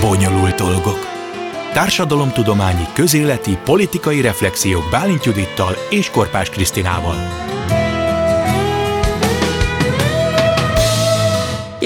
Bonyolult 0.00 0.54
dolgok. 0.54 0.98
Társadalomtudományi, 1.72 2.84
közéleti, 2.94 3.58
politikai 3.64 4.20
reflexiók 4.20 4.90
Bálint 4.90 5.24
Judittal 5.24 5.74
és 5.90 6.10
Korpás 6.10 6.50
Krisztinával. 6.50 7.16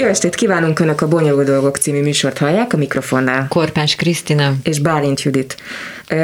Jó 0.05 0.11
estét 0.11 0.35
kívánunk 0.35 0.79
Önök 0.79 1.01
a 1.01 1.07
Bonyolult 1.07 1.47
Dolgok 1.47 1.77
című 1.77 2.01
műsort 2.01 2.37
hallják 2.37 2.73
a 2.73 2.77
mikrofonnál. 2.77 3.47
Korpás 3.49 3.95
Krisztina. 3.95 4.53
És 4.63 4.79
Bálint 4.79 5.21
Judit. 5.21 5.57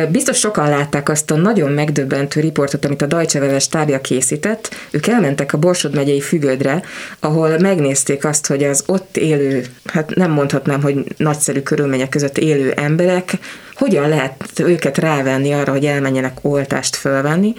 Biztos 0.09 0.37
sokan 0.37 0.69
látták 0.69 1.09
azt 1.09 1.31
a 1.31 1.35
nagyon 1.35 1.71
megdöbbentő 1.71 2.39
riportot, 2.39 2.85
amit 2.85 3.01
a 3.01 3.05
Deutsche 3.05 3.39
Welle 3.39 3.59
stábja 3.59 4.01
készített. 4.01 4.75
Ők 4.91 5.07
elmentek 5.07 5.53
a 5.53 5.57
Borsod 5.57 5.95
megyei 5.95 6.21
fügödre, 6.21 6.81
ahol 7.19 7.57
megnézték 7.59 8.25
azt, 8.25 8.47
hogy 8.47 8.63
az 8.63 8.83
ott 8.85 9.17
élő, 9.17 9.65
hát 9.85 10.15
nem 10.15 10.31
mondhatnám, 10.31 10.81
hogy 10.81 11.03
nagyszerű 11.17 11.61
körülmények 11.61 12.09
között 12.09 12.37
élő 12.37 12.71
emberek 12.71 13.33
hogyan 13.81 14.09
lehet 14.09 14.59
őket 14.59 14.97
rávenni 14.97 15.51
arra, 15.51 15.71
hogy 15.71 15.85
elmenjenek 15.85 16.37
oltást 16.41 16.95
fölvenni, 16.95 17.53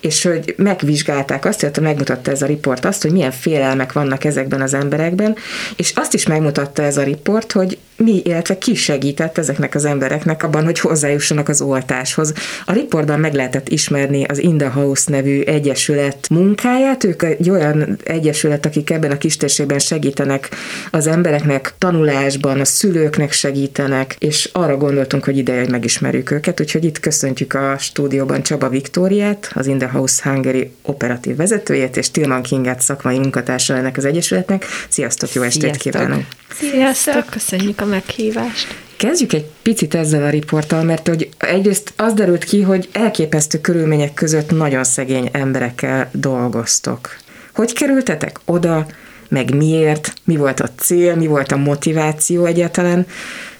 és 0.00 0.22
hogy 0.22 0.54
megvizsgálták 0.56 1.44
azt, 1.44 1.60
hogy 1.60 1.78
megmutatta 1.80 2.30
ez 2.30 2.42
a 2.42 2.46
riport 2.46 2.84
azt, 2.84 3.02
hogy 3.02 3.12
milyen 3.12 3.30
félelmek 3.30 3.92
vannak 3.92 4.24
ezekben 4.24 4.60
az 4.60 4.74
emberekben, 4.74 5.36
és 5.76 5.92
azt 5.94 6.14
is 6.14 6.26
megmutatta 6.26 6.82
ez 6.82 6.96
a 6.96 7.02
riport, 7.02 7.52
hogy 7.52 7.78
mi, 7.96 8.20
illetve 8.24 8.58
ki 8.58 8.74
segített 8.74 9.38
ezeknek 9.38 9.74
az 9.74 9.84
embereknek 9.84 10.42
abban, 10.42 10.64
hogy 10.64 10.78
hozzájussanak 10.78 11.48
az 11.48 11.60
oltáshoz. 11.60 12.32
A 12.64 12.72
riportban 12.72 13.20
meg 13.20 13.34
lehetett 13.34 13.68
ismerni 13.68 14.24
az 14.24 14.38
In 14.38 14.56
the 14.56 14.68
House 14.68 15.10
nevű 15.10 15.40
egyesület 15.40 16.28
munkáját. 16.30 17.04
Ők 17.04 17.22
egy 17.22 17.50
olyan 17.50 17.98
egyesület, 18.04 18.66
akik 18.66 18.90
ebben 18.90 19.10
a 19.10 19.18
kistérségben 19.18 19.78
segítenek 19.78 20.48
az 20.90 21.06
embereknek 21.06 21.74
tanulásban, 21.78 22.60
a 22.60 22.64
szülőknek 22.64 23.32
segítenek, 23.32 24.16
és 24.18 24.48
arra 24.52 24.76
gondoltunk, 24.76 25.24
hogy 25.24 25.36
ideje, 25.36 25.60
hogy 25.60 25.70
megismerjük 25.70 26.30
őket, 26.30 26.60
úgyhogy 26.60 26.84
itt 26.84 27.00
köszöntjük 27.00 27.54
a 27.54 27.76
stúdióban 27.78 28.42
Csaba 28.42 28.68
Viktóriát, 28.68 29.50
az 29.54 29.66
In 29.66 29.78
the 29.78 29.88
House 29.88 30.30
Hungary 30.30 30.70
operatív 30.82 31.36
vezetőjét, 31.36 31.96
és 31.96 32.10
Tilman 32.10 32.42
Kinget 32.42 32.80
szakmai 32.80 33.18
munkatársa 33.18 33.76
ennek 33.76 33.96
az 33.96 34.04
egyesületnek. 34.04 34.64
Sziasztok, 34.88 35.32
jó 35.32 35.42
estét 35.42 35.62
Sziasztok. 35.62 35.92
kívánok! 35.92 36.24
Sziasztok, 36.58 37.30
köszönjük 37.30 37.80
a 37.80 37.85
meghívást! 37.86 38.66
Kezdjük 38.96 39.32
egy 39.32 39.44
picit 39.62 39.94
ezzel 39.94 40.22
a 40.22 40.30
riporttal, 40.30 40.82
mert 40.82 41.08
hogy 41.08 41.28
egyrészt 41.38 41.92
az 41.96 42.12
derült 42.12 42.44
ki, 42.44 42.62
hogy 42.62 42.88
elképesztő 42.92 43.60
körülmények 43.60 44.14
között 44.14 44.50
nagyon 44.50 44.84
szegény 44.84 45.28
emberekkel 45.32 46.10
dolgoztok. 46.12 47.16
Hogy 47.54 47.72
kerültetek 47.72 48.40
oda, 48.44 48.86
meg 49.28 49.54
miért, 49.54 50.12
mi 50.24 50.36
volt 50.36 50.60
a 50.60 50.70
cél, 50.76 51.14
mi 51.16 51.26
volt 51.26 51.52
a 51.52 51.56
motiváció 51.56 52.44
egyáltalán, 52.44 53.06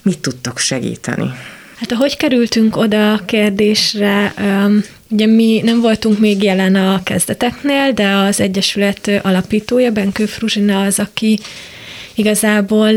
mit 0.02 0.18
tudtok 0.18 0.58
segíteni? 0.58 1.30
Hát 1.76 1.92
ahogy 1.92 2.16
kerültünk 2.16 2.76
oda 2.76 3.12
a 3.12 3.20
kérdésre, 3.24 4.34
ugye 5.08 5.26
mi 5.26 5.60
nem 5.64 5.80
voltunk 5.80 6.18
még 6.18 6.42
jelen 6.42 6.74
a 6.74 7.02
kezdeteknél, 7.02 7.92
de 7.92 8.08
az 8.08 8.40
Egyesület 8.40 9.10
alapítója, 9.22 9.90
Benkő 9.90 10.26
Fruzsina 10.26 10.82
az, 10.82 10.98
aki 10.98 11.40
igazából 12.14 12.92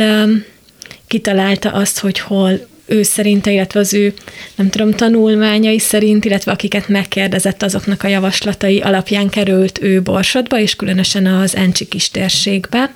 kitalálta 1.09 1.71
azt, 1.71 1.99
hogy 1.99 2.19
hol 2.19 2.67
ő 2.85 3.03
szerinte, 3.03 3.51
illetve 3.51 3.79
az 3.79 3.93
ő, 3.93 4.13
nem 4.55 4.69
tudom, 4.69 4.91
tanulmányai 4.91 5.79
szerint, 5.79 6.25
illetve 6.25 6.51
akiket 6.51 6.87
megkérdezett, 6.87 7.63
azoknak 7.63 8.03
a 8.03 8.07
javaslatai 8.07 8.79
alapján 8.79 9.29
került 9.29 9.81
ő 9.81 10.01
Borsodba, 10.01 10.59
és 10.59 10.75
különösen 10.75 11.25
az 11.25 11.55
Encsi 11.55 11.87
kis 11.87 12.09
térségbe. 12.09 12.95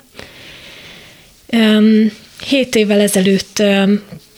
Hét 2.46 2.74
évvel 2.74 3.00
ezelőtt 3.00 3.62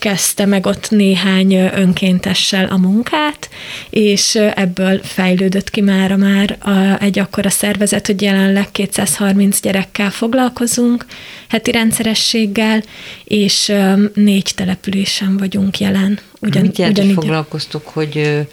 kezdte 0.07 0.47
meg 0.47 0.67
ott 0.67 0.91
néhány 0.91 1.55
önkéntessel 1.55 2.67
a 2.67 2.77
munkát, 2.77 3.49
és 3.91 4.35
ebből 4.35 5.01
fejlődött 5.03 5.71
ki 5.71 5.81
mára 5.81 6.17
már 6.17 6.59
egy 7.01 7.19
akkora 7.19 7.51
szervezet, 7.51 8.07
hogy 8.07 8.23
jelenleg 8.23 8.71
230 8.71 9.61
gyerekkel 9.61 10.11
foglalkozunk 10.11 11.07
heti 11.49 11.71
rendszerességgel, 11.71 12.83
és 13.25 13.73
négy 14.15 14.53
településen 14.55 15.37
vagyunk 15.37 15.79
jelen. 15.79 16.19
Ugyan, 16.41 16.63
mit 16.63 16.79
jelent, 16.79 16.99
ugyanígy... 16.99 17.15
hogy 17.15 17.25
foglalkoztuk, 17.25 17.87
hogy 17.87 18.47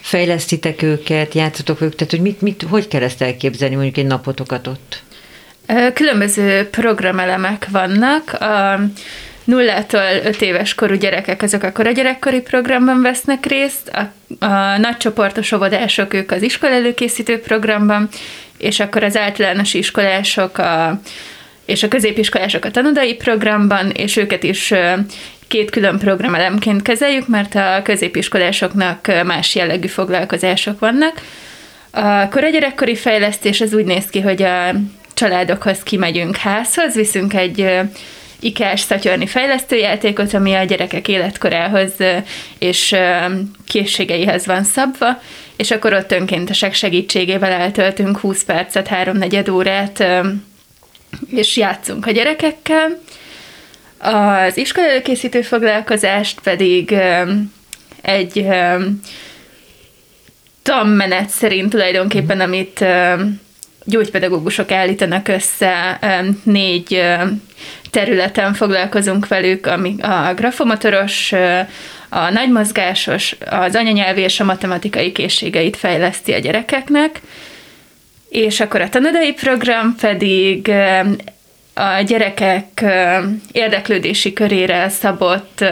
fejlesztitek 0.00 0.82
őket, 0.82 1.34
játszotok 1.34 1.80
őket, 1.80 1.96
tehát 1.96 2.12
hogy 2.12 2.22
mit, 2.22 2.40
mit, 2.40 2.66
hogy 2.68 2.88
kell 2.88 3.02
ezt 3.02 3.22
elképzelni 3.22 3.74
mondjuk 3.74 3.96
egy 3.96 4.06
napotokat 4.06 4.66
ott? 4.66 5.02
Különböző 5.94 6.68
programelemek 6.70 7.68
vannak. 7.70 8.32
A 8.32 8.80
nullától 9.44 10.20
öt 10.24 10.42
éves 10.42 10.74
korú 10.74 10.94
gyerekek 10.94 11.42
azok 11.42 11.62
akkor 11.62 11.86
a 11.86 11.90
gyerekkori 11.90 12.40
programban 12.40 13.02
vesznek 13.02 13.46
részt, 13.46 13.88
a, 13.88 14.44
a 14.44 14.78
nagycsoportos 14.78 15.52
óvodások 15.52 16.14
ők 16.14 16.30
az 16.30 16.42
iskola 16.42 16.72
előkészítő 16.72 17.40
programban, 17.40 18.08
és 18.58 18.80
akkor 18.80 19.02
az 19.02 19.16
általános 19.16 19.74
iskolások 19.74 20.58
a, 20.58 21.00
és 21.64 21.82
a 21.82 21.88
középiskolások 21.88 22.64
a 22.64 22.70
tanodai 22.70 23.14
programban, 23.14 23.90
és 23.90 24.16
őket 24.16 24.42
is 24.42 24.72
két 25.48 25.70
külön 25.70 25.98
programelemként 25.98 26.82
kezeljük, 26.82 27.28
mert 27.28 27.54
a 27.54 27.80
középiskolásoknak 27.84 29.10
más 29.24 29.54
jellegű 29.54 29.86
foglalkozások 29.86 30.78
vannak. 30.78 31.20
A 31.90 32.28
koragyerekkori 32.28 32.96
fejlesztés 32.96 33.60
az 33.60 33.74
úgy 33.74 33.84
néz 33.84 34.06
ki, 34.06 34.20
hogy 34.20 34.42
a 34.42 34.74
családokhoz 35.14 35.82
kimegyünk 35.82 36.36
házhoz, 36.36 36.94
viszünk 36.94 37.34
egy 37.34 37.80
ikás 38.42 38.80
szatyorni 38.80 39.26
fejlesztőjátékot, 39.26 40.34
ami 40.34 40.54
a 40.54 40.64
gyerekek 40.64 41.08
életkorához 41.08 41.92
és 42.58 42.96
készségeihez 43.66 44.46
van 44.46 44.64
szabva, 44.64 45.20
és 45.56 45.70
akkor 45.70 45.92
ott 45.92 46.12
önkéntesek 46.12 46.74
segítségével 46.74 47.52
eltöltünk 47.52 48.18
20 48.18 48.44
percet, 48.44 48.88
3-4 48.90 49.52
órát, 49.52 50.04
és 51.30 51.56
játszunk 51.56 52.06
a 52.06 52.10
gyerekekkel. 52.10 52.98
Az 53.98 54.56
iskola 54.56 54.86
előkészítő 54.86 55.42
foglalkozást 55.42 56.40
pedig 56.40 56.96
egy 58.02 58.46
tanmenet 60.62 61.28
szerint 61.28 61.70
tulajdonképpen, 61.70 62.40
amit 62.40 62.84
gyógypedagógusok 63.84 64.70
állítanak 64.70 65.28
össze, 65.28 65.98
négy 66.42 67.02
területen 67.90 68.54
foglalkozunk 68.54 69.28
velük, 69.28 69.66
ami 69.66 69.94
a 70.00 70.34
grafomotoros, 70.34 71.32
a 72.08 72.30
nagymozgásos, 72.30 73.36
az 73.50 73.74
anyanyelvi 73.74 74.20
és 74.20 74.40
a 74.40 74.44
matematikai 74.44 75.12
készségeit 75.12 75.76
fejleszti 75.76 76.32
a 76.32 76.38
gyerekeknek, 76.38 77.20
és 78.28 78.60
akkor 78.60 78.80
a 78.80 78.88
tanodai 78.88 79.32
program 79.32 79.94
pedig 80.00 80.72
a 81.74 82.00
gyerekek 82.06 82.84
érdeklődési 83.52 84.32
körére 84.32 84.88
szabott 84.88 85.64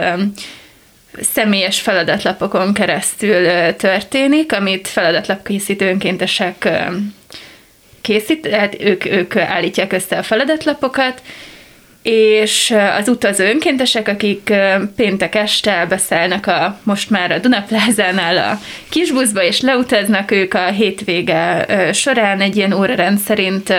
személyes 1.21 1.79
feladatlapokon 1.79 2.73
keresztül 2.73 3.73
történik, 3.75 4.53
amit 4.53 4.87
feladatlapkészítő 4.87 5.89
önkéntesek 5.89 6.69
készít, 8.01 8.47
hát 8.47 8.81
ők, 8.81 9.05
ők 9.05 9.35
állítják 9.35 9.93
össze 9.93 10.17
a 10.17 10.23
feladatlapokat, 10.23 11.21
és 12.03 12.73
az 12.99 13.07
utazó 13.07 13.43
önkéntesek, 13.43 14.07
akik 14.07 14.53
péntek 14.95 15.35
este 15.35 15.85
beszállnak 15.89 16.47
a, 16.47 16.79
most 16.83 17.09
már 17.09 17.31
a 17.31 17.39
Dunaplázánál 17.39 18.37
a 18.37 18.59
kisbuszba, 18.89 19.43
és 19.43 19.61
leutaznak 19.61 20.31
ők 20.31 20.53
a 20.53 20.65
hétvége 20.65 21.65
során. 21.93 22.41
Egy 22.41 22.55
ilyen 22.55 22.73
órarend 22.73 23.17
szerint 23.19 23.73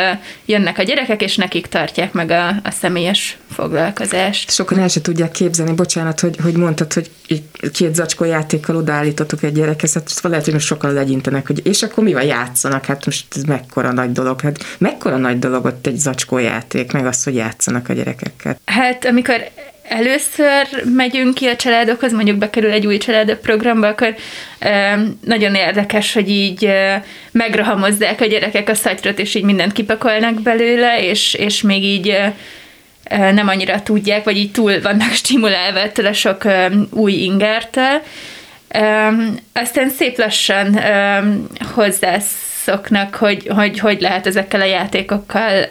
jönnek 0.44 0.78
a 0.78 0.82
gyerekek, 0.82 1.22
és 1.22 1.36
nekik 1.36 1.66
tartják 1.66 2.12
meg 2.12 2.30
a, 2.30 2.48
a 2.48 2.70
személyes 2.70 3.36
foglalkozást. 3.50 4.50
Sokan 4.50 4.78
el 4.78 4.88
se 4.88 5.00
tudják 5.00 5.30
képzelni, 5.30 5.72
bocsánat, 5.72 6.20
hogy, 6.20 6.36
hogy 6.42 6.54
mondtad, 6.54 6.92
hogy 6.92 7.10
két 7.72 7.94
zacskó 7.94 8.24
játékkal 8.24 8.76
odaállítotok 8.76 9.42
egy 9.42 9.52
gyerekhez, 9.52 9.92
hát 9.92 10.20
lehet, 10.22 10.44
hogy 10.44 10.54
most 10.54 10.66
sokan 10.66 10.92
legyintenek, 10.92 11.46
hogy 11.46 11.66
és 11.66 11.82
akkor 11.82 12.04
mi 12.04 12.12
van, 12.12 12.22
játszanak, 12.22 12.84
hát 12.84 13.04
most 13.04 13.24
ez 13.36 13.42
mekkora 13.42 13.92
nagy 13.92 14.12
dolog, 14.12 14.40
hát 14.40 14.64
mekkora 14.78 15.16
nagy 15.16 15.38
dolog 15.38 15.64
ott 15.64 15.86
egy 15.86 15.96
zacskó 15.96 16.38
játék, 16.38 16.92
meg 16.92 17.06
az, 17.06 17.24
hogy 17.24 17.34
játszanak 17.34 17.88
a 17.88 17.92
gyerekekkel. 18.12 18.58
Hát 18.64 19.04
amikor 19.04 19.50
először 19.88 20.66
megyünk 20.84 21.34
ki 21.34 21.46
a 21.46 21.56
családokhoz, 21.56 22.12
mondjuk 22.12 22.36
bekerül 22.36 22.70
egy 22.70 22.86
új 22.86 22.98
családok 22.98 23.40
programba, 23.40 23.88
akkor 23.88 24.14
nagyon 25.20 25.54
érdekes, 25.54 26.12
hogy 26.12 26.30
így 26.30 26.72
megrahamozzák 27.30 28.20
a 28.20 28.26
gyerekek 28.26 28.68
a 28.68 28.74
szatyrot, 28.74 29.18
és 29.18 29.34
így 29.34 29.44
mindent 29.44 29.72
kipakolnak 29.72 30.42
belőle, 30.42 31.02
és, 31.02 31.34
és 31.34 31.62
még 31.62 31.84
így 31.84 32.18
nem 33.10 33.48
annyira 33.48 33.82
tudják, 33.82 34.24
vagy 34.24 34.36
így 34.36 34.50
túl 34.50 34.80
vannak 34.80 35.12
stimulálva 35.12 35.78
ettől 35.78 36.06
a 36.06 36.12
sok 36.12 36.42
új 36.90 37.12
ingertől. 37.12 38.02
Aztán 39.52 39.90
szép 39.90 40.18
lassan 40.18 40.80
hozzászoknak, 41.74 43.14
hogy, 43.14 43.46
hogy 43.46 43.78
hogy 43.78 44.00
lehet 44.00 44.26
ezekkel 44.26 44.60
a 44.60 44.64
játékokkal 44.64 45.66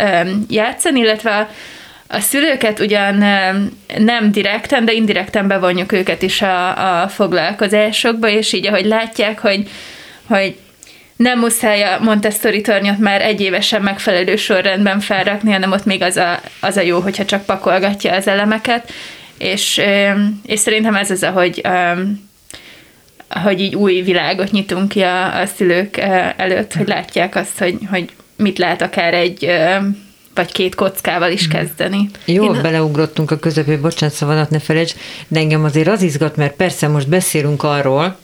játszani, 0.50 1.00
illetve 1.00 1.38
a 1.38 1.50
szülőket 2.20 2.80
ugyan 2.80 3.16
nem 3.98 4.32
direkten, 4.32 4.86
de 4.86 4.92
indirekten 4.92 5.48
bevonjuk 5.48 5.92
őket 5.92 6.22
is 6.22 6.42
a, 6.42 7.02
a 7.04 7.08
foglalkozásokba, 7.08 8.30
és 8.30 8.54
így 8.54 8.68
ahogy 8.68 8.86
látják, 8.86 9.40
hogy, 9.40 9.70
hogy 10.28 10.56
nem 11.16 11.40
muszáj 11.40 11.84
a 11.84 12.00
Montessori 12.00 12.62
tornyot 12.62 12.98
már 12.98 13.22
egy 13.22 13.42
évesen 13.42 13.82
megfelelő 13.82 14.36
sorrendben 14.36 15.00
felrakni, 15.00 15.52
hanem 15.52 15.72
ott 15.72 15.86
még 15.86 16.02
az 16.02 16.18
a, 16.18 16.40
az 16.60 16.78
a 16.78 16.82
jó, 16.82 17.00
hogyha 17.00 17.26
csak 17.26 17.46
pakolgatja 17.46 18.14
az 18.14 18.28
elemeket, 18.28 18.92
és, 19.38 19.82
és 20.46 20.60
szerintem 20.60 20.96
ez 20.96 21.12
az, 21.12 21.24
ahogy, 21.24 21.62
hogy 23.44 23.60
így 23.60 23.76
új 23.76 24.02
világot 24.02 24.52
nyitunk 24.52 24.90
ki 24.90 25.02
a, 25.02 25.40
a 25.40 25.46
szülők 25.46 25.98
előtt, 26.38 26.74
hogy 26.74 26.88
látják 26.88 27.36
azt, 27.36 27.58
hogy, 27.58 27.78
hogy 27.90 28.10
mit 28.36 28.58
lehet 28.58 28.82
akár 28.82 29.14
egy 29.14 29.52
vagy 30.34 30.52
két 30.52 30.76
kockával 30.76 31.32
is 31.32 31.48
kezdeni. 31.48 32.10
Jó, 32.26 32.44
Én 32.44 32.62
beleugrottunk 32.62 33.32
a 33.32 33.38
közepé, 33.38 33.76
bocsánat, 33.76 34.16
szavadat 34.16 34.50
ne 34.50 34.60
felejts, 34.60 34.94
de 35.28 35.40
engem 35.40 35.64
azért 35.64 35.88
az 35.88 36.02
izgat, 36.02 36.36
mert 36.36 36.56
persze 36.56 36.88
most 36.88 37.10
beszélünk 37.10 37.64
arról, 37.64 38.18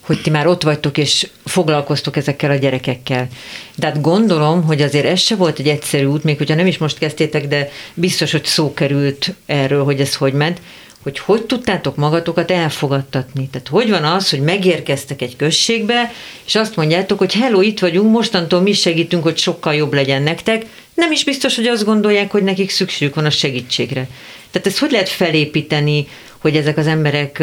hogy 0.00 0.22
ti 0.22 0.30
már 0.30 0.46
ott 0.46 0.62
vagytok, 0.62 0.98
és 0.98 1.28
foglalkoztok 1.44 2.16
ezekkel 2.16 2.50
a 2.50 2.54
gyerekekkel. 2.54 3.28
De 3.74 3.86
hát 3.86 4.00
gondolom, 4.00 4.62
hogy 4.62 4.82
azért 4.82 5.04
ez 5.04 5.20
se 5.20 5.36
volt 5.36 5.58
egy 5.58 5.68
egyszerű 5.68 6.04
út, 6.04 6.24
még 6.24 6.38
hogyha 6.38 6.54
nem 6.54 6.66
is 6.66 6.78
most 6.78 6.98
kezdtétek, 6.98 7.48
de 7.48 7.68
biztos, 7.94 8.32
hogy 8.32 8.44
szó 8.44 8.74
került 8.74 9.34
erről, 9.46 9.84
hogy 9.84 10.00
ez 10.00 10.14
hogy 10.14 10.32
ment, 10.32 10.60
hogy 11.02 11.18
hogy 11.18 11.42
tudtátok 11.42 11.96
magatokat 11.96 12.50
elfogadtatni. 12.50 13.48
Tehát 13.52 13.68
hogy 13.68 13.90
van 13.90 14.04
az, 14.04 14.30
hogy 14.30 14.40
megérkeztek 14.40 15.22
egy 15.22 15.36
községbe, 15.36 16.12
és 16.46 16.54
azt 16.54 16.76
mondjátok, 16.76 17.18
hogy 17.18 17.34
hello, 17.34 17.60
itt 17.60 17.78
vagyunk, 17.78 18.10
mostantól 18.10 18.60
mi 18.60 18.72
segítünk, 18.72 19.22
hogy 19.22 19.38
sokkal 19.38 19.74
jobb 19.74 19.92
legyen 19.92 20.22
nektek. 20.22 20.66
Nem 20.94 21.12
is 21.12 21.24
biztos, 21.24 21.56
hogy 21.56 21.66
azt 21.66 21.84
gondolják, 21.84 22.30
hogy 22.30 22.42
nekik 22.42 22.70
szükségük 22.70 23.14
van 23.14 23.24
a 23.24 23.30
segítségre. 23.30 24.08
Tehát 24.50 24.66
ezt 24.66 24.78
hogy 24.78 24.90
lehet 24.90 25.08
felépíteni, 25.08 26.08
hogy 26.38 26.56
ezek 26.56 26.76
az 26.76 26.86
emberek 26.86 27.42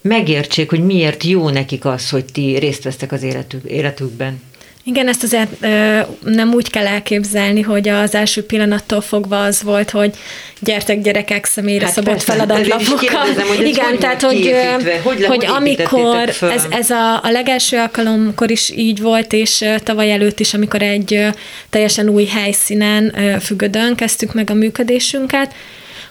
megértsék, 0.00 0.70
hogy 0.70 0.84
miért 0.84 1.24
jó 1.24 1.48
nekik 1.48 1.84
az, 1.84 2.10
hogy 2.10 2.24
ti 2.24 2.58
részt 2.58 2.82
vesztek 2.82 3.12
az 3.12 3.22
életük, 3.22 3.64
életükben. 3.64 4.42
Igen, 4.88 5.08
ezt 5.08 5.22
azért 5.22 5.48
ö, 5.60 6.00
nem 6.24 6.52
úgy 6.54 6.70
kell 6.70 6.86
elképzelni, 6.86 7.60
hogy 7.60 7.88
az 7.88 8.14
első 8.14 8.44
pillanattól 8.46 9.00
fogva 9.00 9.42
az 9.42 9.62
volt, 9.62 9.90
hogy 9.90 10.14
gyertek 10.60 11.02
gyerekek 11.02 11.44
személyre 11.44 11.84
hát 11.84 11.94
szabott 11.94 12.22
feladatlapokkal. 12.22 13.26
Igen, 13.64 13.84
hogy 13.84 13.98
tehát 13.98 14.22
hogy, 14.22 14.54
hogy, 15.02 15.24
hogy 15.24 15.46
amikor 15.46 16.28
ez, 16.40 16.64
ez 16.70 16.90
a, 16.90 17.14
a 17.22 17.30
legelső 17.30 17.78
alkalomkor 17.78 18.50
is 18.50 18.70
így 18.70 19.00
volt, 19.00 19.32
és 19.32 19.64
tavaly 19.82 20.12
előtt 20.12 20.40
is, 20.40 20.54
amikor 20.54 20.82
egy 20.82 21.26
teljesen 21.70 22.08
új 22.08 22.24
helyszínen 22.24 23.14
függödön 23.40 23.94
kezdtük 23.94 24.34
meg 24.34 24.50
a 24.50 24.54
működésünket, 24.54 25.54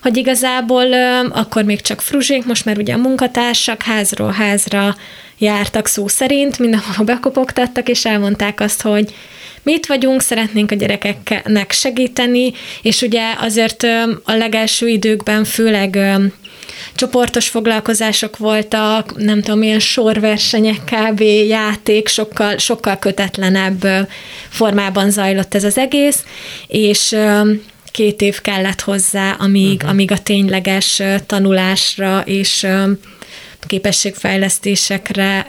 hogy 0.01 0.18
igazából 0.18 0.94
akkor 1.30 1.63
még 1.63 1.81
csak 1.81 2.01
fruzsék, 2.01 2.45
most 2.45 2.65
már 2.65 2.77
ugye 2.77 2.94
a 2.94 2.97
munkatársak 2.97 3.81
házról 3.81 4.31
házra 4.31 4.95
jártak 5.37 5.87
szó 5.87 6.07
szerint, 6.07 6.59
mindenhol 6.59 7.05
bekopogtattak, 7.05 7.89
és 7.89 8.05
elmondták 8.05 8.59
azt, 8.59 8.81
hogy 8.81 9.13
mi 9.63 9.73
itt 9.73 9.85
vagyunk, 9.85 10.21
szeretnénk 10.21 10.71
a 10.71 10.75
gyerekeknek 10.75 11.71
segíteni, 11.71 12.53
és 12.81 13.01
ugye 13.01 13.21
azért 13.39 13.83
a 14.23 14.33
legelső 14.33 14.87
időkben 14.87 15.43
főleg 15.43 15.99
csoportos 16.95 17.47
foglalkozások 17.47 18.37
voltak, 18.37 19.17
nem 19.17 19.41
tudom, 19.41 19.61
ilyen 19.61 19.79
sorversenyek, 19.79 20.79
kb. 20.83 21.21
játék, 21.47 22.07
sokkal, 22.07 22.57
sokkal 22.57 22.97
kötetlenebb 22.97 24.07
formában 24.49 25.11
zajlott 25.11 25.55
ez 25.55 25.63
az 25.63 25.77
egész, 25.77 26.23
és 26.67 27.15
két 27.91 28.21
év 28.21 28.41
kellett 28.41 28.81
hozzá, 28.81 29.31
amíg, 29.39 29.75
uh-huh. 29.75 29.89
amíg 29.89 30.11
a 30.11 30.17
tényleges 30.17 31.01
tanulásra 31.25 32.21
és 32.25 32.67
képességfejlesztésekre 33.67 35.47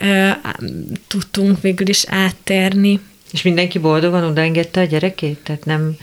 tudtunk 1.07 1.61
végül 1.61 1.89
is 1.89 2.05
áttérni. 2.09 3.01
És 3.33 3.43
mindenki 3.43 3.79
boldogan 3.79 4.25
odaengedte 4.25 4.81
a 4.81 4.85
gyerekét? 4.85 5.39
Tehát 5.43 5.65
nem 5.65 5.97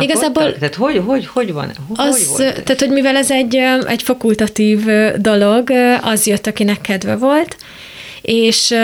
Igazából 0.00 0.52
Tehát 0.52 0.74
hogy, 0.74 1.02
hogy, 1.06 1.26
hogy 1.26 1.52
van? 1.52 1.72
Hogy 1.88 1.96
az, 2.08 2.26
volt 2.26 2.62
tehát, 2.62 2.80
hogy 2.80 2.90
mivel 2.90 3.16
ez 3.16 3.30
egy, 3.30 3.56
egy 3.86 4.02
fakultatív 4.02 4.84
dolog, 5.16 5.70
az 6.00 6.26
jött, 6.26 6.46
akinek 6.46 6.80
kedve 6.80 7.16
volt, 7.16 7.56
és 8.22 8.74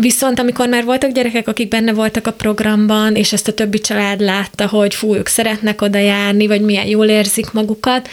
Viszont 0.00 0.38
amikor 0.38 0.68
már 0.68 0.84
voltak 0.84 1.10
gyerekek, 1.10 1.48
akik 1.48 1.68
benne 1.68 1.92
voltak 1.92 2.26
a 2.26 2.32
programban, 2.32 3.14
és 3.14 3.32
ezt 3.32 3.48
a 3.48 3.52
többi 3.52 3.80
család 3.80 4.20
látta, 4.20 4.68
hogy 4.68 4.94
fú, 4.94 5.14
ők 5.14 5.26
szeretnek 5.26 5.82
oda 5.82 5.98
járni, 5.98 6.46
vagy 6.46 6.60
milyen 6.60 6.86
jól 6.86 7.06
érzik 7.06 7.52
magukat, 7.52 8.08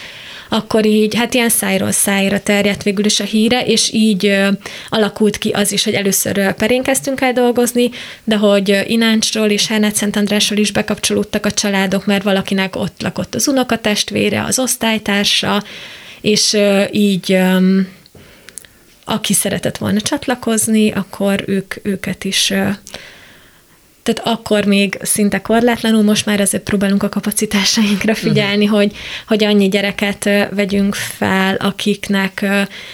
akkor 0.49 0.85
így, 0.85 1.15
hát 1.15 1.33
ilyen 1.33 1.49
szájról 1.49 1.91
szájra 1.91 2.39
terjedt 2.39 2.83
végül 2.83 3.05
is 3.05 3.19
a 3.19 3.23
híre, 3.23 3.65
és 3.65 3.93
így 3.93 4.37
alakult 4.89 5.37
ki 5.37 5.49
az 5.49 5.71
is, 5.71 5.83
hogy 5.83 5.93
először 5.93 6.53
Perén 6.53 6.83
kezdtünk 6.83 7.21
el 7.21 7.33
dolgozni, 7.33 7.89
de 8.23 8.35
hogy 8.35 8.83
Ináncsról 8.87 9.49
és 9.49 9.67
Hernet 9.67 9.95
Szent 9.95 10.15
Andrásról 10.15 10.59
is 10.59 10.71
bekapcsolódtak 10.71 11.45
a 11.45 11.51
családok, 11.51 12.05
mert 12.05 12.23
valakinek 12.23 12.75
ott 12.75 13.01
lakott 13.01 13.35
az 13.35 13.47
unokatestvére, 13.47 14.43
az 14.43 14.59
osztálytársa, 14.59 15.63
és 16.21 16.57
így 16.91 17.37
aki 19.05 19.33
szeretett 19.33 19.77
volna 19.77 20.01
csatlakozni, 20.01 20.91
akkor 20.91 21.43
ők, 21.47 21.73
őket 21.81 22.23
is 22.23 22.53
tehát 24.05 24.37
akkor 24.37 24.65
még 24.65 24.97
szinte 25.01 25.41
korlátlanul, 25.41 26.03
most 26.03 26.25
már 26.25 26.41
azért 26.41 26.63
próbálunk 26.63 27.03
a 27.03 27.09
kapacitásainkra 27.09 28.11
mhm. 28.11 28.21
figyelni, 28.21 28.63
uh-huh. 28.63 28.79
hogy, 28.79 28.95
hogy 29.27 29.43
annyi 29.43 29.69
gyereket 29.69 30.29
vegyünk 30.51 30.95
fel, 30.95 31.55
akiknek 31.55 32.45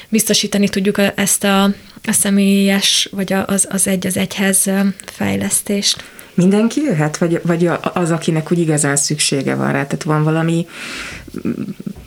biztosítani 0.10 0.70
tudjuk 0.70 0.98
ezt 1.16 1.44
a, 1.44 1.64
a 2.04 2.12
személyes, 2.12 3.10
vagy 3.12 3.34
az, 3.34 3.68
az 3.70 3.88
egy 3.88 4.08
az 4.08 4.18
egyhez 4.18 4.70
fejlesztést. 5.06 6.04
Mindenki 6.34 6.82
jöhet, 6.82 7.18
vagy, 7.18 7.40
vagy 7.44 7.70
az, 7.94 8.12
akinek 8.12 8.52
úgy 8.52 8.60
igazán 8.60 8.96
szüksége 8.96 9.56
van 9.56 9.72
rá? 9.72 9.72
Tehát 9.72 10.04
van 10.04 10.24
valami 10.24 10.68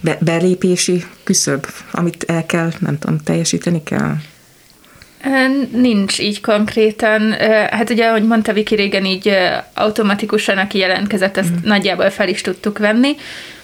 be, 0.00 0.18
belépési 0.20 1.04
küszöb, 1.24 1.66
amit 1.90 2.24
el 2.26 2.46
kell, 2.46 2.72
nem 2.78 2.98
tudom, 2.98 3.18
teljesíteni 3.18 3.82
kell? 3.82 4.14
Nincs 5.72 6.18
így 6.18 6.40
konkrétan. 6.40 7.32
Hát 7.70 7.90
ugye, 7.90 8.06
ahogy 8.06 8.22
mondta 8.22 8.52
Viki 8.52 8.74
régen, 8.74 9.04
így 9.04 9.36
automatikusan, 9.74 10.58
aki 10.58 10.78
jelentkezett, 10.78 11.36
ezt 11.36 11.50
mm. 11.50 11.68
nagyjából 11.68 12.10
fel 12.10 12.28
is 12.28 12.40
tudtuk 12.40 12.78
venni. 12.78 13.16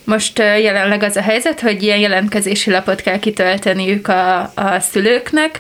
Most 0.05 0.39
jelenleg 0.39 1.03
az 1.03 1.17
a 1.17 1.23
helyzet, 1.23 1.61
hogy 1.61 1.83
ilyen 1.83 1.99
jelentkezési 1.99 2.71
lapot 2.71 3.01
kell 3.01 3.19
kitölteniük 3.19 4.09
a, 4.09 4.41
a 4.41 4.81
szülőknek, 4.81 5.59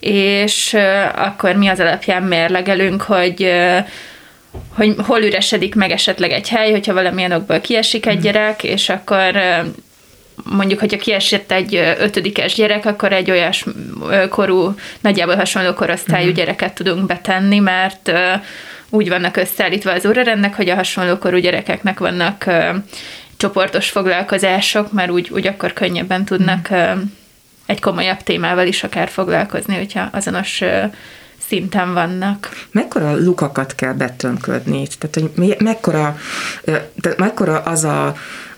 és 0.00 0.76
akkor 1.14 1.54
mi 1.54 1.68
az 1.68 1.80
alapján 1.80 2.22
mérlegelünk, 2.22 3.02
hogy 3.02 3.52
hogy 4.74 4.94
hol 5.06 5.22
üresedik 5.22 5.74
meg 5.74 5.90
esetleg 5.90 6.30
egy 6.30 6.48
hely, 6.48 6.70
hogyha 6.70 6.92
valamilyen 6.92 7.32
okból 7.32 7.60
kiesik 7.60 8.06
egy 8.06 8.18
mm. 8.18 8.20
gyerek, 8.20 8.64
és 8.64 8.88
akkor 8.88 9.36
mondjuk, 10.44 10.80
hogyha 10.80 10.96
kiesett 10.96 11.52
egy 11.52 11.74
ötödikes 11.98 12.54
gyerek, 12.54 12.86
akkor 12.86 13.12
egy 13.12 13.30
olyas 13.30 13.64
korú, 14.28 14.74
nagyjából 15.00 15.36
hasonló 15.36 15.72
korosztályú 15.72 16.22
uh-huh. 16.22 16.36
gyereket 16.36 16.74
tudunk 16.74 17.06
betenni, 17.06 17.58
mert 17.58 18.12
úgy 18.90 19.08
vannak 19.08 19.36
összeállítva 19.36 19.92
az 19.92 20.06
órarendnek, 20.06 20.54
hogy 20.54 20.68
a 20.68 20.74
hasonló 20.74 21.18
korú 21.18 21.36
gyerekeknek 21.36 21.98
vannak 21.98 22.44
csoportos 23.36 23.90
foglalkozások, 23.90 24.92
mert 24.92 25.10
úgy, 25.10 25.30
úgy 25.32 25.46
akkor 25.46 25.72
könnyebben 25.72 26.24
tudnak 26.24 26.68
uh-huh. 26.70 27.00
egy 27.66 27.80
komolyabb 27.80 28.22
témával 28.22 28.66
is 28.66 28.84
akár 28.84 29.08
foglalkozni, 29.08 29.76
hogyha 29.76 30.08
azonos 30.12 30.62
szinten 31.48 31.94
vannak. 31.94 32.50
Mekkora 32.70 33.16
lukakat 33.16 33.74
kell 33.74 33.92
betömködni? 33.92 34.86
Tehát, 34.98 35.32
hogy 35.34 35.56
mekkora, 35.58 36.18
tehát 37.00 37.18
mekkora 37.18 37.58
az 37.60 37.84
a 37.84 38.14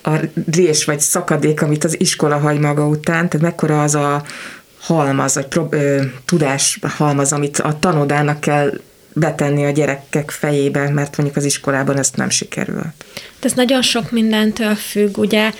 a 0.08 0.20
rés 0.50 0.84
vagy 0.84 1.00
szakadék, 1.00 1.62
amit 1.62 1.84
az 1.84 2.00
iskola 2.00 2.38
hagy 2.38 2.58
maga 2.58 2.86
után, 2.86 3.28
tehát 3.28 3.46
mekkora 3.46 3.82
az 3.82 3.94
a 3.94 4.22
halmaz, 4.80 5.34
vagy 5.34 5.46
pro, 5.46 5.66
ö, 5.70 6.02
tudás 6.24 6.78
halmaz, 6.82 7.32
amit 7.32 7.58
a 7.58 7.78
tanodának 7.78 8.40
kell 8.40 8.80
betenni 9.12 9.64
a 9.64 9.70
gyerekek 9.70 10.30
fejébe, 10.30 10.88
mert 10.90 11.16
mondjuk 11.16 11.38
az 11.38 11.44
iskolában 11.44 11.98
ezt 11.98 12.16
nem 12.16 12.30
sikerült. 12.30 13.04
Ez 13.40 13.52
nagyon 13.52 13.82
sok 13.82 14.10
mindentől 14.10 14.74
függ, 14.74 15.18
ugye 15.18 15.52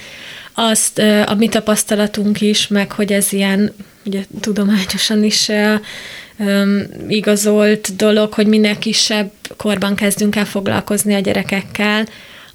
azt 0.54 0.98
a 1.26 1.34
mi 1.34 1.48
tapasztalatunk 1.48 2.40
is, 2.40 2.68
meg 2.68 2.92
hogy 2.92 3.12
ez 3.12 3.32
ilyen 3.32 3.74
ugye, 4.04 4.24
tudományosan 4.40 5.24
is 5.24 5.48
um, 6.38 6.82
igazolt 7.08 7.96
dolog, 7.96 8.32
hogy 8.32 8.46
minél 8.46 8.78
kisebb 8.78 9.30
korban 9.56 9.94
kezdünk 9.94 10.36
el 10.36 10.46
foglalkozni 10.46 11.14
a 11.14 11.18
gyerekekkel, 11.18 12.06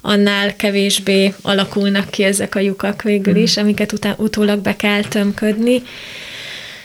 annál 0.06 0.56
kevésbé 0.56 1.34
alakulnak 1.42 2.10
ki 2.10 2.22
ezek 2.22 2.54
a 2.54 2.60
lyukak 2.60 3.02
végül 3.02 3.36
is, 3.36 3.54
mhm. 3.54 3.64
amiket 3.64 3.92
utá- 3.92 4.18
utólag 4.18 4.60
be 4.60 4.76
kell 4.76 5.02
tömködni. 5.02 5.82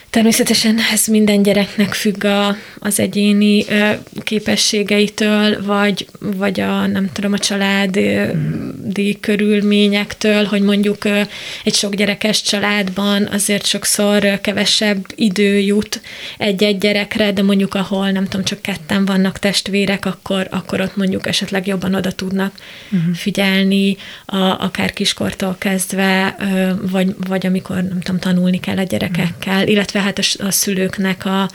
Természetesen 0.10 0.80
ez 0.94 1.06
minden 1.06 1.44
gyereknek 1.44 1.94
függ 1.94 2.24
a, 2.24 2.56
az 2.80 3.00
egyéni 3.00 3.66
ö, 3.70 3.90
képességeitől, 4.24 5.66
vagy, 5.66 6.08
vagy 6.20 6.60
a, 6.60 6.88
nem 6.88 7.10
tudom, 7.14 7.34
a 7.34 7.38
családi 7.38 9.18
körülményektől, 9.20 10.44
hogy 10.44 10.62
mondjuk 10.62 11.06
ö, 11.06 11.22
egy 11.64 11.74
sok 11.74 11.96
gyerekes 11.96 12.42
családban 12.42 13.28
azért 13.32 13.66
sokszor 13.66 14.24
ö, 14.24 14.42
kevesebb 14.42 15.06
idő 15.16 15.58
jut 15.58 16.02
egy-egy 16.38 16.78
gyerekre, 16.78 17.32
de 17.32 17.44
mondjuk 17.44 17.76
ahol, 17.76 18.12
nem 18.12 18.26
tudom, 18.26 18.46
csak 18.46 18.62
ketten 18.62 19.06
vannak 19.06 19.40
testvérek, 19.40 20.06
akkor, 20.06 20.48
akkor 20.52 20.82
ott 20.82 20.96
mondjuk 20.96 21.28
esetleg 21.28 21.68
jobban 21.68 21.96
oda 21.96 22.12
tudnak 22.12 22.54
uh-huh. 22.92 23.16
figyelni, 23.16 23.98
a, 24.26 24.38
akár 24.38 24.94
kiskortól 24.94 25.56
kezdve, 25.60 26.36
ö, 26.40 26.88
vagy, 26.92 27.16
vagy 27.28 27.46
amikor, 27.46 27.76
nem 27.76 28.00
tudom, 28.00 28.20
tanulni 28.20 28.60
kell 28.60 28.78
a 28.78 28.84
gyerekekkel, 28.84 29.56
uh-huh. 29.56 29.70
illetve 29.70 29.98
hát 30.02 30.20
a, 30.20 30.44
a 30.46 30.52
szülőknek 30.52 31.26
a 31.26 31.50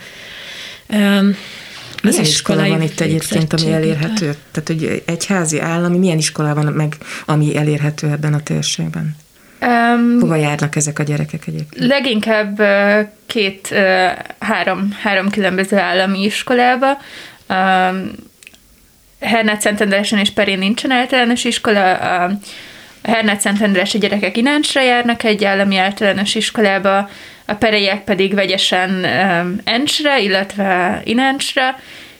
um, 0.87 1.35
milyen 2.03 2.23
iskola 2.23 2.67
van 2.67 2.81
itt 2.81 2.99
egyébként, 2.99 3.53
ami 3.53 3.71
elérhető? 3.71 4.35
Tehát, 4.51 4.67
hogy 4.67 5.03
egy 5.05 5.25
házi 5.25 5.59
állami, 5.59 5.97
milyen 5.97 6.17
iskola 6.17 6.53
van 6.53 6.65
meg, 6.65 6.95
ami 7.25 7.57
elérhető 7.57 8.07
ebben 8.07 8.33
a 8.33 8.43
térségben? 8.43 9.15
Um, 9.61 10.19
Hova 10.19 10.35
járnak 10.35 10.75
ezek 10.75 10.99
a 10.99 11.03
gyerekek 11.03 11.47
egyébként? 11.47 11.85
Leginkább 11.85 12.61
két, 13.25 13.73
három, 14.39 14.97
három 15.01 15.29
különböző 15.29 15.77
állami 15.77 16.23
iskolába. 16.23 16.97
Um, 17.49 18.11
Hernát 19.19 19.61
Szentendresen 19.61 20.19
és 20.19 20.29
Perén 20.29 20.59
nincsen 20.59 20.91
általános 20.91 21.43
iskola, 21.43 21.93
a 21.93 22.31
Hernát 23.03 23.41
Szentendresi 23.41 23.97
gyerekek 23.97 24.37
Ináncsra 24.37 24.81
járnak 24.81 25.23
egy 25.23 25.43
állami 25.43 25.77
általános 25.77 26.35
iskolába, 26.35 27.09
a 27.45 27.53
pereiek 27.53 28.03
pedig 28.03 28.33
vegyesen 28.33 29.05
Encsre, 29.63 30.21
illetve 30.21 31.01
Ináncsra, 31.03 31.75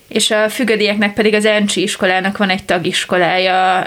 és 0.07 0.31
a 0.31 0.49
fügödieknek 0.49 1.13
pedig 1.13 1.33
az 1.33 1.45
Encsi 1.45 1.81
iskolának 1.81 2.37
van 2.37 2.49
egy 2.49 2.63
tagiskolája 2.63 3.85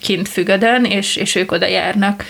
kint 0.00 0.28
Fügödön, 0.28 0.84
és, 0.84 1.16
és 1.16 1.34
ők 1.34 1.52
oda 1.52 1.66
járnak. 1.66 2.24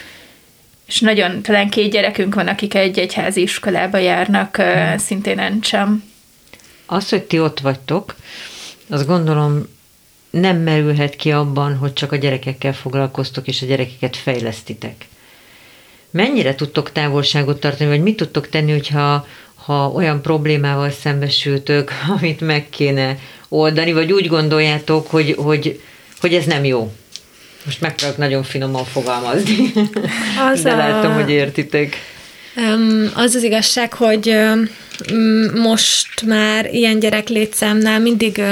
És 0.87 1.01
nagyon, 1.01 1.43
talán 1.43 1.69
két 1.69 1.91
gyerekünk 1.91 2.35
van, 2.35 2.49
akik 2.49 2.75
egy 2.75 2.99
egyházi 2.99 3.43
iskolába 3.43 3.99
járnak, 3.99 4.57
uh, 4.59 4.97
szintén 4.97 5.39
Encsem. 5.39 6.05
Az, 6.87 7.09
hogy 7.09 7.23
ti 7.23 7.41
ott 7.41 7.61
vagytok, 7.61 8.15
azt 8.89 9.07
gondolom 9.07 9.69
nem 10.31 10.57
merülhet 10.57 11.17
ki 11.17 11.33
abban, 11.33 11.77
hogy 11.77 11.93
csak 11.93 12.13
a 12.13 12.17
gyerekekkel 12.17 12.73
foglalkoztok, 12.73 13.47
és 13.47 13.63
a 13.63 13.67
gyerekeket 13.67 14.17
fejlesztitek 14.17 15.08
mennyire 16.11 16.55
tudtok 16.55 16.93
távolságot 16.93 17.61
tartani, 17.61 17.91
vagy 17.91 18.03
mit 18.03 18.17
tudtok 18.17 18.49
tenni, 18.49 18.73
hogyha 18.73 19.27
ha 19.55 19.89
olyan 19.95 20.23
problémával 20.23 20.91
szembesültök, 20.91 21.91
amit 22.19 22.41
meg 22.41 22.67
kéne 22.71 23.19
oldani, 23.49 23.93
vagy 23.93 24.13
úgy 24.13 24.27
gondoljátok, 24.27 25.11
hogy, 25.11 25.35
hogy, 25.39 25.81
hogy 26.21 26.35
ez 26.35 26.45
nem 26.45 26.65
jó? 26.65 26.93
Most 27.65 27.81
megpróbálok 27.81 28.19
nagyon 28.19 28.43
finoman 28.43 28.85
fogalmazni, 28.85 29.73
az 30.53 30.63
de 30.63 30.73
a... 30.73 30.77
látom, 30.77 31.13
hogy 31.13 31.31
értitek. 31.31 31.97
Az 33.15 33.35
az 33.35 33.43
igazság, 33.43 33.93
hogy 33.93 34.37
most 35.55 36.23
már 36.27 36.75
ilyen 36.75 36.99
gyerek 36.99 37.29
létszámnál 37.29 38.01
mindig 38.01 38.43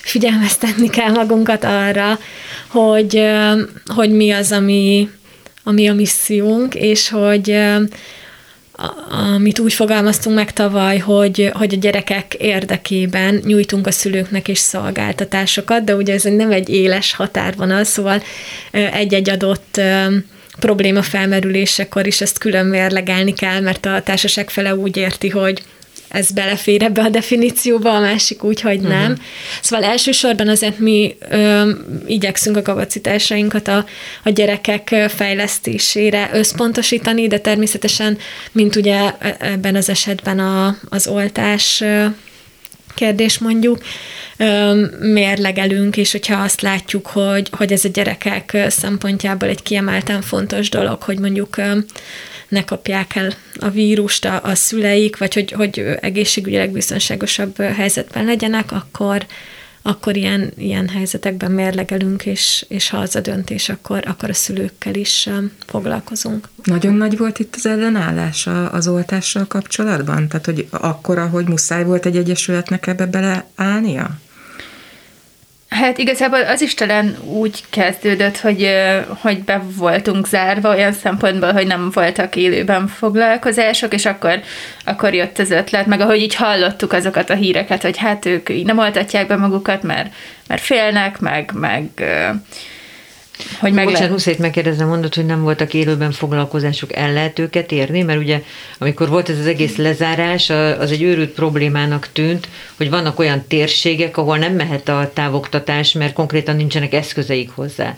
figyelmeztetni 0.00 0.90
kell 0.90 1.10
magunkat 1.10 1.64
arra, 1.64 2.18
hogy, 2.66 3.22
hogy 3.86 4.10
mi 4.10 4.30
az, 4.30 4.52
ami, 4.52 5.10
ami 5.68 5.88
a 5.88 5.94
missziónk, 5.94 6.74
és 6.74 7.08
hogy 7.08 7.58
amit 9.34 9.58
úgy 9.58 9.72
fogalmaztunk 9.72 10.36
meg 10.36 10.52
tavaly, 10.52 10.98
hogy, 10.98 11.50
hogy 11.52 11.74
a 11.74 11.76
gyerekek 11.76 12.34
érdekében 12.34 13.42
nyújtunk 13.44 13.86
a 13.86 13.90
szülőknek 13.90 14.48
is 14.48 14.58
szolgáltatásokat, 14.58 15.84
de 15.84 15.94
ugye 15.94 16.12
ez 16.12 16.22
nem 16.22 16.50
egy 16.52 16.68
éles 16.68 17.14
határvonal, 17.14 17.84
szóval 17.84 18.22
egy-egy 18.70 19.30
adott 19.30 19.80
probléma 20.60 21.02
felmerülésekor 21.02 22.06
is 22.06 22.20
ezt 22.20 22.38
külön 22.38 22.66
mérlegelni 22.66 23.32
kell, 23.32 23.60
mert 23.60 23.86
a 23.86 24.02
társaság 24.04 24.50
fele 24.50 24.74
úgy 24.74 24.96
érti, 24.96 25.28
hogy 25.28 25.62
ez 26.08 26.30
belefér 26.30 26.82
ebbe 26.82 27.02
a 27.02 27.08
definícióba, 27.08 27.94
a 27.94 28.00
másik 28.00 28.44
úgy, 28.44 28.60
hogy 28.60 28.80
nem. 28.80 29.10
Uh-huh. 29.10 29.24
Szóval 29.62 29.84
elsősorban 29.84 30.48
azért 30.48 30.78
mi 30.78 31.16
ö, 31.30 31.70
igyekszünk 32.06 32.56
a 32.56 32.62
kapacitásainkat 32.62 33.68
a, 33.68 33.84
a 34.24 34.30
gyerekek 34.30 34.94
fejlesztésére 35.08 36.30
összpontosítani, 36.32 37.26
de 37.26 37.38
természetesen, 37.38 38.18
mint 38.52 38.76
ugye 38.76 39.12
e, 39.18 39.36
ebben 39.38 39.76
az 39.76 39.88
esetben 39.88 40.38
a, 40.38 40.76
az 40.88 41.06
oltás 41.06 41.84
kérdés 42.94 43.38
mondjuk, 43.38 43.78
mérlegelünk, 45.00 45.96
és 45.96 46.12
hogyha 46.12 46.42
azt 46.42 46.60
látjuk, 46.60 47.06
hogy, 47.06 47.48
hogy 47.50 47.72
ez 47.72 47.84
a 47.84 47.88
gyerekek 47.88 48.56
szempontjából 48.68 49.48
egy 49.48 49.62
kiemelten 49.62 50.22
fontos 50.22 50.68
dolog, 50.68 51.02
hogy 51.02 51.18
mondjuk 51.18 51.56
ne 52.48 52.64
kapják 52.64 53.16
el 53.16 53.32
a 53.58 53.68
vírust 53.68 54.24
a, 54.24 54.42
a 54.42 54.54
szüleik, 54.54 55.18
vagy 55.18 55.34
hogy, 55.34 55.52
hogy 55.52 55.78
egészségügyileg 56.00 56.70
biztonságosabb 56.70 57.56
helyzetben 57.56 58.24
legyenek, 58.24 58.72
akkor, 58.72 59.26
akkor 59.82 60.16
ilyen, 60.16 60.52
ilyen 60.56 60.88
helyzetekben 60.88 61.50
mérlegelünk, 61.50 62.26
és, 62.26 62.64
és 62.68 62.90
ha 62.90 62.96
az 62.98 63.16
a 63.16 63.20
döntés, 63.20 63.68
akkor, 63.68 64.02
akkor 64.06 64.28
a 64.28 64.34
szülőkkel 64.34 64.94
is 64.94 65.28
foglalkozunk. 65.66 66.48
Nagyon 66.64 66.94
nagy 66.94 67.18
volt 67.18 67.38
itt 67.38 67.54
az 67.54 67.66
ellenállás 67.66 68.46
az 68.70 68.88
oltással 68.88 69.46
kapcsolatban? 69.46 70.28
Tehát, 70.28 70.44
hogy 70.44 70.66
akkora, 70.70 71.26
hogy 71.26 71.48
muszáj 71.48 71.84
volt 71.84 72.06
egy 72.06 72.16
egyesületnek 72.16 72.86
ebbe 72.86 73.06
beleállnia? 73.06 74.18
Hát 75.68 75.98
igazából 75.98 76.42
az 76.42 76.60
is 76.60 76.74
talán 76.74 77.16
úgy 77.24 77.64
kezdődött, 77.70 78.38
hogy, 78.38 78.70
hogy 79.20 79.44
be 79.44 79.62
voltunk 79.76 80.26
zárva 80.26 80.68
olyan 80.68 80.92
szempontból, 80.92 81.52
hogy 81.52 81.66
nem 81.66 81.90
voltak 81.90 82.36
élőben 82.36 82.86
foglalkozások, 82.86 83.94
és 83.94 84.06
akkor, 84.06 84.40
akkor 84.84 85.14
jött 85.14 85.38
az 85.38 85.50
ötlet, 85.50 85.86
meg 85.86 86.00
ahogy 86.00 86.20
így 86.20 86.34
hallottuk 86.34 86.92
azokat 86.92 87.30
a 87.30 87.34
híreket, 87.34 87.82
hogy 87.82 87.96
hát 87.96 88.26
ők 88.26 88.48
így 88.48 88.64
nem 88.64 88.78
oltatják 88.78 89.26
be 89.26 89.36
magukat, 89.36 89.82
mert, 89.82 90.14
mert 90.46 90.62
félnek, 90.62 91.20
meg, 91.20 91.50
meg 91.54 91.88
hogy 93.60 93.72
meg 93.72 93.84
Bocsánat, 93.84 94.10
muszáj 94.10 94.36
megkérdezni, 94.38 94.84
mondod, 94.84 95.14
hogy 95.14 95.26
nem 95.26 95.42
voltak 95.42 95.74
élőben 95.74 96.12
foglalkozások, 96.12 96.92
el 96.92 97.12
lehet 97.12 97.38
őket 97.38 97.72
érni, 97.72 98.02
mert 98.02 98.18
ugye 98.18 98.42
amikor 98.78 99.08
volt 99.08 99.28
ez 99.28 99.38
az 99.38 99.46
egész 99.46 99.76
lezárás, 99.76 100.50
az 100.50 100.92
egy 100.92 101.02
őrült 101.02 101.30
problémának 101.30 102.08
tűnt, 102.12 102.48
hogy 102.76 102.90
vannak 102.90 103.18
olyan 103.18 103.44
térségek, 103.48 104.16
ahol 104.16 104.38
nem 104.38 104.52
mehet 104.52 104.88
a 104.88 105.10
távoktatás, 105.14 105.92
mert 105.92 106.12
konkrétan 106.12 106.56
nincsenek 106.56 106.92
eszközeik 106.92 107.50
hozzá. 107.50 107.94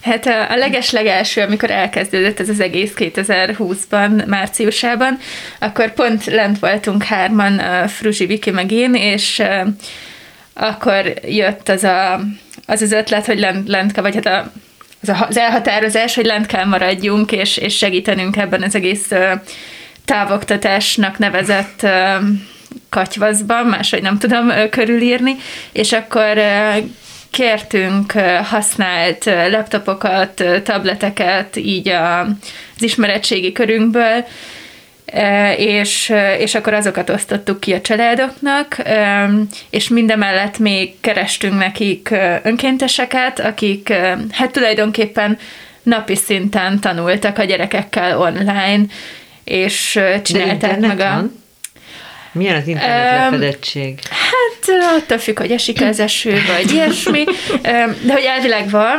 Hát 0.00 0.26
a 0.26 0.56
leges-legelső, 0.56 1.40
amikor 1.40 1.70
elkezdődött 1.70 2.40
ez 2.40 2.48
az 2.48 2.60
egész 2.60 2.92
2020-ban, 2.96 4.26
márciusában, 4.26 5.18
akkor 5.58 5.92
pont 5.92 6.24
lent 6.24 6.58
voltunk 6.58 7.02
hárman, 7.02 7.88
Fruzsi, 7.88 8.26
Viki 8.26 8.50
meg 8.50 8.72
én, 8.72 8.94
és 8.94 9.42
akkor 10.58 11.14
jött 11.24 11.68
az 11.68 11.84
a 11.84 12.20
az 12.68 12.82
az 12.82 12.92
ötlet, 12.92 13.26
hogy 13.26 13.38
lent, 13.38 13.68
lent 13.68 13.96
vagy 13.96 14.14
hát 14.14 14.26
a, 14.26 14.52
az, 15.02 15.08
a, 15.08 15.26
az 15.28 15.36
elhatározás, 15.36 16.14
hogy 16.14 16.24
lent 16.24 16.46
kell 16.46 16.64
maradjunk, 16.64 17.32
és, 17.32 17.56
és 17.56 17.76
segítenünk 17.76 18.36
ebben 18.36 18.62
az 18.62 18.74
egész 18.74 19.10
távoktatásnak 20.04 21.18
nevezett 21.18 21.80
uh, 21.82 22.24
katyvaszban, 22.88 23.66
máshogy 23.66 24.02
nem 24.02 24.18
tudom 24.18 24.46
uh, 24.46 24.68
körülírni, 24.68 25.36
és 25.72 25.92
akkor 25.92 26.38
kértünk 27.30 28.12
használt 28.44 29.24
laptopokat, 29.50 30.44
tableteket 30.62 31.56
így 31.56 31.88
a, 31.88 32.20
az 32.76 32.82
ismeretségi 32.82 33.52
körünkből, 33.52 34.24
és, 35.56 36.12
és 36.38 36.54
akkor 36.54 36.74
azokat 36.74 37.10
osztottuk 37.10 37.60
ki 37.60 37.72
a 37.72 37.80
családoknak, 37.80 38.82
és 39.70 39.88
mindemellett 39.88 40.58
még 40.58 41.00
kerestünk 41.00 41.58
nekik 41.58 42.14
önkénteseket, 42.42 43.40
akik 43.40 43.92
hát 44.30 44.52
tulajdonképpen 44.52 45.38
napi 45.82 46.16
szinten 46.16 46.80
tanultak 46.80 47.38
a 47.38 47.44
gyerekekkel 47.44 48.20
online, 48.20 48.84
és 49.44 50.00
csinálták 50.22 50.80
meg 50.80 51.00
a... 51.00 51.04
Van? 51.04 51.46
Milyen 52.32 52.56
az 52.56 52.66
internet 52.66 53.30
lefedettség? 53.30 53.98
Hát 54.10 54.98
attól 55.02 55.18
függ, 55.18 55.38
hogy 55.38 55.50
esik 55.50 55.82
az 55.82 56.00
eső, 56.00 56.30
vagy 56.30 56.72
ilyesmi, 56.72 57.24
de 58.02 58.12
hogy 58.12 58.24
elvileg 58.24 58.70
van. 58.70 58.98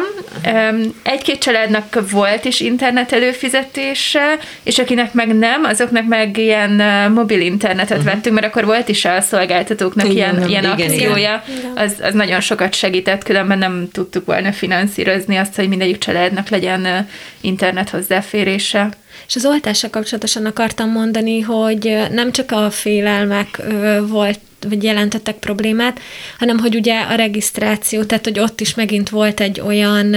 Egy-két 1.04 1.40
családnak 1.40 2.10
volt 2.12 2.46
is 2.46 2.60
internet 2.60 3.12
előfizetése, 3.12 4.38
és 4.64 4.80
akinek 4.80 5.14
meg 5.14 5.36
nem, 5.36 5.64
azoknak 5.64 6.08
meg 6.08 6.38
ilyen 6.38 6.72
mobil 7.12 7.42
internetet 7.42 7.98
uh-huh. 7.98 8.14
vettünk, 8.14 8.36
mert 8.36 8.48
akkor 8.48 8.66
volt 8.66 8.88
is 8.90 9.06
a 9.06 9.22
szolgáltatóknak 9.22 10.10
igen, 10.10 10.36
ilyen, 10.36 10.50
ilyen 10.50 10.64
igen, 10.64 10.72
akciója. 10.72 11.44
Igen. 11.48 11.72
Az, 11.76 11.96
az 12.02 12.14
nagyon 12.14 12.40
sokat 12.40 12.74
segített, 12.74 13.24
különben 13.24 13.58
nem 13.58 13.90
tudtuk 13.92 14.26
volna 14.26 14.52
finanszírozni 14.52 15.38
azt, 15.38 15.56
hogy 15.56 15.68
mindegyik 15.68 15.98
családnak 15.98 16.50
legyen 16.50 17.08
internet 17.42 17.90
hozzáférése. 17.90 18.90
És 19.30 19.36
az 19.36 19.46
oltással 19.46 19.90
kapcsolatosan 19.90 20.46
akartam 20.46 20.92
mondani, 20.92 21.40
hogy 21.40 21.98
nem 22.12 22.32
csak 22.32 22.52
a 22.52 22.72
félelmek 22.72 23.62
volt 24.08 24.40
vagy 24.68 24.84
jelentettek 24.84 25.36
problémát, 25.36 26.00
hanem 26.40 26.58
hogy 26.58 26.76
ugye 26.76 27.02
a 27.02 27.16
regisztráció, 27.16 28.04
tehát 28.04 28.24
hogy 28.24 28.40
ott 28.40 28.62
is 28.62 28.76
megint 28.76 29.10
volt 29.10 29.40
egy 29.40 29.60
olyan 29.60 30.16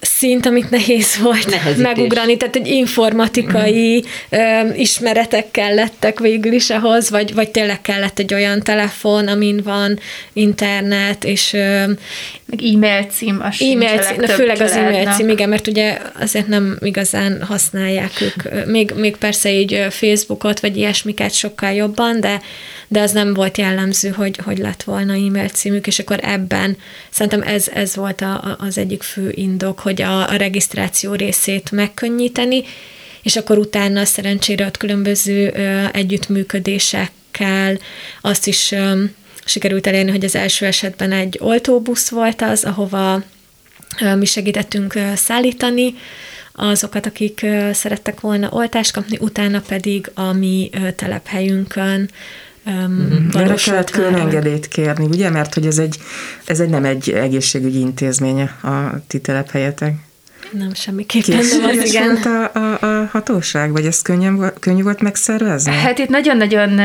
szint, 0.00 0.46
amit 0.46 0.70
nehéz 0.70 1.18
volt 1.18 1.46
Nehezítés. 1.46 1.82
megugrani, 1.82 2.36
tehát 2.36 2.56
egy 2.56 2.66
informatikai 2.66 4.04
mm. 4.04 4.38
ö, 4.38 4.74
ismeretek 4.74 5.50
kellettek 5.50 6.18
végül 6.18 6.52
is 6.52 6.70
ahhoz, 6.70 7.10
vagy, 7.10 7.34
vagy 7.34 7.50
tényleg 7.50 7.80
kellett 7.80 8.18
egy 8.18 8.34
olyan 8.34 8.62
telefon, 8.62 9.28
amin 9.28 9.60
van 9.64 9.98
internet, 10.32 11.24
és 11.24 11.52
ö, 11.52 11.82
meg 12.50 12.62
e-mail 12.62 13.04
cím, 13.04 13.40
a 13.40 13.52
e-mail 13.58 13.98
cím, 13.98 14.20
főleg 14.26 14.60
az 14.60 14.72
e-mail 14.72 15.12
cím, 15.12 15.28
igen, 15.28 15.48
mert 15.48 15.66
ugye 15.66 15.98
azért 16.20 16.46
nem 16.46 16.78
igazán 16.80 17.42
használják 17.42 18.20
ők, 18.20 18.66
még, 18.66 18.92
még 18.96 19.16
persze 19.16 19.52
így 19.52 19.86
Facebookot, 19.90 20.60
vagy 20.60 20.76
ilyesmiket 20.76 21.34
sokkal 21.34 21.72
jobban, 21.72 22.20
de, 22.20 22.40
de 22.88 23.00
az 23.00 23.12
nem 23.12 23.34
volt 23.34 23.58
jellemző, 23.58 24.08
hogy, 24.08 24.38
hogy 24.44 24.58
lett 24.58 24.82
volna 24.82 25.12
e-mail 25.12 25.48
címük, 25.48 25.86
és 25.86 25.98
akkor 25.98 26.18
ebben 26.22 26.76
szerintem 27.10 27.42
ez, 27.42 27.68
ez 27.74 27.96
volt 27.96 28.20
a, 28.20 28.56
az 28.58 28.78
egyik 28.78 29.02
fő 29.02 29.32
indok, 29.34 29.78
hogy 29.78 30.02
a, 30.02 30.28
a 30.28 30.36
regisztráció 30.36 31.14
részét 31.14 31.70
megkönnyíteni, 31.70 32.62
és 33.22 33.36
akkor 33.36 33.58
utána 33.58 34.04
szerencsére 34.04 34.66
ott 34.66 34.76
különböző 34.76 35.52
ö, 35.54 35.84
együttműködésekkel 35.92 37.78
azt 38.20 38.46
is 38.46 38.72
ö, 38.72 39.02
sikerült 39.50 39.86
elérni, 39.86 40.10
hogy 40.10 40.24
az 40.24 40.36
első 40.36 40.66
esetben 40.66 41.12
egy 41.12 41.38
oltóbusz 41.40 42.08
volt 42.08 42.42
az, 42.42 42.64
ahova 42.64 43.22
mi 44.18 44.24
segítettünk 44.24 44.98
szállítani 45.14 45.94
azokat, 46.52 47.06
akik 47.06 47.46
szerettek 47.72 48.20
volna 48.20 48.48
oltást 48.50 48.92
kapni, 48.92 49.18
utána 49.20 49.60
pedig 49.60 50.10
a 50.14 50.32
mi 50.32 50.70
telephelyünkön 50.96 52.10
Um, 52.66 53.28
Erre 53.34 53.54
kellett 53.54 53.90
külön 53.90 54.14
engedélyt 54.14 54.68
kérni, 54.68 55.04
ugye? 55.04 55.30
Mert 55.30 55.54
hogy 55.54 55.66
ez 55.66 55.78
egy, 55.78 55.96
ez 56.44 56.60
egy 56.60 56.68
nem 56.68 56.84
egy 56.84 57.10
egészségügyi 57.10 57.78
intézménye 57.78 58.42
a 58.62 59.02
ti 59.06 59.20
telephelyetek. 59.20 59.94
Nem, 60.50 60.74
semmiképpen 60.74 61.44
nem 61.46 61.64
az, 61.64 61.88
igen. 61.88 62.06
volt 62.06 62.24
a, 62.24 62.50
a, 62.54 63.00
a 63.00 63.08
hatóság, 63.12 63.70
vagy 63.72 63.86
ez 63.86 64.02
könnyen, 64.02 64.52
könnyű 64.60 64.82
volt 64.82 65.00
megszervezni? 65.00 65.72
Hát 65.72 65.98
itt 65.98 66.08
nagyon-nagyon 66.08 66.80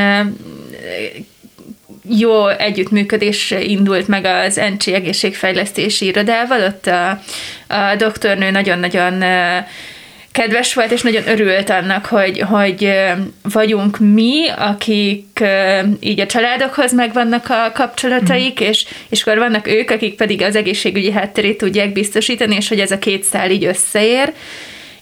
jó 2.09 2.47
együttműködés 2.47 3.53
indult 3.61 4.07
meg 4.07 4.25
az 4.25 4.61
NC 4.77 4.87
egészségfejlesztési 4.87 6.05
irodával, 6.05 6.61
ott 6.61 6.87
a, 6.87 7.09
a 7.67 7.95
doktornő 7.97 8.51
nagyon-nagyon 8.51 9.23
kedves 10.31 10.73
volt, 10.73 10.91
és 10.91 11.01
nagyon 11.01 11.27
örült 11.27 11.69
annak, 11.69 12.05
hogy, 12.05 12.39
hogy 12.39 12.93
vagyunk 13.41 13.99
mi, 13.99 14.47
akik 14.57 15.43
így 15.99 16.19
a 16.19 16.25
családokhoz 16.25 16.93
megvannak 16.93 17.49
a 17.49 17.71
kapcsolataik, 17.73 18.63
mm. 18.63 18.65
és, 18.65 18.85
és 19.09 19.21
akkor 19.21 19.37
vannak 19.37 19.67
ők, 19.67 19.89
akik 19.89 20.15
pedig 20.15 20.41
az 20.41 20.55
egészségügyi 20.55 21.11
hátterét 21.11 21.57
tudják 21.57 21.93
biztosítani, 21.93 22.55
és 22.55 22.67
hogy 22.67 22.79
ez 22.79 22.91
a 22.91 22.99
két 22.99 23.23
szál 23.23 23.51
így 23.51 23.65
összeér 23.65 24.33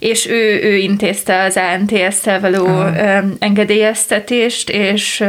és 0.04 0.28
ő, 0.28 0.62
ő 0.64 0.76
intézte 0.76 1.44
az 1.44 1.58
ANTS-szel 1.58 2.40
való 2.40 2.66
Aha. 2.66 3.24
engedélyeztetést, 3.40 4.70
és 4.70 5.24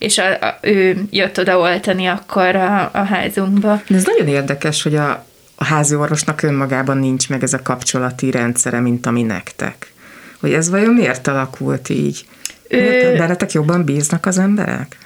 és 0.00 0.18
a, 0.18 0.46
a, 0.46 0.58
ő 0.60 1.02
jött 1.10 1.38
oda 1.38 1.58
oltani 1.58 2.06
akkor 2.06 2.56
a, 2.56 2.90
a 2.92 3.02
házunkba. 3.02 3.82
Ez 3.88 4.04
nagyon 4.04 4.28
érdekes, 4.28 4.82
hogy 4.82 4.96
a, 4.96 5.26
a 5.54 5.64
házi 5.64 5.94
orvosnak 5.94 6.42
önmagában 6.42 6.98
nincs 6.98 7.28
meg 7.28 7.42
ez 7.42 7.52
a 7.52 7.62
kapcsolati 7.62 8.30
rendszere, 8.30 8.80
mint 8.80 9.06
ami 9.06 9.22
nektek. 9.22 9.92
Hogy 10.40 10.52
ez 10.52 10.70
vajon 10.70 10.94
miért 10.94 11.26
alakult 11.26 11.88
így? 11.88 12.24
Ő... 12.68 13.14
Bennetek 13.16 13.52
jobban 13.52 13.84
bíznak 13.84 14.26
az 14.26 14.38
emberek? 14.38 14.96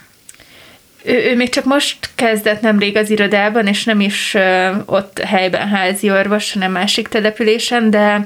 Ő, 1.03 1.31
ő 1.31 1.35
még 1.35 1.49
csak 1.49 1.65
most 1.65 2.09
kezdett 2.15 2.61
nemrég 2.61 2.97
az 2.97 3.09
irodában, 3.09 3.67
és 3.67 3.83
nem 3.83 3.99
is 3.99 4.33
uh, 4.33 4.75
ott 4.85 5.19
helyben 5.19 5.67
házi 5.67 6.09
orvos, 6.09 6.53
hanem 6.53 6.71
másik 6.71 7.07
településen, 7.07 7.89
de 7.89 8.25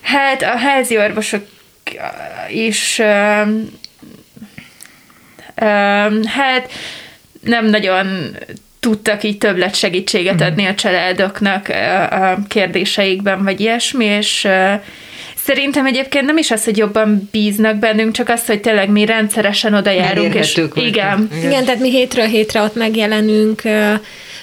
hát 0.00 0.42
a 0.42 0.56
házi 0.56 0.98
orvosok 0.98 1.44
is 2.48 2.98
uh, 2.98 3.48
hát 6.24 6.70
nem 7.40 7.66
nagyon 7.66 8.36
tudtak 8.80 9.22
így 9.24 9.38
többlet 9.38 9.74
segítséget 9.74 10.34
mhm. 10.34 10.44
adni 10.44 10.64
a 10.64 10.74
családoknak 10.74 11.68
a 12.10 12.38
kérdéseikben, 12.48 13.44
vagy 13.44 13.60
ilyesmi, 13.60 14.04
és 14.04 14.48
Szerintem 15.44 15.86
egyébként 15.86 16.26
nem 16.26 16.36
is 16.36 16.50
az, 16.50 16.64
hogy 16.64 16.76
jobban 16.76 17.28
bíznak 17.32 17.76
bennünk, 17.76 18.12
csak 18.12 18.28
az, 18.28 18.46
hogy 18.46 18.60
tényleg 18.60 18.90
mi 18.90 19.04
rendszeresen 19.04 19.74
oda 19.74 19.90
járunk. 19.90 20.34
És, 20.34 20.56
igen. 20.56 20.86
igen. 20.86 21.30
Igen, 21.42 21.64
tehát 21.64 21.80
mi 21.80 21.90
hétről 21.90 22.26
hétre 22.26 22.62
ott 22.62 22.74
megjelenünk, 22.74 23.62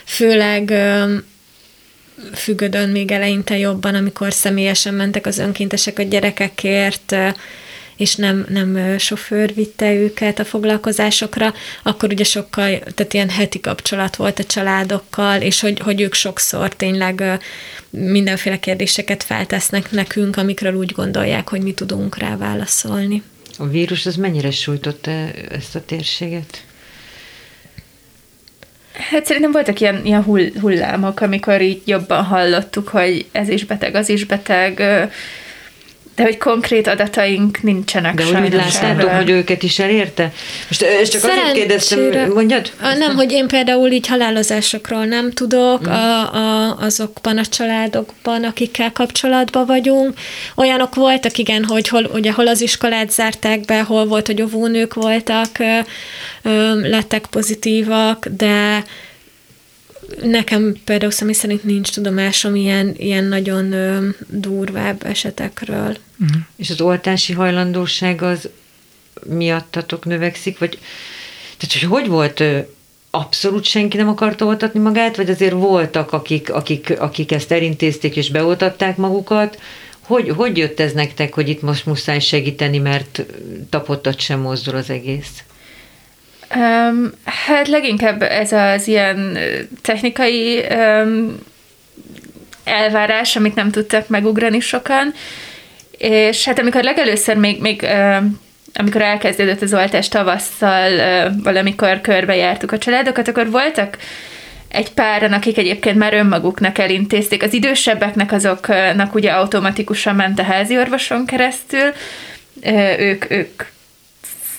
főleg 0.05 0.73
függödön 2.33 2.89
még 2.89 3.11
eleinte 3.11 3.57
jobban, 3.57 3.95
amikor 3.95 4.33
személyesen 4.33 4.93
mentek 4.93 5.25
az 5.25 5.37
önkéntesek 5.37 5.99
a 5.99 6.03
gyerekekért, 6.03 7.15
és 8.01 8.15
nem, 8.15 8.45
nem 8.49 8.97
sofőr 8.97 9.53
vitte 9.53 9.93
őket 9.93 10.39
a 10.39 10.45
foglalkozásokra, 10.45 11.53
akkor 11.83 12.09
ugye 12.11 12.23
sokkal, 12.23 12.79
tehát 12.79 13.13
ilyen 13.13 13.29
heti 13.29 13.59
kapcsolat 13.59 14.15
volt 14.15 14.39
a 14.39 14.43
családokkal, 14.43 15.41
és 15.41 15.59
hogy, 15.59 15.79
hogy 15.79 16.01
ők 16.01 16.13
sokszor 16.13 16.75
tényleg 16.75 17.23
mindenféle 17.89 18.59
kérdéseket 18.59 19.23
feltesznek 19.23 19.91
nekünk, 19.91 20.37
amikről 20.37 20.73
úgy 20.73 20.91
gondolják, 20.91 21.49
hogy 21.49 21.61
mi 21.61 21.73
tudunk 21.73 22.17
rá 22.17 22.37
válaszolni. 22.37 23.23
A 23.57 23.67
vírus 23.67 24.05
az 24.05 24.15
mennyire 24.15 24.51
sújtotta 24.51 25.11
ezt 25.49 25.75
a 25.75 25.85
térséget? 25.85 26.63
Hát 28.93 29.25
szerintem 29.25 29.51
voltak 29.51 29.79
ilyen, 29.79 30.05
ilyen 30.05 30.23
hull, 30.23 30.49
hullámok, 30.61 31.19
amikor 31.19 31.61
így 31.61 31.81
jobban 31.85 32.23
hallottuk, 32.23 32.87
hogy 32.87 33.25
ez 33.31 33.49
is 33.49 33.65
beteg, 33.65 33.95
az 33.95 34.09
is 34.09 34.25
beteg, 34.25 34.83
de 36.21 36.27
hogy 36.27 36.37
konkrét 36.37 36.87
adataink 36.87 37.61
nincsenek 37.61 38.15
De 38.15 38.41
úgy 38.41 38.53
láttátok, 38.53 39.09
hogy 39.09 39.29
őket 39.29 39.63
is 39.63 39.79
elérte? 39.79 40.31
Most 40.67 40.81
ezt 40.81 41.11
csak 41.11 41.23
azért 41.23 41.51
kérdeztem, 41.51 42.31
mondjad? 42.33 42.71
Nem, 42.97 43.15
hogy 43.15 43.31
én 43.31 43.47
például 43.47 43.91
így 43.91 44.07
halálozásokról 44.07 45.05
nem 45.05 45.31
tudok, 45.31 45.87
mm. 45.87 45.91
a, 45.91 46.33
a, 46.33 46.77
azokban 46.79 47.37
a 47.37 47.45
családokban, 47.45 48.43
akikkel 48.43 48.91
kapcsolatban 48.91 49.65
vagyunk. 49.65 50.13
Olyanok 50.55 50.95
voltak, 50.95 51.37
igen, 51.37 51.63
hogy 51.63 51.87
hol, 51.87 52.09
ugye, 52.13 52.31
hol 52.31 52.47
az 52.47 52.61
iskolát 52.61 53.11
zárták 53.11 53.59
be, 53.59 53.81
hol 53.81 54.05
volt, 54.05 54.27
hogy 54.27 54.41
óvónők 54.41 54.93
voltak, 54.93 55.49
ö, 55.59 55.79
ö, 56.41 56.89
lettek 56.89 57.25
pozitívak, 57.25 58.27
de 58.37 58.83
nekem 60.23 60.75
például 60.85 61.11
személy 61.11 61.33
szerint 61.33 61.63
nincs 61.63 61.91
tudomásom 61.91 62.55
ilyen, 62.55 62.93
ilyen 62.97 63.23
nagyon 63.23 63.71
ö, 63.71 64.07
durvább 64.27 65.05
esetekről. 65.05 65.97
Uh-huh. 66.19 66.41
És 66.55 66.69
az 66.69 66.81
oltási 66.81 67.33
hajlandóság 67.33 68.21
az 68.21 68.49
miattatok 69.25 70.05
növekszik, 70.05 70.59
vagy 70.59 70.79
tehát, 71.57 71.79
hogy 71.79 71.99
hogy 71.99 72.07
volt 72.07 72.43
abszolút 73.09 73.63
senki 73.63 73.97
nem 73.97 74.07
akarta 74.07 74.45
oltatni 74.45 74.79
magát, 74.79 75.15
vagy 75.15 75.29
azért 75.29 75.53
voltak, 75.53 76.11
akik, 76.11 76.53
akik, 76.53 76.99
akik 76.99 77.31
ezt 77.31 77.51
elintézték 77.51 78.15
és 78.15 78.29
beoltatták 78.29 78.97
magukat, 78.97 79.59
hogy, 79.99 80.29
hogy 80.29 80.57
jött 80.57 80.79
ez 80.79 80.93
nektek, 80.93 81.33
hogy 81.33 81.49
itt 81.49 81.61
most 81.61 81.85
muszáj 81.85 82.19
segíteni, 82.19 82.77
mert 82.77 83.25
tapottat 83.69 84.19
sem 84.19 84.39
mozdul 84.39 84.75
az 84.75 84.89
egész? 84.89 85.43
Um, 86.55 87.11
hát 87.23 87.67
leginkább 87.67 88.21
ez 88.21 88.51
az 88.51 88.87
ilyen 88.87 89.37
technikai 89.81 90.65
um, 90.69 91.39
elvárás, 92.63 93.35
amit 93.35 93.55
nem 93.55 93.71
tudtak 93.71 94.07
megugrani 94.07 94.59
sokan, 94.59 95.13
és 95.97 96.45
hát 96.45 96.59
amikor 96.59 96.83
legelőször 96.83 97.35
még, 97.35 97.61
még 97.61 97.81
um, 97.81 98.39
amikor 98.73 99.01
elkezdődött 99.01 99.61
az 99.61 99.73
oltás 99.73 100.07
tavasszal, 100.07 100.91
uh, 100.93 101.43
valamikor 101.43 102.01
körbejártuk 102.01 102.71
a 102.71 102.77
családokat, 102.77 103.27
akkor 103.27 103.49
voltak 103.49 103.97
egy 104.67 104.91
páran, 104.91 105.33
akik 105.33 105.57
egyébként 105.57 105.97
már 105.97 106.13
önmaguknak 106.13 106.77
elintézték. 106.77 107.43
Az 107.43 107.53
idősebbeknek 107.53 108.31
azoknak 108.31 109.15
ugye 109.15 109.31
automatikusan 109.31 110.15
ment 110.15 110.39
a 110.39 110.43
házi 110.43 110.77
orvoson 110.77 111.25
keresztül, 111.25 111.93
ők, 112.97 113.31
ők 113.31 113.63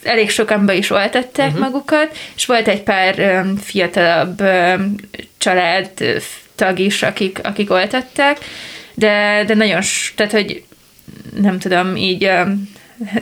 elég 0.02 0.30
sokan 0.30 0.66
be 0.66 0.74
is 0.74 0.90
oltatták 0.90 1.46
uh-huh. 1.46 1.62
magukat, 1.62 2.16
és 2.36 2.46
volt 2.46 2.68
egy 2.68 2.82
pár 2.82 3.18
um, 3.18 3.56
fiatalabb 3.56 4.40
um, 4.40 4.94
család 5.38 5.90
tag 6.54 6.78
is, 6.78 7.02
akik, 7.02 7.38
akik 7.42 7.70
oltatták, 7.70 8.38
de, 8.94 9.44
de 9.46 9.54
nagyon, 9.54 9.80
tehát 10.14 10.32
hogy 10.32 10.64
nem 11.36 11.58
tudom, 11.58 11.96
így 11.96 12.24
um, 12.24 12.70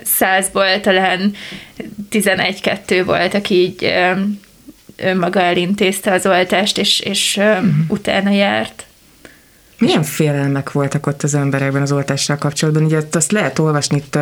százból 0.03 0.81
talán 0.81 1.35
11-2 2.11 3.03
volt, 3.05 3.35
aki 3.35 3.55
így 3.55 3.85
um, 3.85 4.41
önmaga 4.97 5.41
elintézte 5.41 6.13
az 6.13 6.27
oltást, 6.27 6.79
és, 6.79 7.01
és 7.01 7.37
um, 7.37 7.45
uh-huh. 7.45 7.73
utána 7.89 8.31
járt. 8.31 8.85
Milyen 9.81 10.03
félelmek 10.03 10.73
voltak 10.73 11.07
ott 11.07 11.23
az 11.23 11.35
emberekben 11.35 11.83
az 11.83 11.93
oltással 11.93 12.37
kapcsolatban? 12.37 12.85
Ugye 12.85 13.01
azt 13.13 13.33
lehet 13.33 13.59
olvasni, 13.59 13.97
itt 13.97 14.19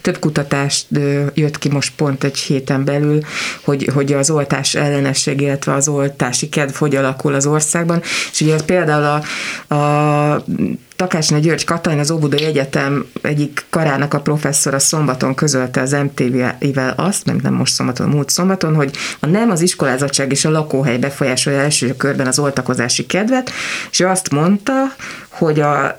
több 0.00 0.18
kutatást 0.18 0.86
jött 1.34 1.58
ki 1.58 1.68
most 1.68 1.92
pont 1.96 2.24
egy 2.24 2.38
héten 2.38 2.84
belül, 2.84 3.20
hogy, 3.64 3.90
hogy 3.94 4.12
az 4.12 4.30
oltás 4.30 4.74
ellenesség, 4.74 5.40
illetve 5.40 5.72
az 5.72 5.88
oltási 5.88 6.48
kedv 6.48 6.74
hogy 6.74 6.96
alakul 6.96 7.34
az 7.34 7.46
országban, 7.46 8.02
és 8.32 8.40
ugye 8.40 8.56
például 8.66 9.22
a, 9.68 9.74
a 9.74 10.44
Takácsné 11.02 11.38
György 11.38 11.64
Katalin, 11.64 11.98
az 11.98 12.10
Óbudai 12.10 12.44
Egyetem 12.44 13.06
egyik 13.22 13.64
karának 13.70 14.14
a 14.14 14.20
professzora 14.20 14.78
szombaton 14.78 15.34
közölte 15.34 15.80
az 15.80 15.92
MTV-vel 15.92 16.94
azt, 16.96 17.24
mert 17.24 17.42
nem 17.42 17.54
most 17.54 17.72
szombaton, 17.72 18.08
múlt 18.08 18.30
szombaton, 18.30 18.74
hogy 18.74 18.96
a 19.20 19.26
nem 19.26 19.50
az 19.50 19.60
iskolázatság 19.60 20.30
és 20.30 20.44
a 20.44 20.50
lakóhely 20.50 20.98
befolyásolja 20.98 21.60
első 21.60 21.96
körben 21.96 22.26
az 22.26 22.38
oltakozási 22.38 23.06
kedvet, 23.06 23.50
és 23.90 24.00
ő 24.00 24.06
azt 24.06 24.30
mondta, 24.30 24.72
hogy 25.28 25.60
a 25.60 25.98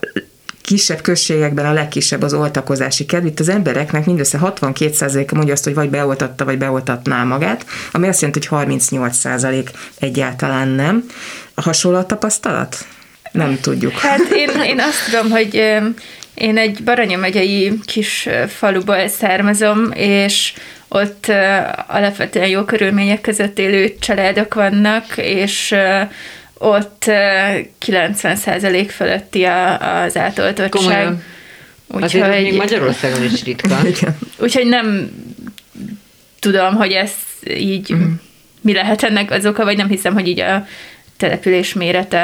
kisebb 0.62 1.02
községekben 1.02 1.66
a 1.66 1.74
legkisebb 1.74 2.22
az 2.22 2.34
oltakozási 2.34 3.06
kedv. 3.06 3.26
Itt 3.26 3.40
az 3.40 3.50
embereknek 3.50 4.06
mindössze 4.06 4.40
62%-a 4.42 5.36
mondja 5.36 5.54
azt, 5.54 5.64
hogy 5.64 5.74
vagy 5.74 5.90
beoltatta, 5.90 6.46
vagy 6.46 6.58
beoltatná 6.58 7.24
magát, 7.24 7.66
ami 7.92 8.08
azt 8.08 8.22
jelenti, 8.22 8.48
hogy 8.48 8.66
38% 8.68 9.70
egyáltalán 10.00 10.68
nem. 10.68 11.06
Hasonló 11.56 11.98
a 11.98 12.06
tapasztalat? 12.06 12.86
Nem 13.34 13.60
tudjuk. 13.62 13.92
Hát 13.92 14.20
én, 14.36 14.50
én 14.66 14.80
azt 14.80 15.06
tudom, 15.06 15.30
hogy 15.30 15.56
én 16.34 16.58
egy 16.58 16.84
Baranya 16.84 17.18
megyei 17.18 17.80
kis 17.86 18.30
faluból 18.48 19.08
származom, 19.08 19.92
és 19.96 20.54
ott 20.88 21.32
alapvetően 21.88 22.48
jó 22.48 22.64
körülmények 22.64 23.22
között 23.22 23.60
élő 23.60 23.96
családok 24.00 24.54
vannak, 24.54 25.06
és 25.16 25.76
ott 26.58 27.04
90% 27.86 28.90
fölötti 28.96 29.44
az 29.44 30.18
átoltottság. 30.18 30.70
Komolyan. 30.70 31.24
Úgyhogy, 31.88 32.22
Azért 32.22 32.42
még 32.42 32.56
Magyarországon 32.56 33.24
is 33.24 33.44
ritka. 33.44 33.80
Úgyhogy 34.44 34.66
nem 34.66 35.12
tudom, 36.40 36.76
hogy 36.76 36.92
ez 36.92 37.12
így 37.50 37.94
mm. 37.94 38.12
mi 38.62 38.74
lehet 38.74 39.04
ennek 39.04 39.32
az 39.32 39.46
oka, 39.46 39.64
vagy 39.64 39.78
nem 39.78 39.88
hiszem, 39.88 40.14
hogy 40.14 40.28
így 40.28 40.40
a 40.40 40.68
település 41.24 41.74
mérete 41.74 42.18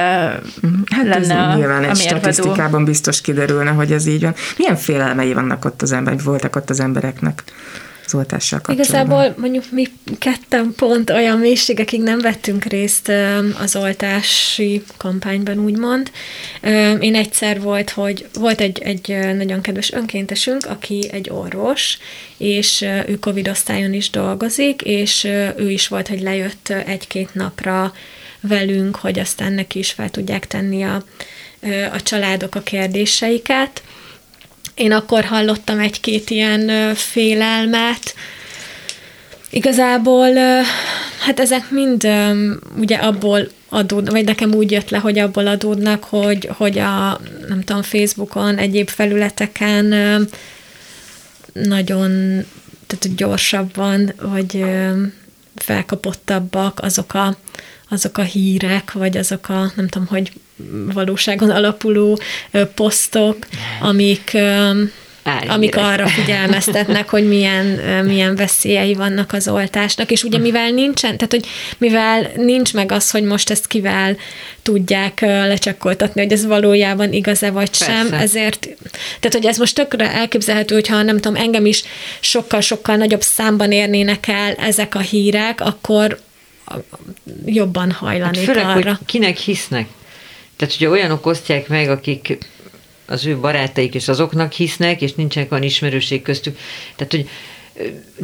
hát 0.92 1.06
lenne 1.06 1.18
ez 1.18 1.30
a, 1.30 1.56
nyilván 1.56 1.84
egy 1.84 1.96
statisztikában 1.96 2.86
biztos 2.86 3.22
kiderülne, 3.22 3.70
hogy 3.70 3.92
ez 3.92 4.06
így 4.06 4.22
van. 4.22 4.36
Milyen 4.58 4.76
félelmei 4.76 5.34
vannak 5.34 5.66
ott 5.66 5.82
az 5.82 5.92
emberek, 5.92 6.22
voltak 6.22 6.56
ott 6.56 6.70
az 6.70 6.80
embereknek? 6.80 7.44
az 8.06 8.16
oltással 8.16 8.60
kapcsolatban. 8.62 9.06
Igazából 9.06 9.42
mondjuk 9.42 9.64
mi 9.72 9.86
ketten 10.18 10.74
pont 10.76 11.10
olyan 11.10 11.38
mélységekig 11.38 12.02
nem 12.02 12.20
vettünk 12.20 12.64
részt 12.64 13.12
az 13.62 13.76
oltási 13.76 14.84
kampányban, 14.98 15.60
úgymond. 15.60 16.12
Én 17.00 17.16
egyszer 17.16 17.62
volt, 17.62 17.90
hogy 17.90 18.28
volt 18.34 18.62
egy, 18.62 18.80
egy 18.80 19.36
nagyon 19.36 19.62
kedves 19.62 19.92
önkéntesünk, 19.92 20.66
aki 20.66 21.10
egy 21.12 21.30
orvos, 21.30 21.98
és 22.38 22.82
ő 22.82 23.18
Covid 23.20 23.48
osztályon 23.48 23.94
is 23.94 24.10
dolgozik, 24.10 24.82
és 24.82 25.24
ő 25.58 25.70
is 25.70 25.88
volt, 25.88 26.08
hogy 26.08 26.22
lejött 26.22 26.70
egy-két 26.86 27.34
napra 27.34 27.94
velünk, 28.42 28.96
hogy 28.96 29.20
aztán 29.20 29.54
neki 29.54 29.80
is 29.80 29.92
fel 29.92 30.10
tudják 30.10 30.48
tenni 30.48 30.84
a, 30.84 31.04
a 31.94 32.02
családok 32.02 32.56
a 32.56 32.62
kérdéseiket. 32.62 33.84
Én 34.76 34.92
akkor 34.92 35.24
hallottam 35.24 35.80
egy-két 35.80 36.30
ilyen 36.30 36.96
félelmet. 36.96 38.16
Igazából, 39.50 40.34
hát 41.20 41.40
ezek 41.40 41.70
mind 41.70 42.08
ugye 42.78 42.96
abból 42.96 43.50
adódnak, 43.70 44.14
vagy 44.14 44.26
nekem 44.26 44.54
úgy 44.54 44.72
jött 44.72 44.90
le, 44.90 44.98
hogy 44.98 45.20
abból 45.20 45.48
adódnak, 45.48 46.04
hogy, 46.04 46.50
hogy 46.58 46.80
a, 46.80 47.20
nem 47.48 47.64
tudom, 47.64 47.82
Facebookon, 47.82 48.58
egyéb 48.58 48.90
felületeken 48.90 49.86
nagyon 51.54 52.10
tehát 52.88 53.16
gyorsabban, 53.16 54.14
vagy 54.22 54.66
felkapottabbak 55.56 56.80
azok 56.82 57.14
a 57.14 57.38
azok 57.90 58.18
a 58.18 58.22
hírek, 58.22 58.92
vagy 58.92 59.18
azok 59.18 59.50
a, 59.50 59.72
nem 59.76 59.88
tudom, 59.88 60.08
hogy 60.08 60.32
valóságon 60.94 61.50
alapuló 61.50 62.20
posztok, 62.76 63.38
amik 63.82 64.38
Álhírek. 65.24 65.56
amik 65.56 65.78
arra 65.78 66.08
figyelmeztetnek, 66.08 67.10
hogy 67.10 67.28
milyen, 67.28 67.66
milyen 68.06 68.36
veszélyei 68.36 68.94
vannak 68.94 69.34
az 69.34 69.48
oltásnak, 69.48 70.12
és 70.12 70.24
ugye 70.24 70.38
mivel 70.38 70.70
nincsen, 70.70 71.18
tehát 71.18 71.32
hogy 71.32 71.46
mivel 71.78 72.32
nincs 72.36 72.74
meg 72.74 72.92
az, 72.92 73.12
hogy 73.12 73.24
most 73.24 73.50
ezt 73.50 73.68
kivel 73.68 74.18
tudják 74.62 75.20
lecsekkoltatni, 75.22 76.22
hogy 76.22 76.32
ez 76.32 76.46
valójában 76.46 77.14
igaz-e 77.14 77.52
vagy 77.52 77.70
Persze. 77.70 77.86
sem, 77.86 78.14
ezért, 78.14 78.60
tehát 79.20 79.34
hogy 79.34 79.46
ez 79.46 79.58
most 79.58 79.76
tökre 79.76 80.12
elképzelhető, 80.12 80.74
hogyha 80.74 81.02
nem 81.02 81.20
tudom, 81.20 81.42
engem 81.42 81.66
is 81.66 81.84
sokkal-sokkal 82.20 82.96
nagyobb 82.96 83.22
számban 83.22 83.72
érnének 83.72 84.28
el 84.28 84.54
ezek 84.54 84.96
a 84.96 85.00
hírek, 85.00 85.62
akkor 85.62 86.20
jobban 87.46 87.92
hajlanék 87.92 88.36
hát 88.36 88.46
főleg, 88.46 88.66
arra. 88.66 88.90
Hogy 88.90 89.06
kinek 89.06 89.38
hisznek. 89.38 89.88
Tehát, 90.56 90.74
hogyha 90.74 90.92
olyanok 90.92 91.26
osztják 91.26 91.68
meg, 91.68 91.90
akik 91.90 92.38
az 93.06 93.26
ő 93.26 93.38
barátaik 93.38 93.96
és 93.96 94.08
azoknak 94.08 94.52
hisznek, 94.52 95.02
és 95.02 95.14
nincsenek 95.14 95.52
olyan 95.52 95.64
ismerőség 95.64 96.22
köztük. 96.22 96.58
Tehát, 96.96 97.12
hogy 97.12 97.30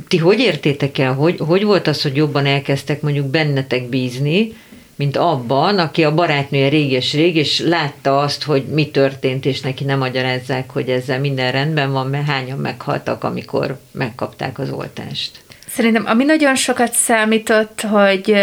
ti 0.08 0.18
hogy 0.18 0.40
értétek 0.40 0.98
el, 0.98 1.14
hogy, 1.14 1.40
hogy 1.40 1.64
volt 1.64 1.88
az, 1.88 2.02
hogy 2.02 2.16
jobban 2.16 2.46
elkezdtek 2.46 3.02
mondjuk 3.02 3.26
bennetek 3.26 3.90
bízni, 3.90 4.54
mint 4.96 5.18
abban, 5.18 5.80
aki 5.80 6.04
a 6.04 6.14
barátnője 6.14 6.70
réges-rég, 6.70 7.36
és 7.36 7.60
látta 7.60 8.20
azt, 8.20 8.44
hogy 8.44 8.66
mi 8.66 8.92
történt, 8.92 9.46
és 9.46 9.62
neki 9.62 9.84
nem 9.84 10.00
magyarázzák, 10.00 10.70
hogy 10.70 10.90
ezzel 10.90 11.20
minden 11.20 11.52
rendben 11.52 11.92
van, 11.92 12.08
mert 12.08 12.28
hányan 12.28 12.58
meghaltak, 12.58 13.24
amikor 13.24 13.80
megkapták 13.92 14.60
az 14.60 14.70
oltást. 14.70 15.45
Szerintem 15.76 16.06
ami 16.06 16.24
nagyon 16.24 16.56
sokat 16.56 16.94
számított, 16.94 17.82
hogy 17.82 18.36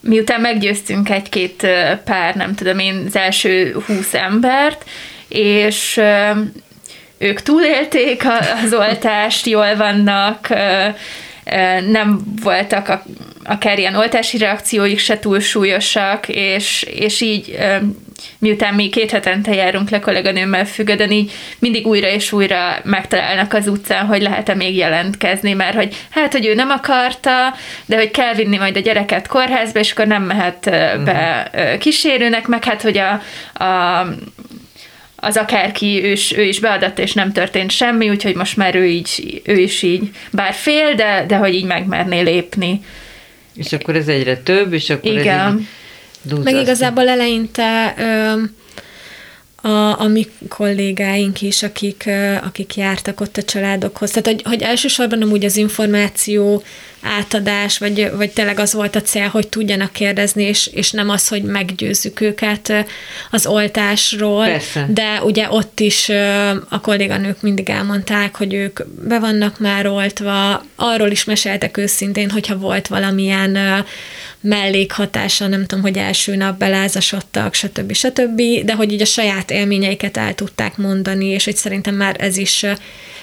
miután 0.00 0.40
meggyőztünk 0.40 1.10
egy-két 1.10 1.66
pár, 2.04 2.34
nem 2.34 2.54
tudom 2.54 2.78
én, 2.78 3.04
az 3.06 3.16
első 3.16 3.76
húsz 3.86 4.14
embert, 4.14 4.84
és 5.28 6.00
ők 7.18 7.42
túlélték 7.42 8.22
az 8.64 8.74
oltást, 8.74 9.46
jól 9.46 9.76
vannak, 9.76 10.48
nem 11.90 12.20
voltak 12.42 13.02
akár 13.44 13.78
ilyen 13.78 13.94
oltási 13.94 14.38
reakcióik 14.38 14.98
se 14.98 15.18
túl 15.18 15.40
súlyosak, 15.40 16.28
és, 16.28 16.82
és 16.82 17.20
így 17.20 17.58
miután 18.38 18.74
mi 18.74 18.88
két 18.88 19.10
hetente 19.10 19.54
járunk 19.54 19.90
le 19.90 20.00
kolléganőmmel 20.00 20.64
függödön, 20.64 21.10
így 21.10 21.32
mindig 21.58 21.86
újra 21.86 22.08
és 22.08 22.32
újra 22.32 22.78
megtalálnak 22.84 23.52
az 23.52 23.68
utcán, 23.68 24.06
hogy 24.06 24.22
lehet-e 24.22 24.54
még 24.54 24.76
jelentkezni, 24.76 25.52
mert 25.52 25.74
hogy 25.74 25.96
hát, 26.10 26.32
hogy 26.32 26.46
ő 26.46 26.54
nem 26.54 26.70
akarta, 26.70 27.54
de 27.86 27.96
hogy 27.96 28.10
kell 28.10 28.34
vinni 28.34 28.56
majd 28.56 28.76
a 28.76 28.80
gyereket 28.80 29.26
kórházba, 29.26 29.78
és 29.78 29.90
akkor 29.90 30.06
nem 30.06 30.22
mehet 30.22 30.64
be 31.04 31.50
mhm. 31.52 31.78
kísérőnek, 31.78 32.46
meg 32.46 32.64
hát, 32.64 32.82
hogy 32.82 32.98
a, 32.98 33.20
a 33.64 34.06
az 35.18 35.36
akárki, 35.36 36.04
ő 36.04 36.10
is, 36.10 36.36
ő 36.36 36.42
is 36.42 36.60
beadott, 36.60 36.98
és 36.98 37.12
nem 37.12 37.32
történt 37.32 37.70
semmi, 37.70 38.10
úgyhogy 38.10 38.34
most 38.34 38.56
már 38.56 38.74
ő, 38.74 38.86
így, 38.86 39.40
ő 39.44 39.58
is 39.58 39.82
így, 39.82 40.10
bár 40.30 40.54
fél, 40.54 40.94
de, 40.94 41.24
de 41.28 41.36
hogy 41.36 41.54
így 41.54 41.64
megmerné 41.64 42.20
lépni. 42.20 42.80
És 43.54 43.72
akkor 43.72 43.96
ez 43.96 44.08
egyre 44.08 44.36
több, 44.36 44.72
és 44.72 44.90
akkor 44.90 45.10
Igen. 45.10 45.46
ez 45.46 45.52
így 45.52 45.66
Meg 46.42 46.54
igazából 46.54 47.08
eleinte 47.08 47.94
ö, 47.98 48.42
a, 49.68 50.00
a 50.00 50.06
mi 50.06 50.26
kollégáink 50.48 51.42
is, 51.42 51.62
akik, 51.62 52.08
akik 52.42 52.76
jártak 52.76 53.20
ott 53.20 53.36
a 53.36 53.42
családokhoz. 53.42 54.10
Tehát, 54.10 54.26
hogy, 54.26 54.42
hogy 54.42 54.62
elsősorban 54.62 55.18
nem 55.18 55.30
úgy 55.30 55.44
az 55.44 55.56
információ 55.56 56.62
átadás, 57.06 57.78
vagy, 57.78 58.10
vagy 58.16 58.30
tényleg 58.30 58.58
az 58.58 58.72
volt 58.72 58.96
a 58.96 59.02
cél, 59.02 59.28
hogy 59.28 59.48
tudjanak 59.48 59.92
kérdezni, 59.92 60.42
és, 60.42 60.66
és 60.66 60.90
nem 60.90 61.08
az, 61.08 61.28
hogy 61.28 61.42
meggyőzzük 61.42 62.20
őket 62.20 62.72
az 63.30 63.46
oltásról, 63.46 64.44
Persze. 64.44 64.86
de 64.88 65.22
ugye 65.22 65.50
ott 65.50 65.80
is 65.80 66.08
a 66.68 66.80
kolléganők 66.80 67.42
mindig 67.42 67.70
elmondták, 67.70 68.36
hogy 68.36 68.54
ők 68.54 68.80
be 69.08 69.18
vannak 69.18 69.58
már 69.58 69.86
oltva, 69.86 70.64
arról 70.74 71.10
is 71.10 71.24
meséltek 71.24 71.76
őszintén, 71.76 72.30
hogyha 72.30 72.56
volt 72.56 72.86
valamilyen 72.86 73.84
mellékhatása, 74.40 75.46
nem 75.46 75.66
tudom, 75.66 75.84
hogy 75.84 75.98
első 75.98 76.36
nap 76.36 76.58
belázasodtak, 76.58 77.54
stb. 77.54 77.92
stb., 77.92 78.42
de 78.64 78.74
hogy 78.74 78.92
így 78.92 79.00
a 79.00 79.04
saját 79.04 79.50
élményeiket 79.50 80.16
el 80.16 80.34
tudták 80.34 80.76
mondani, 80.76 81.26
és 81.26 81.44
hogy 81.44 81.56
szerintem 81.56 81.94
már 81.94 82.16
ez 82.18 82.36
is 82.36 82.64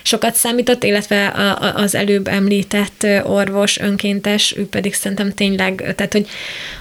sokat 0.04 0.36
számított, 0.36 0.84
illetve 0.84 1.34
az 1.76 1.96
előbb 1.96 2.28
említett 2.28 3.08
orvos, 3.24 3.80
önkéntes, 3.80 4.54
ő 4.58 4.68
pedig 4.68 4.94
szerintem 4.94 5.34
tényleg, 5.34 5.94
tehát 5.96 6.14
hogy, 6.14 6.28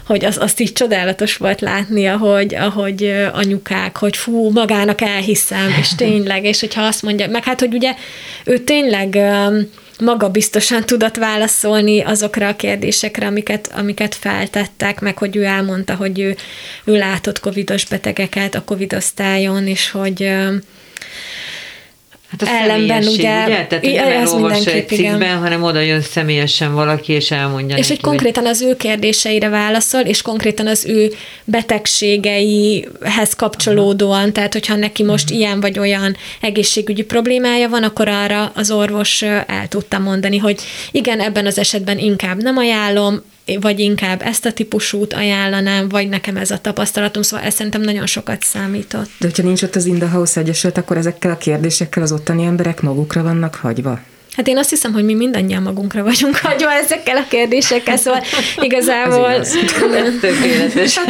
hogy 0.06 0.24
az, 0.24 0.38
azt 0.40 0.60
így 0.60 0.72
csodálatos 0.72 1.36
volt 1.36 1.60
látni, 1.60 2.06
ahogy, 2.06 2.54
ahogy 2.54 3.14
anyukák, 3.32 3.96
hogy 3.96 4.16
fú, 4.16 4.50
magának 4.50 5.00
elhiszem, 5.00 5.74
és 5.80 5.88
tényleg, 5.96 6.44
és 6.44 6.60
hogyha 6.60 6.82
azt 6.82 7.02
mondja, 7.02 7.28
meg 7.28 7.44
hát, 7.44 7.60
hogy 7.60 7.74
ugye 7.74 7.94
ő 8.44 8.58
tényleg 8.58 9.18
maga 10.00 10.28
biztosan 10.28 10.86
tudott 10.86 11.16
válaszolni 11.16 12.00
azokra 12.00 12.48
a 12.48 12.56
kérdésekre, 12.56 13.26
amiket, 13.26 13.70
amiket 13.76 14.14
feltettek, 14.14 15.00
meg 15.00 15.18
hogy 15.18 15.36
ő 15.36 15.42
elmondta, 15.44 15.94
hogy 15.94 16.20
ő, 16.20 16.36
ő 16.84 16.96
látott 16.96 17.40
covidos 17.40 17.84
betegeket 17.84 18.54
a 18.54 18.64
covid 18.64 18.94
osztályon, 18.94 19.66
és 19.66 19.90
hogy 19.90 20.32
Hát 22.32 22.42
a 22.42 22.46
ellenben 22.48 23.02
ugye, 23.02 23.44
ugye? 23.44 23.66
Tehát, 23.66 23.82
nem 23.82 24.08
elolvassa 24.08 24.70
egy 24.70 24.88
cikkben, 24.88 25.20
igen. 25.20 25.38
hanem 25.38 25.62
oda 25.62 25.80
jön 25.80 26.00
személyesen 26.00 26.74
valaki, 26.74 27.12
és 27.12 27.30
elmondja 27.30 27.76
És 27.76 27.88
neki, 27.88 28.00
hogy 28.00 28.10
konkrétan 28.10 28.46
az 28.46 28.62
ő 28.62 28.76
kérdéseire 28.76 29.48
válaszol, 29.48 30.00
és 30.00 30.22
konkrétan 30.22 30.66
az 30.66 30.84
ő 30.84 31.12
betegségeihez 31.44 33.34
kapcsolódóan, 33.36 34.20
Aha. 34.20 34.32
tehát 34.32 34.52
hogyha 34.52 34.76
neki 34.76 35.02
most 35.02 35.24
uh-huh. 35.24 35.38
ilyen 35.38 35.60
vagy 35.60 35.78
olyan 35.78 36.16
egészségügyi 36.40 37.02
problémája 37.02 37.68
van, 37.68 37.82
akkor 37.82 38.08
arra 38.08 38.52
az 38.54 38.70
orvos 38.70 39.22
el 39.22 39.68
tudta 39.68 39.98
mondani, 39.98 40.38
hogy 40.38 40.60
igen, 40.90 41.20
ebben 41.20 41.46
az 41.46 41.58
esetben 41.58 41.98
inkább 41.98 42.42
nem 42.42 42.56
ajánlom, 42.56 43.22
vagy 43.60 43.80
inkább 43.80 44.22
ezt 44.22 44.46
a 44.46 44.52
típusút 44.52 45.12
ajánlanám, 45.12 45.88
vagy 45.88 46.08
nekem 46.08 46.36
ez 46.36 46.50
a 46.50 46.58
tapasztalatom, 46.58 47.22
szóval 47.22 47.46
ez 47.46 47.54
szerintem 47.54 47.80
nagyon 47.80 48.06
sokat 48.06 48.42
számított. 48.42 49.10
De 49.18 49.26
hogyha 49.26 49.42
nincs 49.42 49.62
ott 49.62 49.76
az 49.76 49.86
In 49.86 49.98
the 49.98 50.18
Egyesület, 50.34 50.78
akkor 50.78 50.96
ezekkel 50.96 51.30
a 51.30 51.36
kérdésekkel 51.36 52.02
az 52.02 52.12
ottani 52.12 52.44
emberek 52.44 52.80
magukra 52.80 53.22
vannak 53.22 53.54
hagyva? 53.54 54.00
Hát 54.36 54.48
én 54.48 54.58
azt 54.58 54.70
hiszem, 54.70 54.92
hogy 54.92 55.04
mi 55.04 55.14
mindannyian 55.14 55.62
magunkra 55.62 56.02
vagyunk 56.02 56.36
hagyva 56.36 56.72
ezekkel 56.72 57.16
a 57.16 57.24
kérdésekkel, 57.28 57.96
szóval 57.96 58.22
igazából... 58.68 59.30
Ez 59.30 59.52
tökéletes. 60.20 61.00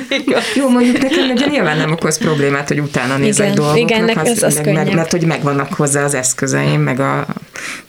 Jó, 0.54 0.68
mondjuk 0.68 0.98
nekem 0.98 1.30
ugye 1.30 1.46
nyilván 1.46 1.76
nem 1.76 1.92
okoz 1.92 2.18
problémát, 2.18 2.68
hogy 2.68 2.80
utána 2.80 3.16
nézek 3.16 3.44
igen, 3.46 3.56
dolgoknak, 3.56 3.90
igen, 3.90 4.16
az, 4.16 4.28
az, 4.28 4.42
az 4.42 4.54
meg, 4.54 4.74
mert, 4.74 4.94
mert 4.94 5.10
hogy 5.10 5.24
megvannak 5.24 5.74
hozzá 5.74 6.04
az 6.04 6.14
eszközeim, 6.14 6.80
meg 6.80 7.00
a 7.00 7.26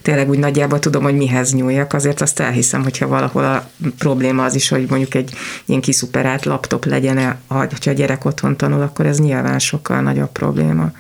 tényleg 0.02 0.30
úgy 0.30 0.40
nagyjából 0.40 0.80
tudom, 0.80 1.04
hogy 1.04 1.16
mihez 1.16 1.54
nyúljak, 1.54 1.94
azért 1.94 2.22
azt 2.22 2.40
elhiszem, 2.40 2.84
hogyha 2.84 3.08
valahol 3.08 3.44
a 3.44 3.70
probléma 3.98 4.44
az 4.44 4.56
is, 4.56 4.70
hogy 4.70 4.86
mondjuk 4.90 5.16
egy 5.16 5.34
ilyen 5.66 5.82
kiszuperált 5.82 6.46
laptop 6.46 6.86
legyen, 6.86 7.38
ha 7.48 7.68
a 7.86 7.92
gyerek 7.92 8.26
otthon 8.26 8.58
tanul, 8.58 8.82
akkor 8.82 9.06
ez 9.06 9.20
nyilván 9.20 9.60
sokkal 9.60 10.02
nagyobb 10.02 10.32
probléma. 10.32 10.92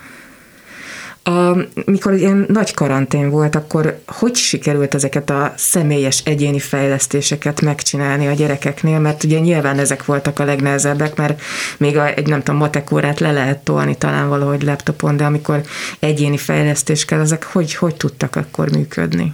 A, 1.29 1.55
mikor 1.85 2.13
ilyen 2.13 2.45
nagy 2.47 2.73
karantén 2.73 3.29
volt, 3.29 3.55
akkor 3.55 3.99
hogy 4.07 4.35
sikerült 4.35 4.93
ezeket 4.93 5.29
a 5.29 5.53
személyes 5.55 6.21
egyéni 6.25 6.59
fejlesztéseket 6.59 7.61
megcsinálni 7.61 8.27
a 8.27 8.33
gyerekeknél, 8.33 8.99
mert 8.99 9.23
ugye 9.23 9.39
nyilván 9.39 9.79
ezek 9.79 10.05
voltak 10.05 10.39
a 10.39 10.43
legnehezebbek, 10.43 11.15
mert 11.15 11.41
még 11.77 11.97
a, 11.97 12.07
egy 12.07 12.27
nem 12.27 12.39
tudom, 12.43 12.59
matekórát 12.59 13.19
le 13.19 13.31
lehet 13.31 13.57
tolni 13.57 13.97
talán 13.97 14.29
valahogy 14.29 14.61
laptopon, 14.61 15.17
de 15.17 15.23
amikor 15.23 15.61
egyéni 15.99 16.37
fejlesztés 16.37 17.05
kell, 17.05 17.19
ezek 17.19 17.43
hogy, 17.43 17.75
hogy 17.75 17.95
tudtak 17.95 18.35
akkor 18.35 18.71
működni? 18.71 19.31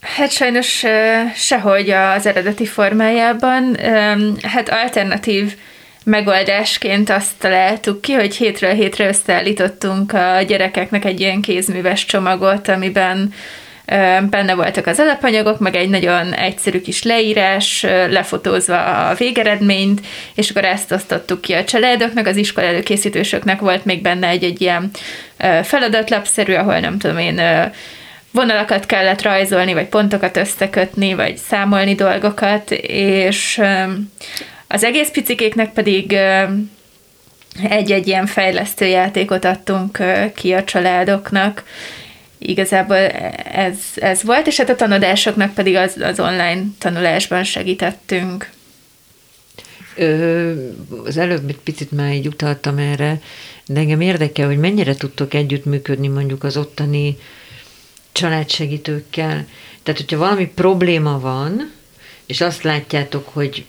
Hát 0.00 0.30
sajnos 0.30 0.82
sehogy 1.34 1.90
az 1.90 2.26
eredeti 2.26 2.66
formájában. 2.66 3.76
Hát 4.42 4.68
alternatív 4.68 5.54
megoldásként 6.08 7.10
azt 7.10 7.32
találtuk 7.38 8.00
ki, 8.00 8.12
hogy 8.12 8.36
hétről 8.36 8.72
hétre 8.72 9.08
összeállítottunk 9.08 10.12
a 10.12 10.42
gyerekeknek 10.42 11.04
egy 11.04 11.20
ilyen 11.20 11.40
kézműves 11.40 12.04
csomagot, 12.04 12.68
amiben 12.68 13.32
benne 14.30 14.54
voltak 14.54 14.86
az 14.86 14.98
alapanyagok, 14.98 15.58
meg 15.58 15.74
egy 15.74 15.88
nagyon 15.88 16.32
egyszerű 16.32 16.80
kis 16.80 17.02
leírás, 17.02 17.82
lefotózva 18.10 19.08
a 19.08 19.14
végeredményt, 19.14 20.00
és 20.34 20.50
akkor 20.50 20.64
ezt 20.64 20.92
osztottuk 20.92 21.40
ki 21.40 21.52
a 21.52 21.64
családoknak, 21.64 22.26
az 22.26 22.36
iskola 22.36 22.66
előkészítősöknek 22.66 23.60
volt 23.60 23.84
még 23.84 24.02
benne 24.02 24.28
egy-egy 24.28 24.60
ilyen 24.60 24.90
feladatlapszerű, 25.62 26.54
ahol 26.54 26.78
nem 26.78 26.98
tudom 26.98 27.18
én, 27.18 27.40
vonalakat 28.30 28.86
kellett 28.86 29.22
rajzolni, 29.22 29.72
vagy 29.72 29.86
pontokat 29.86 30.36
összekötni, 30.36 31.14
vagy 31.14 31.36
számolni 31.36 31.94
dolgokat, 31.94 32.70
és 32.70 33.60
az 34.68 34.84
egész 34.84 35.08
picikéknek 35.08 35.72
pedig 35.72 36.16
egy-egy 37.62 38.06
ilyen 38.06 38.26
fejlesztő 38.26 38.86
játékot 38.86 39.44
adtunk 39.44 39.98
ki 40.34 40.52
a 40.52 40.64
családoknak. 40.64 41.64
Igazából 42.38 42.96
ez, 42.96 43.76
ez 43.94 44.22
volt, 44.22 44.46
és 44.46 44.56
hát 44.56 44.68
a 44.68 44.76
tanodásoknak 44.76 45.54
pedig 45.54 45.76
az, 45.76 45.96
az 46.00 46.20
online 46.20 46.62
tanulásban 46.78 47.44
segítettünk. 47.44 48.50
Ö, 49.96 50.52
az 51.04 51.16
előbb 51.16 51.48
egy 51.48 51.58
picit 51.64 51.90
már 51.90 52.12
így 52.12 52.26
utaltam 52.26 52.78
erre, 52.78 53.20
de 53.66 53.80
engem 53.80 54.00
érdekel, 54.00 54.46
hogy 54.46 54.58
mennyire 54.58 54.94
tudtok 54.94 55.34
együttműködni 55.34 56.08
mondjuk 56.08 56.44
az 56.44 56.56
ottani 56.56 57.16
családsegítőkkel. 58.12 59.46
Tehát, 59.82 60.00
hogyha 60.00 60.18
valami 60.18 60.46
probléma 60.46 61.20
van, 61.20 61.72
és 62.26 62.40
azt 62.40 62.62
látjátok, 62.62 63.28
hogy 63.32 63.64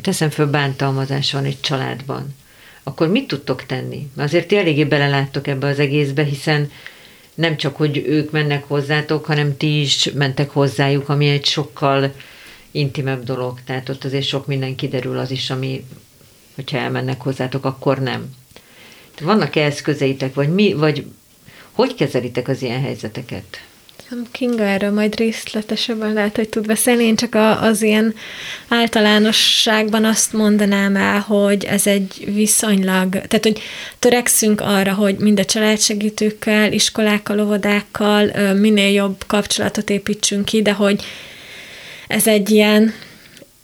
teszem 0.00 0.30
föl, 0.30 0.46
bántalmazás 0.46 1.32
van 1.32 1.44
egy 1.44 1.60
családban, 1.60 2.34
akkor 2.82 3.08
mit 3.08 3.26
tudtok 3.26 3.66
tenni? 3.66 4.10
Azért 4.16 4.48
ti 4.48 4.56
eléggé 4.56 4.84
beleláttok 4.84 5.46
ebbe 5.46 5.66
az 5.66 5.78
egészbe, 5.78 6.22
hiszen 6.22 6.70
nem 7.34 7.56
csak, 7.56 7.76
hogy 7.76 8.04
ők 8.06 8.30
mennek 8.30 8.64
hozzátok, 8.64 9.24
hanem 9.24 9.56
ti 9.56 9.80
is 9.80 10.10
mentek 10.14 10.50
hozzájuk, 10.50 11.08
ami 11.08 11.28
egy 11.28 11.44
sokkal 11.44 12.12
intimebb 12.70 13.24
dolog. 13.24 13.58
Tehát 13.64 13.88
ott 13.88 14.04
azért 14.04 14.26
sok 14.26 14.46
minden 14.46 14.74
kiderül 14.74 15.18
az 15.18 15.30
is, 15.30 15.50
ami, 15.50 15.84
hogyha 16.54 16.78
elmennek 16.78 17.20
hozzátok, 17.20 17.64
akkor 17.64 17.98
nem. 17.98 18.34
Vannak-e 19.20 19.64
eszközeitek, 19.64 20.34
vagy 20.34 20.54
mi, 20.54 20.72
vagy 20.72 21.06
hogy 21.72 21.94
kezelitek 21.94 22.48
az 22.48 22.62
ilyen 22.62 22.80
helyzeteket? 22.80 23.64
Kinga 24.30 24.62
erről 24.62 24.90
majd 24.90 25.16
részletesebben 25.16 26.12
lehet, 26.12 26.36
hogy 26.36 26.48
tud 26.48 26.66
beszélni. 26.66 27.04
Én 27.04 27.16
csak 27.16 27.34
a, 27.34 27.62
az 27.62 27.82
ilyen 27.82 28.14
általánosságban 28.68 30.04
azt 30.04 30.32
mondanám 30.32 30.96
el, 30.96 31.18
hogy 31.18 31.64
ez 31.64 31.86
egy 31.86 32.32
viszonylag, 32.34 33.10
tehát 33.10 33.44
hogy 33.44 33.60
törekszünk 33.98 34.60
arra, 34.60 34.92
hogy 34.92 35.16
mind 35.16 35.38
a 35.38 35.44
családsegítőkkel, 35.44 36.72
iskolákkal, 36.72 37.40
óvodákkal 37.40 38.52
minél 38.54 38.92
jobb 38.92 39.24
kapcsolatot 39.26 39.90
építsünk 39.90 40.44
ki, 40.44 40.62
de 40.62 40.72
hogy 40.72 41.04
ez 42.08 42.26
egy 42.26 42.50
ilyen 42.50 42.94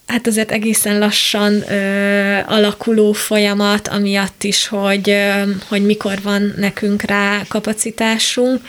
hát 0.07 0.27
azért 0.27 0.51
egészen 0.51 0.99
lassan 0.99 1.71
ö, 1.71 2.39
alakuló 2.47 3.11
folyamat, 3.11 3.87
amiatt 3.87 4.43
is, 4.43 4.67
hogy, 4.67 5.09
ö, 5.09 5.41
hogy 5.67 5.85
mikor 5.85 6.21
van 6.21 6.53
nekünk 6.57 7.01
rá 7.01 7.41
kapacitásunk, 7.47 8.61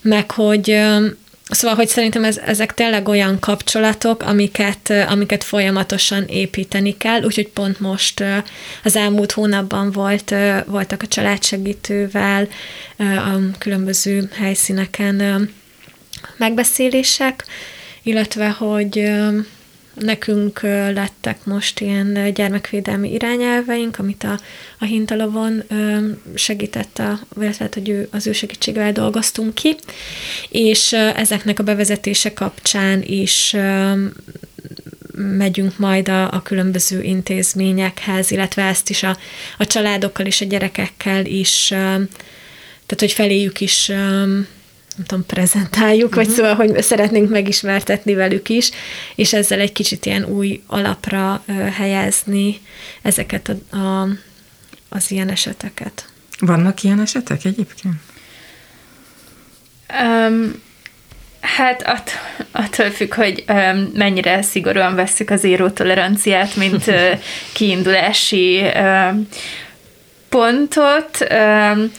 meg 0.00 0.30
hogy 0.30 0.70
ö, 0.70 1.06
Szóval, 1.48 1.76
hogy 1.76 1.88
szerintem 1.88 2.24
ez, 2.24 2.36
ezek 2.36 2.74
tényleg 2.74 3.08
olyan 3.08 3.38
kapcsolatok, 3.38 4.22
amiket, 4.22 4.92
amiket 5.08 5.44
folyamatosan 5.44 6.24
építeni 6.24 6.96
kell, 6.96 7.22
úgyhogy 7.22 7.48
pont 7.48 7.80
most 7.80 8.24
az 8.84 8.96
elmúlt 8.96 9.32
hónapban 9.32 9.90
volt, 9.90 10.34
voltak 10.66 11.02
a 11.02 11.06
családsegítővel 11.06 12.48
a 12.98 13.58
különböző 13.58 14.30
helyszíneken 14.32 15.48
megbeszélések, 16.36 17.44
illetve, 18.02 18.48
hogy 18.48 19.10
Nekünk 19.94 20.60
lettek 20.92 21.44
most 21.44 21.80
ilyen 21.80 22.32
gyermekvédelmi 22.34 23.12
irányelveink, 23.12 23.98
amit 23.98 24.24
a, 24.24 24.38
a 24.78 24.84
Hintalovon 24.84 25.62
segített, 26.34 26.98
a, 26.98 27.18
illetve 27.40 27.68
hogy 27.72 27.88
ő, 27.88 28.08
az 28.10 28.26
ő 28.26 28.32
segítségével 28.32 28.92
dolgoztunk 28.92 29.54
ki, 29.54 29.76
és 30.48 30.92
ezeknek 30.92 31.58
a 31.58 31.62
bevezetése 31.62 32.32
kapcsán 32.32 33.02
is 33.02 33.56
megyünk 35.16 35.78
majd 35.78 36.08
a, 36.08 36.32
a 36.32 36.42
különböző 36.42 37.02
intézményekhez, 37.02 38.30
illetve 38.30 38.62
ezt 38.62 38.90
is 38.90 39.02
a, 39.02 39.16
a 39.58 39.66
családokkal 39.66 40.26
és 40.26 40.40
a 40.40 40.44
gyerekekkel 40.44 41.24
is, 41.24 41.66
tehát 41.68 42.98
hogy 42.98 43.12
feléjük 43.12 43.60
is 43.60 43.92
nem 44.96 45.06
tudom, 45.06 45.26
prezentáljuk, 45.26 46.08
uh-huh. 46.08 46.24
vagy 46.24 46.26
mhm. 46.26 46.34
szóval, 46.34 46.54
hogy 46.54 46.82
szeretnénk 46.82 47.30
megismertetni 47.30 48.14
velük 48.14 48.48
is, 48.48 48.70
és 49.14 49.32
ezzel 49.32 49.60
egy 49.60 49.72
kicsit 49.72 50.06
ilyen 50.06 50.24
új 50.24 50.62
alapra 50.66 51.44
helyezni 51.72 52.60
ezeket 53.02 53.48
a, 53.70 53.76
a, 53.76 54.08
az 54.88 55.10
ilyen 55.10 55.28
eseteket. 55.28 56.08
Vannak 56.38 56.82
ilyen 56.82 57.00
esetek 57.00 57.44
egyébként? 57.44 57.94
Um, 60.02 60.62
hát 61.40 61.82
att, 61.82 62.10
attól 62.50 62.90
függ, 62.90 63.14
hogy 63.14 63.44
um, 63.48 63.90
mennyire 63.94 64.42
szigorúan 64.42 64.94
vesszük 64.94 65.30
az 65.30 65.46
toleranciát, 65.74 66.56
mint 66.56 66.86
uh, 66.86 67.18
kiindulási 67.54 68.60
uh, 68.60 69.16
pontot. 70.28 71.26
Um, 71.30 71.90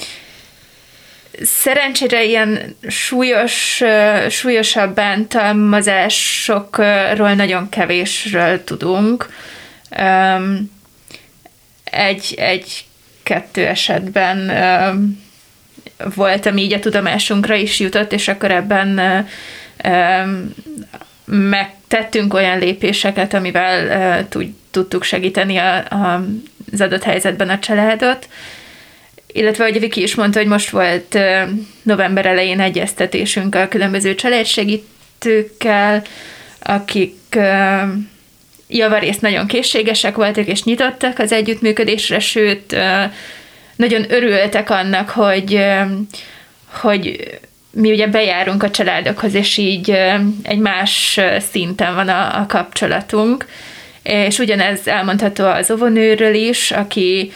Szerencsére 1.41 2.23
ilyen 2.23 2.75
súlyos, 2.87 3.81
súlyosabb 4.29 4.95
bántalmazásokról 4.95 7.33
nagyon 7.33 7.69
kevésről 7.69 8.63
tudunk. 8.63 9.29
Egy, 11.83 12.33
egy 12.37 12.85
kettő 13.23 13.65
esetben 13.65 14.51
volt, 16.15 16.45
ami 16.45 16.61
így 16.61 16.73
a 16.73 16.79
tudomásunkra 16.79 17.55
is 17.55 17.79
jutott, 17.79 18.11
és 18.11 18.27
akkor 18.27 18.51
ebben 18.51 19.25
megtettünk 21.25 22.33
olyan 22.33 22.59
lépéseket, 22.59 23.33
amivel 23.33 24.27
tudtuk 24.71 25.03
segíteni 25.03 25.57
a, 25.57 25.75
a, 25.75 26.25
az 26.71 26.81
adott 26.81 27.03
helyzetben 27.03 27.49
a 27.49 27.59
családot. 27.59 28.27
Illetve, 29.35 29.63
hogy 29.63 29.79
Viki 29.79 30.01
is 30.01 30.15
mondta, 30.15 30.39
hogy 30.39 30.47
most 30.47 30.69
volt 30.69 31.17
november 31.83 32.25
elején 32.25 32.59
egyeztetésünk 32.59 33.55
a 33.55 33.67
különböző 33.67 34.15
családsegítőkkel, 34.15 36.03
akik 36.59 37.15
javarészt 38.67 39.21
nagyon 39.21 39.47
készségesek 39.47 40.15
voltak 40.15 40.47
és 40.47 40.63
nyitottak 40.63 41.19
az 41.19 41.31
együttműködésre, 41.31 42.19
sőt, 42.19 42.75
nagyon 43.75 44.11
örültek 44.11 44.69
annak, 44.69 45.09
hogy, 45.09 45.65
hogy 46.67 47.29
mi 47.71 47.91
ugye 47.91 48.07
bejárunk 48.07 48.63
a 48.63 48.71
családokhoz, 48.71 49.33
és 49.33 49.57
így 49.57 49.89
egy 50.43 50.59
más 50.59 51.19
szinten 51.51 51.95
van 51.95 52.09
a, 52.09 52.39
a 52.39 52.45
kapcsolatunk. 52.47 53.45
És 54.03 54.39
ugyanez 54.39 54.87
elmondható 54.87 55.45
az 55.45 55.71
óvonőről 55.71 56.33
is, 56.33 56.71
aki, 56.71 57.31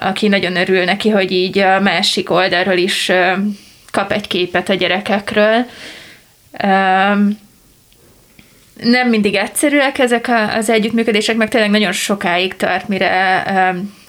aki 0.00 0.28
nagyon 0.28 0.56
örül 0.56 0.84
neki, 0.84 1.08
hogy 1.08 1.32
így 1.32 1.58
a 1.58 1.80
másik 1.80 2.30
oldalról 2.30 2.76
is 2.76 3.12
kap 3.90 4.12
egy 4.12 4.26
képet 4.26 4.68
a 4.68 4.74
gyerekekről. 4.74 5.66
Nem 8.80 9.08
mindig 9.08 9.34
egyszerűek 9.34 9.98
ezek 9.98 10.30
az 10.56 10.70
együttműködések, 10.70 11.36
meg 11.36 11.48
tényleg 11.48 11.70
nagyon 11.70 11.92
sokáig 11.92 12.56
tart, 12.56 12.88
mire 12.88 13.44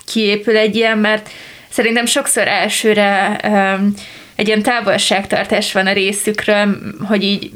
kiépül 0.05 0.57
egy 0.57 0.75
ilyen, 0.75 0.97
mert 0.97 1.29
szerintem 1.69 2.05
sokszor 2.05 2.47
elsőre 2.47 3.35
egy 4.35 4.47
ilyen 4.47 4.61
távolságtartás 4.61 5.71
van 5.71 5.87
a 5.87 5.93
részükről, 5.93 6.77
hogy 7.07 7.23
így 7.23 7.51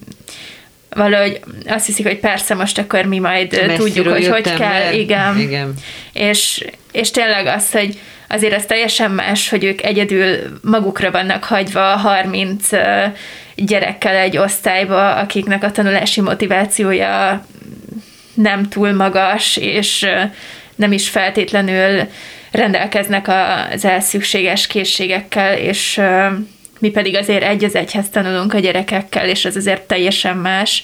valahogy 0.96 1.40
azt 1.68 1.86
hiszik, 1.86 2.06
hogy 2.06 2.20
persze 2.20 2.56
most 2.56 2.78
akkor 2.78 3.06
mi 3.06 3.20
majd 3.20 3.52
Messziről 3.52 3.76
tudjuk, 3.76 4.08
hogy 4.08 4.28
hogy 4.28 4.56
kell. 4.56 4.58
Le. 4.58 4.94
Igen. 4.94 5.40
Igen. 5.40 5.74
És, 6.14 6.66
és 6.92 7.12
tényleg 7.12 7.46
az, 7.46 7.72
hogy 7.72 8.00
azért 8.28 8.56
az 8.56 8.66
teljesen 8.66 9.12
más, 9.12 9.50
hogy 9.50 9.64
ők 9.64 9.84
egyedül 9.84 10.38
magukra 10.62 11.12
vannak 11.12 11.44
hagyva 11.44 11.82
30 11.82 12.70
gyerekkel 13.56 14.16
egy 14.16 14.38
osztályba, 14.38 15.16
akiknek 15.16 15.64
a 15.64 15.72
tanulási 15.72 16.22
motivációja 16.22 17.46
nem 18.34 18.70
túl 18.70 18.94
magas, 18.94 19.58
és 19.58 20.08
nem 20.76 20.92
is 20.92 21.10
feltétlenül 21.10 22.08
rendelkeznek 22.52 23.28
az 23.28 23.86
elszükséges 23.86 24.68
készségekkel, 24.68 25.58
és 25.58 26.02
mi 26.80 26.90
pedig 26.90 27.16
azért 27.16 27.44
egy 27.44 27.64
az 27.64 27.76
egyhez 27.76 28.10
tanulunk 28.10 28.54
a 28.54 28.60
gyerekekkel, 28.60 29.30
és 29.30 29.46
ez 29.46 29.56
azért 29.56 29.82
teljesen 29.82 30.38
más, 30.38 30.84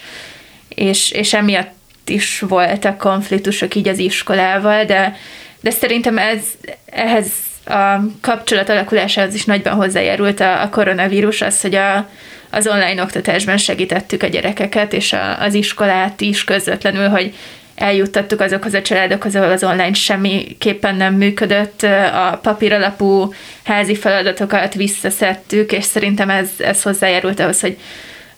és, 0.70 1.12
és 1.12 1.34
emiatt 1.34 2.10
is 2.10 2.40
voltak 2.40 2.98
konfliktusok 2.98 3.76
így 3.76 3.88
az 3.88 3.98
iskolával, 3.98 4.86
de, 4.86 5.16
de 5.62 5.70
szerintem 5.70 6.18
ez, 6.18 6.40
ehhez 6.86 7.28
a 7.66 8.02
kapcsolat 8.22 8.70
alakulásához 8.70 9.34
is 9.34 9.46
nagyban 9.46 9.74
hozzájárult 9.74 10.40
a, 10.40 10.62
a 10.62 10.70
koronavírus, 10.70 11.42
az, 11.42 11.62
hogy 11.62 11.76
a, 11.76 12.10
az 12.50 12.68
online 12.68 13.02
oktatásban 13.02 13.58
segítettük 13.58 14.24
a 14.24 14.28
gyerekeket, 14.28 14.94
és 14.94 15.14
a, 15.14 15.42
az 15.42 15.54
iskolát 15.54 16.22
is 16.22 16.44
közvetlenül, 16.44 17.08
hogy 17.08 17.34
eljuttattuk 17.82 18.42
azokhoz 18.42 18.74
a 18.74 18.82
családokhoz, 18.82 19.36
ahol 19.36 19.52
az 19.52 19.64
online 19.64 19.94
semmiképpen 19.94 20.96
nem 20.96 21.14
működött, 21.14 21.84
a 22.14 22.40
papíralapú 22.42 23.34
házi 23.64 23.96
feladatokat 23.96 24.74
visszaszedtük, 24.74 25.72
és 25.72 25.84
szerintem 25.84 26.30
ez, 26.30 26.50
ez 26.58 26.82
hozzájárult 26.82 27.40
ahhoz, 27.40 27.62
hogy, 27.62 27.78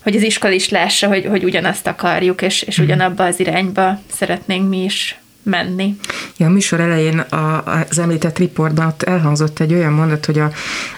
hogy 0.03 0.15
az 0.15 0.21
iskola 0.21 0.53
is 0.53 0.69
lássa, 0.69 1.07
hogy, 1.07 1.25
hogy 1.25 1.43
ugyanazt 1.43 1.87
akarjuk, 1.87 2.41
és, 2.41 2.61
és 2.61 2.77
mhm. 2.77 2.85
ugyanabba 2.85 3.25
az 3.25 3.39
irányba 3.39 3.99
szeretnénk 4.11 4.69
mi 4.69 4.83
is 4.83 5.17
menni. 5.43 5.95
Ja, 6.37 6.45
a 6.45 6.49
műsor 6.49 6.79
elején 6.79 7.19
a, 7.19 7.63
az 7.89 7.99
említett 7.99 8.37
riportban 8.37 8.87
ott 8.87 9.03
elhangzott 9.03 9.59
egy 9.59 9.73
olyan 9.73 9.93
mondat, 9.93 10.25
hogy 10.25 10.39
a, 10.39 10.51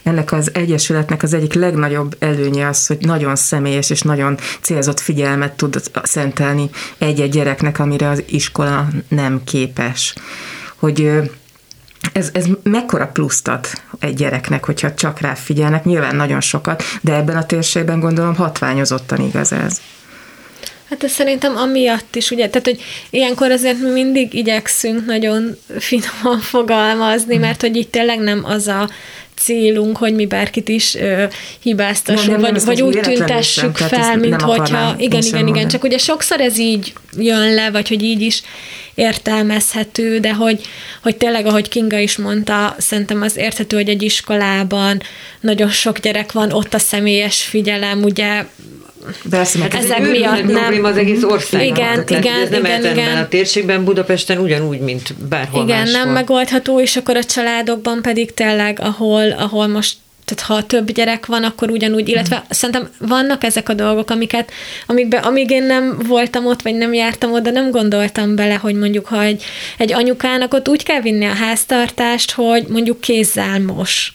ennek 0.04 0.32
az 0.32 0.52
egyesületnek 0.54 1.24
az 1.24 1.34
egyik 1.34 1.54
legnagyobb 1.54 2.16
előnye 2.20 2.68
az, 2.68 2.88
hogy 2.88 2.98
nagyon 3.00 3.36
személyes 3.36 3.90
és 3.90 4.02
nagyon 4.02 4.38
célzott 4.62 5.00
figyelmet 5.00 5.54
tud 5.54 5.82
szentelni 6.04 6.70
egy-egy 6.98 7.32
gyereknek, 7.32 7.80
amire 7.80 8.10
az 8.10 8.24
iskola 8.28 8.88
nem 9.08 9.44
képes. 9.44 10.14
Hogy 10.76 11.12
ez, 12.14 12.30
ez 12.34 12.46
mekkora 12.64 13.08
pluszt 13.08 13.48
ad 13.48 13.68
egy 14.00 14.14
gyereknek, 14.14 14.66
hogyha 14.66 14.94
csak 14.94 15.20
rá 15.20 15.34
figyelnek, 15.34 15.84
nyilván 15.84 16.16
nagyon 16.16 16.42
sokat, 16.42 16.84
de 17.02 17.16
ebben 17.16 17.38
a 17.38 17.46
térségben 17.46 18.00
gondolom 18.00 18.36
hatványozottan 18.36 19.20
igaz 19.22 19.52
ez. 19.52 19.82
Hát 20.90 21.04
ez 21.04 21.12
szerintem 21.12 21.58
amiatt 21.58 22.16
is, 22.16 22.32
ugye, 22.32 22.50
tehát, 22.50 22.68
hogy 22.68 22.82
ilyenkor 23.10 23.52
azért 23.52 23.80
mi 23.80 23.90
mindig 23.90 24.34
igyekszünk 24.34 25.06
nagyon 25.06 25.58
finoman 25.78 26.40
fogalmazni, 26.54 27.38
mert 27.38 27.62
hogy 27.62 27.76
itt 27.76 27.92
tényleg 27.92 28.20
nem 28.20 28.46
az 28.46 28.68
a 28.68 28.90
célunk, 29.36 29.98
hogy 29.98 30.14
mi 30.14 30.26
bárkit 30.26 30.70
is 30.70 30.96
ö, 30.96 31.24
hibáztassunk, 31.62 32.32
nem, 32.32 32.42
nem, 32.42 32.54
vagy, 32.54 32.64
vagy 32.64 32.82
úgy 32.82 33.00
tüntessük 33.00 33.78
fel, 33.78 34.18
mint 34.18 34.42
hogyha, 34.42 34.96
igen, 34.98 35.22
igen, 35.22 35.48
igen, 35.48 35.68
csak 35.68 35.84
ugye 35.84 35.98
sokszor 35.98 36.40
ez 36.40 36.58
így 36.58 36.94
jön 37.18 37.54
le, 37.54 37.72
vagy 37.72 37.88
hogy 37.88 38.04
így 38.04 38.22
is 38.22 38.42
értelmezhető, 38.96 40.20
de 40.20 40.34
hogy, 40.34 40.62
hogy 41.04 41.16
tényleg, 41.16 41.46
ahogy 41.46 41.70
Kinga 41.70 41.98
is 41.98 42.18
mondta, 42.18 42.76
szerintem 42.78 43.22
az 43.22 43.38
érthető, 43.38 43.76
hogy 43.76 43.90
egy 43.90 44.02
iskolában 44.02 45.02
nagyon 45.40 45.70
sok 45.70 46.00
gyerek 46.00 46.32
van, 46.32 46.52
ott 46.52 46.74
a 46.74 46.80
személyes 46.80 47.44
figyelem, 47.44 48.04
ugye 48.04 48.46
Persze, 49.30 49.60
hát 49.60 49.74
ezek 49.74 50.00
ez 50.00 50.08
miatt 50.08 50.44
nem. 50.44 50.48
probléma 50.48 50.88
az 50.88 50.98
egész 50.98 51.24
országban. 51.24 51.68
Igen, 51.68 52.06
tehát, 52.06 52.24
igen, 52.24 52.42
ez 52.42 52.50
nem 52.50 52.66
igen, 52.66 52.86
igen. 52.86 53.18
a 53.18 53.28
térségben, 53.28 53.84
Budapesten 53.84 54.38
ugyanúgy, 54.38 54.80
mint 54.80 55.14
bárhol 55.30 55.64
Igen, 55.64 55.78
máshol. 55.78 56.04
nem 56.04 56.10
megoldható, 56.10 56.82
és 56.82 56.96
akkor 56.96 57.16
a 57.16 57.24
családokban 57.24 58.02
pedig 58.02 58.34
tényleg, 58.34 58.80
ahol, 58.82 59.32
ahol 59.32 59.68
most 59.68 59.96
tehát 60.26 60.44
ha 60.44 60.68
több 60.68 60.92
gyerek 60.92 61.26
van, 61.26 61.44
akkor 61.44 61.70
ugyanúgy, 61.70 62.10
illetve 62.10 62.36
mm. 62.36 62.50
szerintem 62.50 62.90
vannak 63.00 63.44
ezek 63.44 63.70
a 63.70 63.74
dolgok, 63.74 64.10
amiket, 64.10 64.52
amikbe, 64.86 65.18
amíg 65.18 65.50
én 65.50 65.64
nem 65.64 65.98
voltam 66.08 66.46
ott, 66.46 66.62
vagy 66.62 66.76
nem 66.76 66.94
jártam 66.94 67.34
oda, 67.34 67.50
nem 67.50 67.72
gondoltam 67.72 68.36
bele, 68.36 68.54
hogy 68.54 68.76
mondjuk, 68.76 69.06
ha 69.06 69.24
egy, 69.24 69.44
egy 69.78 69.94
anyukának 69.94 70.54
ott 70.54 70.70
úgy 70.70 70.84
kell 70.84 71.02
vinni 71.02 71.26
a 71.26 71.34
háztartást, 71.34 72.32
hogy 72.32 72.66
mondjuk 72.68 73.02
kézzel 73.02 73.60
mos 73.60 74.14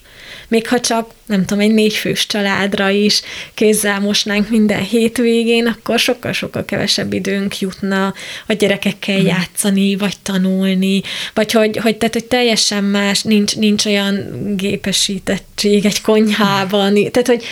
még 0.49 0.69
ha 0.69 0.81
csak, 0.81 1.11
nem 1.27 1.45
tudom, 1.45 1.63
egy 1.63 1.75
négyfős 1.75 2.27
családra 2.27 2.89
is 2.89 3.21
kézzel 3.55 4.01
mosnánk 4.01 4.51
minden 4.51 4.83
hétvégén, 4.83 5.67
akkor 5.67 5.99
sokkal-sokkal 5.99 6.65
kevesebb 6.65 7.13
időnk 7.13 7.59
jutna 7.61 8.15
a 8.47 8.53
gyerekekkel 8.53 9.21
mm. 9.21 9.27
játszani, 9.27 9.97
vagy 9.97 10.15
tanulni, 10.23 11.03
vagy 11.35 11.53
hogy, 11.53 11.77
hogy, 11.77 11.97
tehát, 11.97 12.15
hogy 12.15 12.25
teljesen 12.25 12.85
más, 12.85 13.23
nincs, 13.23 13.57
nincs 13.57 13.85
olyan 13.85 14.17
gépesítettség 14.57 15.85
egy 15.85 16.01
konyhában, 16.01 16.95
tehát, 16.95 17.27
hogy 17.27 17.45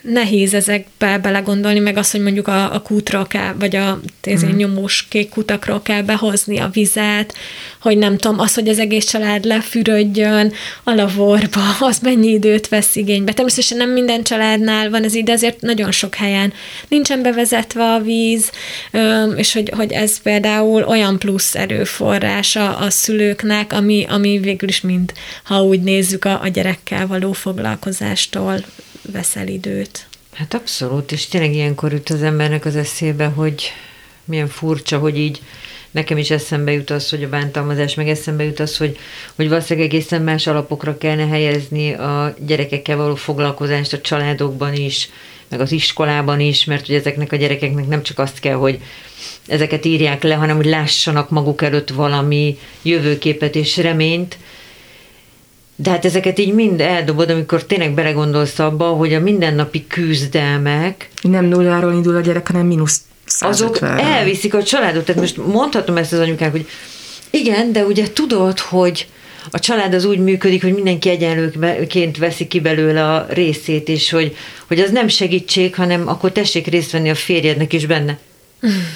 nehéz 0.00 0.54
ezekbe 0.54 1.18
belegondolni, 1.18 1.78
meg 1.78 1.96
az, 1.96 2.10
hogy 2.10 2.20
mondjuk 2.20 2.48
a, 2.48 2.74
a 2.74 2.82
kútra 2.82 3.24
kell, 3.24 3.54
vagy 3.58 3.76
a 3.76 4.00
mm. 4.30 4.56
nyomós 4.56 5.06
kék 5.08 5.28
kutakról 5.28 5.82
kell 5.82 6.02
behozni 6.02 6.58
a 6.58 6.68
vizet, 6.72 7.34
hogy 7.80 7.98
nem 7.98 8.16
tudom, 8.16 8.40
az, 8.40 8.54
hogy 8.54 8.68
az 8.68 8.78
egész 8.78 9.04
család 9.04 9.44
lefürödjön 9.44 10.52
a 10.84 10.94
lavorba, 10.94 11.60
az 11.88 11.98
mennyi 11.98 12.28
időt 12.28 12.68
vesz 12.68 12.96
igénybe. 12.96 13.32
Természetesen 13.32 13.78
nem 13.78 13.90
minden 13.90 14.22
családnál 14.22 14.90
van 14.90 15.04
ez 15.04 15.14
így, 15.14 15.24
de 15.24 15.32
azért 15.32 15.60
nagyon 15.60 15.90
sok 15.90 16.14
helyen 16.14 16.52
nincsen 16.88 17.22
bevezetve 17.22 17.92
a 17.92 18.00
víz, 18.00 18.50
és 19.36 19.52
hogy, 19.52 19.72
hogy 19.76 19.92
ez 19.92 20.22
például 20.22 20.82
olyan 20.82 21.18
plusz 21.18 21.54
erőforrása 21.54 22.76
a 22.76 22.90
szülőknek, 22.90 23.72
ami, 23.72 24.06
ami 24.08 24.38
végül 24.38 24.68
is 24.68 24.80
mind, 24.80 25.12
ha 25.44 25.62
úgy 25.62 25.80
nézzük, 25.80 26.24
a, 26.24 26.40
a 26.42 26.48
gyerekkel 26.48 27.06
való 27.06 27.32
foglalkozástól 27.32 28.64
veszel 29.12 29.48
időt. 29.48 30.06
Hát 30.34 30.54
abszolút, 30.54 31.12
és 31.12 31.26
tényleg 31.26 31.54
ilyenkor 31.54 31.92
jut 31.92 32.10
az 32.10 32.22
embernek 32.22 32.64
az 32.64 32.76
eszébe, 32.76 33.26
hogy 33.26 33.72
milyen 34.24 34.48
furcsa, 34.48 34.98
hogy 34.98 35.18
így 35.18 35.40
nekem 35.90 36.18
is 36.18 36.30
eszembe 36.30 36.72
jut 36.72 36.90
az, 36.90 37.10
hogy 37.10 37.22
a 37.22 37.28
bántalmazás, 37.28 37.94
meg 37.94 38.08
eszembe 38.08 38.44
jut 38.44 38.60
az, 38.60 38.76
hogy, 38.76 38.96
hogy 39.34 39.48
valószínűleg 39.48 39.88
egészen 39.88 40.22
más 40.22 40.46
alapokra 40.46 40.98
kellene 40.98 41.26
helyezni 41.26 41.92
a 41.92 42.34
gyerekekkel 42.46 42.96
való 42.96 43.14
foglalkozást 43.14 43.92
a 43.92 44.00
családokban 44.00 44.74
is, 44.74 45.08
meg 45.48 45.60
az 45.60 45.72
iskolában 45.72 46.40
is, 46.40 46.64
mert 46.64 46.86
hogy 46.86 46.94
ezeknek 46.94 47.32
a 47.32 47.36
gyerekeknek 47.36 47.86
nem 47.86 48.02
csak 48.02 48.18
azt 48.18 48.38
kell, 48.38 48.54
hogy 48.54 48.78
ezeket 49.46 49.84
írják 49.84 50.22
le, 50.22 50.34
hanem 50.34 50.56
hogy 50.56 50.66
lássanak 50.66 51.30
maguk 51.30 51.62
előtt 51.62 51.90
valami 51.90 52.58
jövőképet 52.82 53.54
és 53.54 53.76
reményt, 53.76 54.38
de 55.80 55.90
hát 55.90 56.04
ezeket 56.04 56.38
így 56.38 56.52
mind 56.52 56.80
eldobod, 56.80 57.30
amikor 57.30 57.64
tényleg 57.64 57.94
belegondolsz 57.94 58.58
abba, 58.58 58.84
hogy 58.84 59.14
a 59.14 59.20
mindennapi 59.20 59.86
küzdelmek... 59.86 61.08
Nem 61.22 61.44
nulláról 61.44 61.92
indul 61.92 62.16
a 62.16 62.20
gyerek, 62.20 62.46
hanem 62.46 62.66
mínusz 62.66 63.00
azok 63.38 63.78
elviszik 63.82 64.54
a 64.54 64.62
családot. 64.62 65.04
Tehát 65.04 65.20
most 65.20 65.36
mondhatom 65.36 65.96
ezt 65.96 66.12
az 66.12 66.18
anyukák, 66.18 66.50
hogy 66.50 66.68
igen, 67.30 67.72
de 67.72 67.84
ugye 67.84 68.12
tudod, 68.12 68.58
hogy 68.58 69.06
a 69.50 69.58
család 69.58 69.94
az 69.94 70.04
úgy 70.04 70.18
működik, 70.18 70.62
hogy 70.62 70.74
mindenki 70.74 71.08
egyenlőként 71.08 72.16
veszi 72.16 72.46
ki 72.46 72.60
belőle 72.60 73.12
a 73.14 73.26
részét, 73.30 73.88
és 73.88 74.10
hogy, 74.10 74.36
hogy 74.66 74.80
az 74.80 74.90
nem 74.90 75.08
segítség, 75.08 75.74
hanem 75.74 76.08
akkor 76.08 76.32
tessék 76.32 76.66
részt 76.66 76.90
venni 76.90 77.10
a 77.10 77.14
férjednek 77.14 77.72
is 77.72 77.86
benne. 77.86 78.18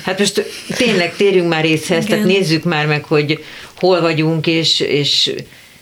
Hát 0.04 0.18
most 0.18 0.44
tényleg 0.76 1.16
térjünk 1.16 1.48
már 1.48 1.64
részhez, 1.64 2.04
tehát 2.04 2.24
nézzük 2.24 2.64
már 2.64 2.86
meg, 2.86 3.04
hogy 3.04 3.44
hol 3.74 4.00
vagyunk, 4.00 4.46
és, 4.46 4.80
és 4.80 5.32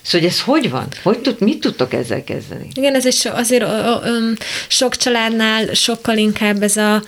Szóval 0.01 0.27
ez 0.27 0.41
hogy 0.41 0.69
van? 0.69 0.87
Hogy 1.03 1.19
tud, 1.19 1.41
mit 1.41 1.59
tudtok 1.59 1.93
ezzel 1.93 2.23
kezdeni? 2.23 2.67
Igen, 2.73 2.95
ez 2.95 3.05
egy 3.05 3.29
azért 3.33 3.65
sok 4.67 4.95
családnál 4.95 5.73
sokkal 5.73 6.17
inkább 6.17 6.63
ez 6.63 6.77
a 6.77 7.01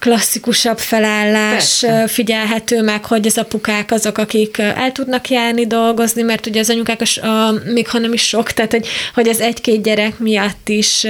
klasszikusabb 0.00 0.78
felállás 0.78 1.78
Persze. 1.80 2.06
figyelhető 2.06 2.82
meg, 2.82 3.04
hogy 3.04 3.26
az 3.26 3.38
apukák 3.38 3.92
azok, 3.92 4.18
akik 4.18 4.58
el 4.58 4.92
tudnak 4.92 5.28
járni 5.28 5.66
dolgozni, 5.66 6.22
mert 6.22 6.46
ugye 6.46 6.60
az 6.60 6.70
anyukák, 6.70 7.00
a, 7.00 7.26
a, 7.26 7.54
még 7.64 7.88
ha 7.88 7.98
nem 7.98 8.12
is 8.12 8.22
sok, 8.22 8.52
tehát 8.52 8.70
hogy, 8.70 8.86
hogy 9.14 9.28
az 9.28 9.40
egy-két 9.40 9.82
gyerek 9.82 10.18
miatt 10.18 10.68
is 10.68 11.06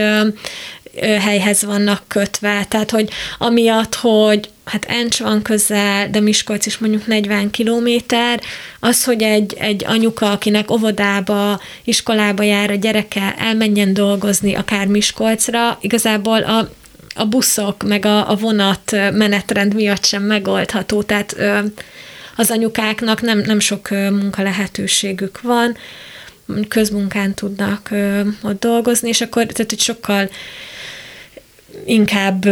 helyhez 1.00 1.64
vannak 1.64 2.02
kötve, 2.08 2.64
tehát 2.68 2.90
hogy 2.90 3.10
amiatt, 3.38 3.94
hogy 3.94 4.48
hát 4.64 4.84
Encs 4.84 5.18
van 5.18 5.42
közel, 5.42 6.10
de 6.10 6.20
Miskolc 6.20 6.66
is 6.66 6.78
mondjuk 6.78 7.06
40 7.06 7.50
kilométer, 7.50 8.40
az, 8.80 9.04
hogy 9.04 9.22
egy, 9.22 9.56
egy 9.58 9.84
anyuka, 9.86 10.30
akinek 10.30 10.70
óvodába, 10.70 11.60
iskolába 11.84 12.42
jár 12.42 12.70
a 12.70 12.74
gyereke, 12.74 13.34
elmenjen 13.38 13.94
dolgozni 13.94 14.54
akár 14.54 14.86
Miskolcra, 14.86 15.78
igazából 15.80 16.42
a 16.42 16.70
a 17.14 17.24
buszok, 17.24 17.82
meg 17.82 18.04
a, 18.04 18.30
a 18.30 18.36
vonat 18.36 18.90
menetrend 18.92 19.74
miatt 19.74 20.04
sem 20.04 20.22
megoldható, 20.22 21.02
tehát 21.02 21.36
az 22.36 22.50
anyukáknak 22.50 23.20
nem, 23.20 23.38
nem 23.38 23.58
sok 23.58 23.90
munka 23.90 24.42
lehetőségük 24.42 25.40
van, 25.40 25.76
közmunkán 26.68 27.34
tudnak 27.34 27.90
ott 28.42 28.60
dolgozni, 28.60 29.08
és 29.08 29.20
akkor 29.20 29.46
tehát, 29.46 29.70
hogy 29.70 29.80
sokkal 29.80 30.30
inkább 31.84 32.44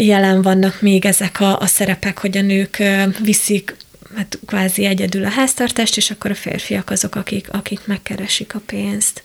jelen 0.00 0.42
vannak 0.42 0.80
még 0.80 1.04
ezek 1.04 1.40
a, 1.40 1.60
a 1.60 1.66
szerepek, 1.66 2.18
hogy 2.18 2.38
a 2.38 2.42
nők 2.42 2.82
viszik 3.22 3.76
hát 4.16 4.38
kvázi 4.46 4.84
egyedül 4.84 5.24
a 5.24 5.28
háztartást, 5.28 5.96
és 5.96 6.10
akkor 6.10 6.30
a 6.30 6.34
férfiak 6.34 6.90
azok, 6.90 7.14
akik, 7.14 7.48
akik 7.52 7.80
megkeresik 7.86 8.54
a 8.54 8.60
pénzt. 8.66 9.22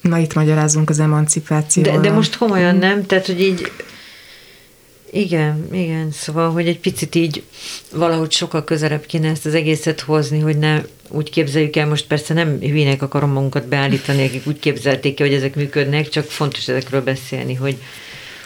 Na 0.00 0.18
itt 0.18 0.34
magyarázunk 0.34 0.90
az 0.90 1.00
emancipációval. 1.00 2.00
De, 2.00 2.08
de 2.08 2.14
most 2.14 2.36
komolyan 2.36 2.76
nem? 2.76 3.06
Tehát, 3.06 3.26
hogy 3.26 3.40
így 3.40 3.70
igen, 5.12 5.68
igen, 5.72 6.10
szóval, 6.12 6.50
hogy 6.50 6.68
egy 6.68 6.78
picit 6.78 7.14
így 7.14 7.42
valahogy 7.92 8.30
sokkal 8.30 8.64
közelebb 8.64 9.06
kéne 9.06 9.28
ezt 9.28 9.46
az 9.46 9.54
egészet 9.54 10.00
hozni, 10.00 10.38
hogy 10.38 10.58
ne 10.58 10.80
úgy 11.08 11.30
képzeljük 11.30 11.76
el, 11.76 11.86
most 11.86 12.06
persze 12.06 12.34
nem 12.34 12.58
hülyének 12.58 13.02
akarom 13.02 13.30
magunkat 13.30 13.68
beállítani, 13.68 14.26
akik 14.26 14.46
úgy 14.46 14.58
képzelték 14.58 15.14
ki, 15.14 15.22
hogy 15.22 15.32
ezek 15.32 15.54
működnek, 15.54 16.08
csak 16.08 16.24
fontos 16.24 16.68
ezekről 16.68 17.02
beszélni, 17.02 17.54
hogy 17.54 17.76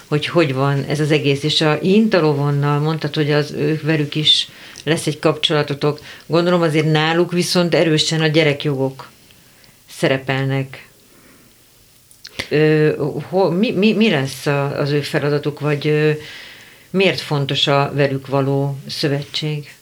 hogy 0.09 0.26
hogy 0.26 0.55
van 0.55 0.84
ez 0.88 1.00
az 1.00 1.11
egész, 1.11 1.42
és 1.42 1.61
a 1.61 1.78
Intalovonnal 1.80 2.78
mondtad, 2.78 3.14
hogy 3.14 3.30
az 3.30 3.52
ők 3.52 3.82
velük 3.82 4.14
is 4.14 4.48
lesz 4.84 5.07
egy 5.07 5.18
kapcsolatotok. 5.18 6.00
Gondolom 6.26 6.62
azért 6.62 6.92
náluk 6.92 7.32
viszont 7.32 7.74
erősen 7.74 8.20
a 8.20 8.26
gyerekjogok 8.26 9.09
szerepelnek. 9.90 10.88
Ö, 12.48 12.92
ho, 13.28 13.50
mi, 13.50 13.70
mi, 13.70 13.92
mi 13.92 14.11
lesz 14.11 14.46
az 14.76 14.90
ő 14.90 15.00
feladatuk, 15.00 15.61
vagy 15.61 15.86
ö, 15.86 16.11
miért 16.90 17.20
fontos 17.20 17.66
a 17.66 17.92
velük 17.94 18.26
való 18.26 18.78
szövetség? 18.88 19.74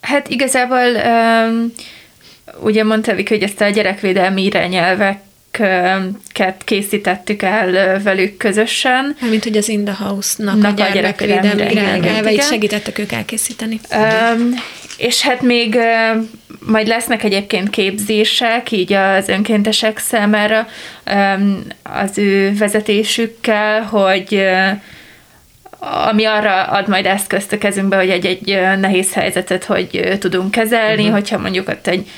Hát 0.00 0.28
igazából 0.28 0.94
um, 0.94 1.72
ugye 2.60 2.84
mondta 2.84 3.14
hogy 3.14 3.42
ezt 3.42 3.60
a 3.60 3.68
gyerekvédelmi 3.68 4.44
irányelvek 4.44 5.20
készítettük 6.64 7.42
el 7.42 8.00
velük 8.02 8.36
közösen. 8.36 9.16
Mint 9.30 9.44
hogy 9.44 9.56
az 9.56 9.68
In 9.68 9.84
the 9.84 9.94
House-nak 9.94 10.64
a, 10.64 10.68
a 10.82 10.90
gyerekvédelmi 10.92 11.70
irányelveit 11.70 12.44
segítettek 12.44 12.98
ők 12.98 13.12
elkészíteni. 13.12 13.80
Um, 13.90 14.54
és 14.98 15.22
hát 15.22 15.42
még 15.42 15.78
majd 16.66 16.86
lesznek 16.86 17.24
egyébként 17.24 17.70
képzések, 17.70 18.70
így 18.70 18.92
az 18.92 19.28
önkéntesek 19.28 19.98
számára 19.98 20.66
az 21.82 22.18
ő 22.18 22.56
vezetésükkel, 22.56 23.82
hogy 23.82 24.46
ami 25.78 26.24
arra 26.24 26.62
ad 26.62 26.88
majd 26.88 27.06
eszközt 27.06 27.52
a 27.52 27.58
kezünkbe, 27.58 27.96
hogy 27.96 28.10
egy-egy 28.10 28.60
nehéz 28.80 29.12
helyzetet 29.12 29.64
hogy 29.64 30.16
tudunk 30.18 30.50
kezelni, 30.50 31.02
uh-huh. 31.02 31.12
hogyha 31.12 31.38
mondjuk 31.38 31.68
ott 31.68 31.86
egy 31.86 32.08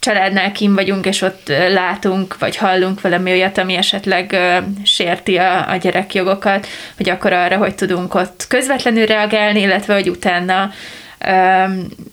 családnál 0.00 0.52
kim 0.52 0.74
vagyunk, 0.74 1.06
és 1.06 1.22
ott 1.22 1.48
látunk, 1.72 2.38
vagy 2.38 2.56
hallunk 2.56 3.00
valami 3.00 3.30
olyat, 3.30 3.58
ami 3.58 3.74
esetleg 3.74 4.36
sérti 4.84 5.36
a, 5.36 5.70
a 5.70 5.76
gyerekjogokat, 5.76 6.66
hogy 6.96 7.10
akkor 7.10 7.32
arra, 7.32 7.56
hogy 7.56 7.74
tudunk 7.74 8.14
ott 8.14 8.44
közvetlenül 8.48 9.06
reagálni, 9.06 9.60
illetve 9.60 9.94
hogy 9.94 10.08
utána 10.08 10.70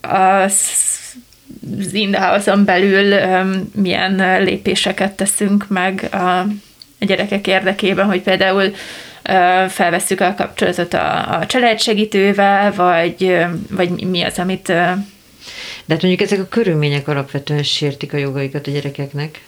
az 0.01 0.85
az 1.79 1.93
in 1.93 2.17
belül 2.65 3.15
milyen 3.75 4.43
lépéseket 4.43 5.11
teszünk 5.11 5.67
meg 5.67 6.07
a, 6.11 6.45
gyerekek 6.99 7.47
érdekében, 7.47 8.05
hogy 8.05 8.21
például 8.21 8.73
felvesszük 9.67 10.21
a 10.21 10.33
kapcsolatot 10.38 10.93
a, 10.93 11.38
a 11.39 11.45
családsegítővel, 11.45 12.73
vagy, 12.73 13.45
vagy 13.69 13.89
mi 13.89 14.21
az, 14.21 14.39
amit... 14.39 14.73
De 15.88 15.93
hát 15.93 16.01
mondjuk 16.01 16.29
ezek 16.31 16.39
a 16.39 16.47
körülmények 16.47 17.07
alapvetően 17.07 17.63
sértik 17.63 18.13
a 18.13 18.17
jogaikat 18.17 18.67
a 18.67 18.71
gyerekeknek. 18.71 19.41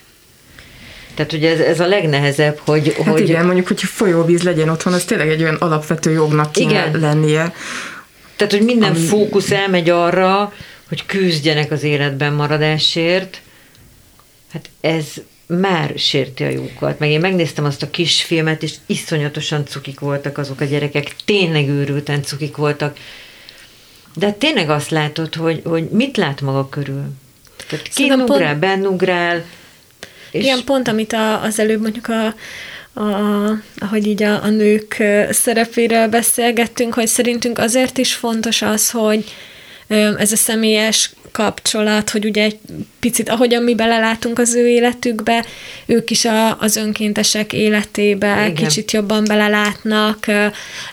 Tehát 1.14 1.34
ugye 1.34 1.52
ez, 1.52 1.60
ez 1.60 1.80
a 1.80 1.88
legnehezebb, 1.88 2.60
hogy... 2.66 2.94
Hát 2.94 3.08
hogy... 3.08 3.30
igen, 3.30 3.46
mondjuk, 3.46 3.68
hogy 3.68 3.84
folyóvíz 3.84 4.44
legyen 4.44 4.70
otthon, 4.70 4.94
az 4.94 5.04
tényleg 5.04 5.30
egy 5.30 5.42
olyan 5.42 5.56
alapvető 5.56 6.12
jognak 6.12 6.52
kéne 6.52 6.88
igen. 6.88 7.00
lennie. 7.00 7.54
Tehát, 8.36 8.54
hogy 8.54 8.62
minden 8.62 8.90
ami... 8.90 9.06
fókusz 9.06 9.52
elmegy 9.52 9.90
arra, 9.90 10.54
hogy 10.88 11.06
küzdjenek 11.06 11.72
az 11.72 11.84
életben 11.84 12.34
maradásért. 12.34 13.42
Hát 14.54 14.70
ez 14.82 15.06
már 15.46 15.94
sérti 15.96 16.44
a 16.44 16.50
jókat. 16.50 17.00
Meg 17.00 17.10
én 17.10 17.20
megnéztem 17.20 17.66
azt 17.66 17.84
a 17.84 17.90
kis 17.90 18.24
filmet, 18.24 18.64
és 18.64 18.74
iszonyatosan 18.86 19.66
cukik 19.66 20.00
voltak 20.00 20.38
azok 20.38 20.62
a 20.62 20.66
gyerekek, 20.66 21.16
tényleg 21.26 21.68
őrülten 21.68 22.24
cukik 22.24 22.56
voltak. 22.56 22.98
De 24.20 24.32
tényleg 24.32 24.70
azt 24.70 24.90
látod, 24.90 25.36
hogy, 25.36 25.62
hogy 25.66 25.90
mit 25.90 26.18
lát 26.18 26.42
maga 26.42 26.70
körül. 26.70 27.04
Tehát 27.70 27.88
kinugrál, 27.88 28.48
pont... 28.48 28.60
bennugrál. 28.60 29.46
És... 30.32 30.44
Igen, 30.44 30.64
pont 30.64 30.88
amit 30.88 31.14
a, 31.14 31.42
az 31.42 31.60
előbb 31.60 31.82
mondjuk 31.82 32.08
a, 32.08 32.26
a, 33.02 33.50
ahogy 33.78 34.08
így 34.08 34.24
a, 34.24 34.44
a 34.44 34.50
nők 34.50 35.04
szerepéről 35.30 36.08
beszélgettünk, 36.08 36.94
hogy 36.94 37.08
szerintünk 37.08 37.58
azért 37.58 37.98
is 37.98 38.14
fontos 38.14 38.62
az, 38.62 38.90
hogy 38.92 39.26
ez 40.18 40.32
a 40.32 40.36
személyes 40.36 41.12
kapcsolat, 41.32 42.10
hogy 42.10 42.26
ugye 42.26 42.44
egy 42.44 42.58
picit, 43.00 43.30
ahogyan 43.30 43.64
mi 43.64 43.76
belelátunk 43.76 44.40
az 44.40 44.56
ő 44.56 44.68
életükbe, 44.68 45.46
ők 45.86 46.10
is 46.10 46.26
a, 46.26 46.60
az 46.60 46.76
önkéntesek 46.76 47.54
életébe 47.54 48.36
Igen. 48.42 48.54
kicsit 48.54 48.92
jobban 48.92 49.24
belelátnak, 49.28 50.26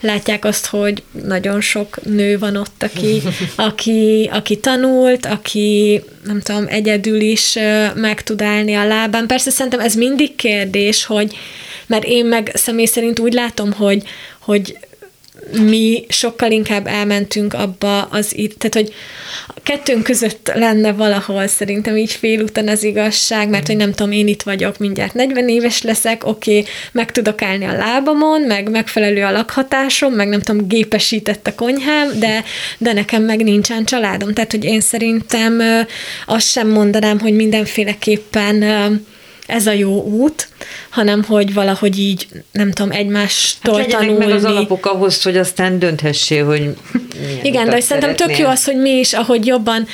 látják 0.01 0.45
azt, 0.45 0.67
hogy 0.67 1.03
nagyon 1.25 1.61
sok 1.61 2.05
nő 2.05 2.39
van 2.39 2.57
ott, 2.57 2.83
aki, 2.83 3.23
aki, 3.69 4.31
aki 4.33 4.57
tanult, 4.57 5.27
aki 5.27 6.03
nem 6.25 6.41
tudom, 6.41 6.65
egyedül 6.69 7.21
is 7.21 7.59
meg 7.95 8.23
tud 8.23 8.43
állni 8.43 8.75
a 8.75 8.87
lábán. 8.87 9.27
Persze 9.27 9.51
szerintem 9.51 9.81
ez 9.81 9.95
mindig 9.95 10.35
kérdés, 10.35 11.05
hogy 11.05 11.37
mert 11.87 12.05
én 12.05 12.25
meg 12.25 12.51
személy 12.55 12.87
szerint 12.87 13.19
úgy 13.19 13.33
látom, 13.33 13.73
hogy, 13.73 14.03
hogy 14.41 14.79
mi 15.53 16.05
sokkal 16.09 16.51
inkább 16.51 16.87
elmentünk 16.87 17.55
abba 17.55 18.03
az, 18.03 18.35
tehát 18.59 18.75
hogy 18.75 18.95
a 19.47 19.61
kettőnk 19.63 20.03
között 20.03 20.51
lenne 20.55 20.93
valahol 20.93 21.47
szerintem 21.47 21.97
így 21.97 22.13
félúton 22.13 22.69
az 22.69 22.83
igazság, 22.85 23.49
mert 23.49 23.67
hogy 23.67 23.77
nem 23.77 23.93
tudom, 23.93 24.13
én 24.13 24.29
itt 24.29 24.43
vagyok, 24.43 24.79
mindjárt 24.79 25.15
40 25.15 25.49
éves 25.49 25.83
leszek, 25.83 26.27
oké, 26.27 26.59
okay, 26.59 26.73
meg 26.93 27.13
tudok 27.13 27.43
állni 27.43 27.65
a 27.65 27.77
lábamon, 27.77 28.41
meg 28.41 28.71
megfelelő 28.71 29.25
a 29.25 29.31
lakhatásom, 29.31 30.13
meg 30.13 30.29
nem 30.29 30.41
tudom, 30.41 30.69
gépesített 30.69 31.47
a 31.47 31.55
konyhám, 31.55 32.19
de, 32.19 32.45
de 32.79 32.93
nekem 32.93 33.23
meg 33.23 33.45
nincsen 33.45 33.85
családom. 33.85 34.33
Tehát, 34.33 34.51
hogy 34.51 34.65
én 34.65 34.81
szerintem 34.81 35.63
azt 36.27 36.51
sem 36.51 36.69
mondanám, 36.69 37.21
hogy 37.21 37.35
mindenféleképpen 37.35 38.63
ez 39.47 39.67
a 39.67 39.73
jó 39.73 40.03
út, 40.03 40.49
hanem 40.91 41.25
hogy 41.25 41.55
valahogy 41.55 41.99
így, 41.99 42.27
nem 42.53 42.71
tudom, 42.71 42.91
egymástól 42.91 43.79
hát 43.79 43.89
tanulni. 43.89 44.19
meg 44.19 44.31
az 44.31 44.45
alapok 44.45 44.87
ahhoz, 44.87 45.23
hogy 45.23 45.37
aztán 45.37 45.79
dönthessél, 45.79 46.45
hogy 46.45 46.77
Igen, 47.43 47.69
de 47.69 47.81
szerintem 47.81 48.17
tök 48.17 48.39
jó 48.39 48.47
az, 48.47 48.65
hogy 48.65 48.77
mi 48.77 48.91
is, 48.91 49.13
ahogy 49.13 49.47
jobban 49.47 49.87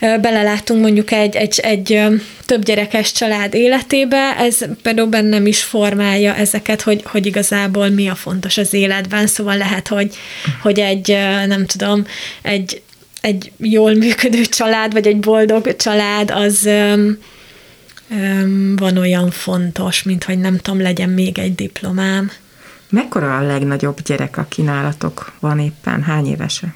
belelátunk 0.00 0.80
mondjuk 0.80 1.12
egy, 1.12 1.36
egy, 1.36 1.60
egy 1.62 2.00
több 2.46 2.64
gyerekes 2.64 3.12
család 3.12 3.54
életébe, 3.54 4.36
ez 4.38 4.58
például 4.82 5.08
bennem 5.08 5.46
is 5.46 5.62
formálja 5.62 6.34
ezeket, 6.34 6.82
hogy, 6.82 7.02
hogy 7.04 7.26
igazából 7.26 7.88
mi 7.88 8.08
a 8.08 8.14
fontos 8.14 8.56
az 8.56 8.72
életben, 8.72 9.26
szóval 9.26 9.56
lehet, 9.56 9.88
hogy, 9.88 10.14
hogy 10.62 10.78
egy, 10.78 11.08
nem 11.46 11.66
tudom, 11.66 12.06
egy 12.42 12.82
egy 13.20 13.52
jól 13.56 13.94
működő 13.94 14.44
család, 14.44 14.92
vagy 14.92 15.06
egy 15.06 15.20
boldog 15.20 15.76
család, 15.76 16.30
az 16.30 16.68
van 18.76 18.96
olyan 18.96 19.30
fontos, 19.30 20.02
mint 20.02 20.24
hogy 20.24 20.38
nem 20.38 20.56
tudom, 20.56 20.80
legyen 20.80 21.08
még 21.08 21.38
egy 21.38 21.54
diplomám. 21.54 22.30
Mekkora 22.90 23.36
a 23.36 23.42
legnagyobb 23.42 24.00
gyerek, 24.02 24.36
aki 24.36 24.62
nálatok 24.62 25.32
van 25.40 25.58
éppen? 25.58 26.02
Hány 26.02 26.26
évesek? 26.26 26.74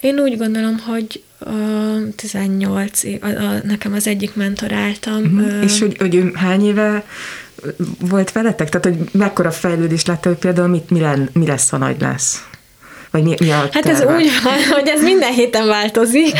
Én 0.00 0.18
úgy 0.18 0.36
gondolom, 0.36 0.78
hogy 0.78 1.22
uh, 1.40 2.14
18 2.16 3.02
év, 3.02 3.24
a, 3.24 3.26
a, 3.26 3.60
nekem 3.64 3.92
az 3.92 4.06
egyik 4.06 4.34
mentoráltam. 4.34 5.22
Uh-huh. 5.22 5.62
És 5.62 5.78
hogy, 5.78 5.96
hogy 5.98 6.14
ő 6.14 6.32
hány 6.34 6.66
éve 6.66 7.04
volt 8.00 8.32
veletek? 8.32 8.68
Tehát, 8.68 8.86
hogy 8.86 9.08
mekkora 9.12 9.50
fejlődés 9.50 10.04
lett, 10.04 10.24
hogy 10.24 10.36
például 10.36 10.68
mit, 10.68 10.90
mi, 10.90 11.00
len, 11.00 11.28
mi 11.32 11.46
lesz, 11.46 11.68
ha 11.68 11.76
nagy 11.76 12.00
lesz? 12.00 12.48
Vagy 13.10 13.22
mi, 13.22 13.34
mi 13.40 13.50
a 13.50 13.68
Hát 13.72 13.86
ez 13.86 14.00
úgy 14.00 14.30
van, 14.42 14.54
hogy 14.78 14.88
ez 14.88 15.02
minden 15.02 15.32
héten 15.32 15.66
változik, 15.66 16.36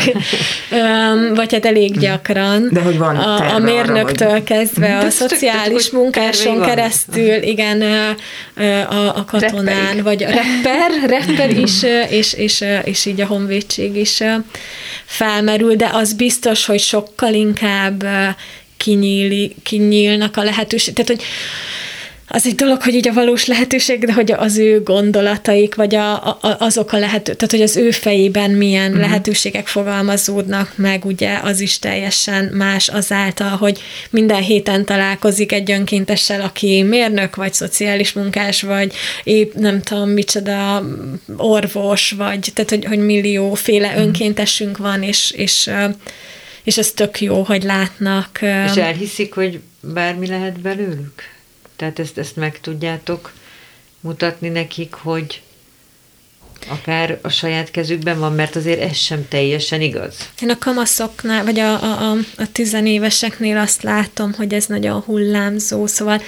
vagy 1.35 1.53
hát 1.53 1.65
elég 1.65 1.99
gyakran. 1.99 2.69
De 2.71 2.81
hogy 2.81 2.97
van 2.97 3.15
A, 3.15 3.53
a 3.55 3.59
mérnöktől 3.59 4.27
arra, 4.27 4.37
hogy... 4.37 4.43
kezdve, 4.43 4.97
a 4.97 5.09
szociális 5.09 5.89
munkáson 5.89 6.61
keresztül, 6.61 7.41
igen, 7.41 7.81
a, 8.89 9.17
a 9.17 9.25
katonán, 9.25 9.75
Rapperig. 9.75 10.03
vagy 10.03 10.23
a 10.23 10.27
rapper, 10.27 10.91
rapper 11.19 11.57
is, 11.57 11.83
és, 12.09 12.33
és, 12.33 12.63
és 12.83 13.05
így 13.05 13.21
a 13.21 13.25
honvédség 13.25 13.95
is 13.95 14.23
felmerül, 15.05 15.75
de 15.75 15.89
az 15.93 16.13
biztos, 16.13 16.65
hogy 16.65 16.79
sokkal 16.79 17.33
inkább 17.33 18.05
kinyíli, 18.77 19.55
kinyílnak 19.63 20.37
a 20.37 20.43
lehetőség. 20.43 20.93
Tehát, 20.93 21.09
hogy 21.09 21.23
az 22.29 22.45
egy 22.45 22.55
dolog, 22.55 22.81
hogy 22.81 22.93
így 22.93 23.07
a 23.07 23.13
valós 23.13 23.45
lehetőség, 23.45 24.05
de 24.05 24.13
hogy 24.13 24.31
az 24.31 24.57
ő 24.57 24.83
gondolataik, 24.83 25.75
vagy 25.75 25.95
a, 25.95 26.13
a, 26.13 26.39
azok 26.41 26.91
a 26.91 26.97
lehető, 26.97 27.33
tehát 27.33 27.51
hogy 27.51 27.61
az 27.61 27.75
ő 27.75 27.91
fejében 27.91 28.51
milyen 28.51 28.91
uh-huh. 28.91 29.05
lehetőségek 29.05 29.67
fogalmazódnak 29.67 30.73
meg, 30.75 31.05
ugye 31.05 31.39
az 31.43 31.59
is 31.59 31.79
teljesen 31.79 32.45
más 32.45 32.87
azáltal, 32.87 33.49
hogy 33.49 33.81
minden 34.09 34.41
héten 34.41 34.85
találkozik 34.85 35.51
egy 35.51 35.71
önkéntessel, 35.71 36.41
aki 36.41 36.83
mérnök, 36.83 37.35
vagy 37.35 37.53
szociális 37.53 38.13
munkás, 38.13 38.61
vagy 38.61 38.93
épp 39.23 39.53
nem 39.53 39.81
tudom 39.81 40.09
micsoda 40.09 40.85
orvos, 41.37 42.11
vagy 42.11 42.49
tehát 42.53 42.69
hogy, 42.69 42.85
hogy 42.85 42.99
millióféle 42.99 43.87
uh-huh. 43.87 44.03
önkéntesünk 44.03 44.77
van, 44.77 45.03
és, 45.03 45.31
és 45.31 45.69
és 46.63 46.77
ez 46.77 46.91
tök 46.91 47.21
jó, 47.21 47.43
hogy 47.43 47.63
látnak. 47.63 48.39
És 48.41 48.75
elhiszik, 48.75 49.33
hogy 49.33 49.59
bármi 49.81 50.27
lehet 50.27 50.59
belőlük? 50.59 51.36
Tehát 51.77 51.99
ezt, 51.99 52.17
ezt 52.17 52.35
meg 52.35 52.59
tudjátok 52.59 53.31
mutatni 53.99 54.49
nekik, 54.49 54.93
hogy 54.93 55.41
akár 56.67 57.19
a 57.21 57.29
saját 57.29 57.71
kezükben 57.71 58.19
van, 58.19 58.33
mert 58.33 58.55
azért 58.55 58.81
ez 58.81 58.95
sem 58.95 59.27
teljesen 59.27 59.81
igaz. 59.81 60.29
Én 60.41 60.49
a 60.49 60.57
kamaszoknál, 60.57 61.43
vagy 61.43 61.59
a, 61.59 61.83
a, 61.83 62.11
a, 62.11 62.17
a 62.37 62.51
tizenéveseknél 62.51 63.57
azt 63.57 63.83
látom, 63.83 64.33
hogy 64.33 64.53
ez 64.53 64.65
nagyon 64.65 65.01
hullámzó, 65.01 65.85
szóval 65.85 66.21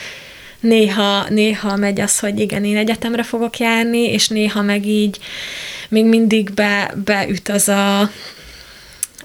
néha, 0.60 1.30
néha 1.30 1.76
megy 1.76 2.02
az, 2.02 2.20
hogy 2.20 2.40
igen, 2.40 2.66
én 2.66 2.78
egyetemre 2.78 3.24
fogok 3.24 3.58
járni, 3.58 4.04
és 4.04 4.28
néha 4.28 4.62
meg 4.62 4.86
így 4.86 5.20
még 5.90 6.06
mindig 6.06 6.54
be, 6.54 6.94
beüt 7.06 7.50
az 7.50 7.68
a 7.68 8.12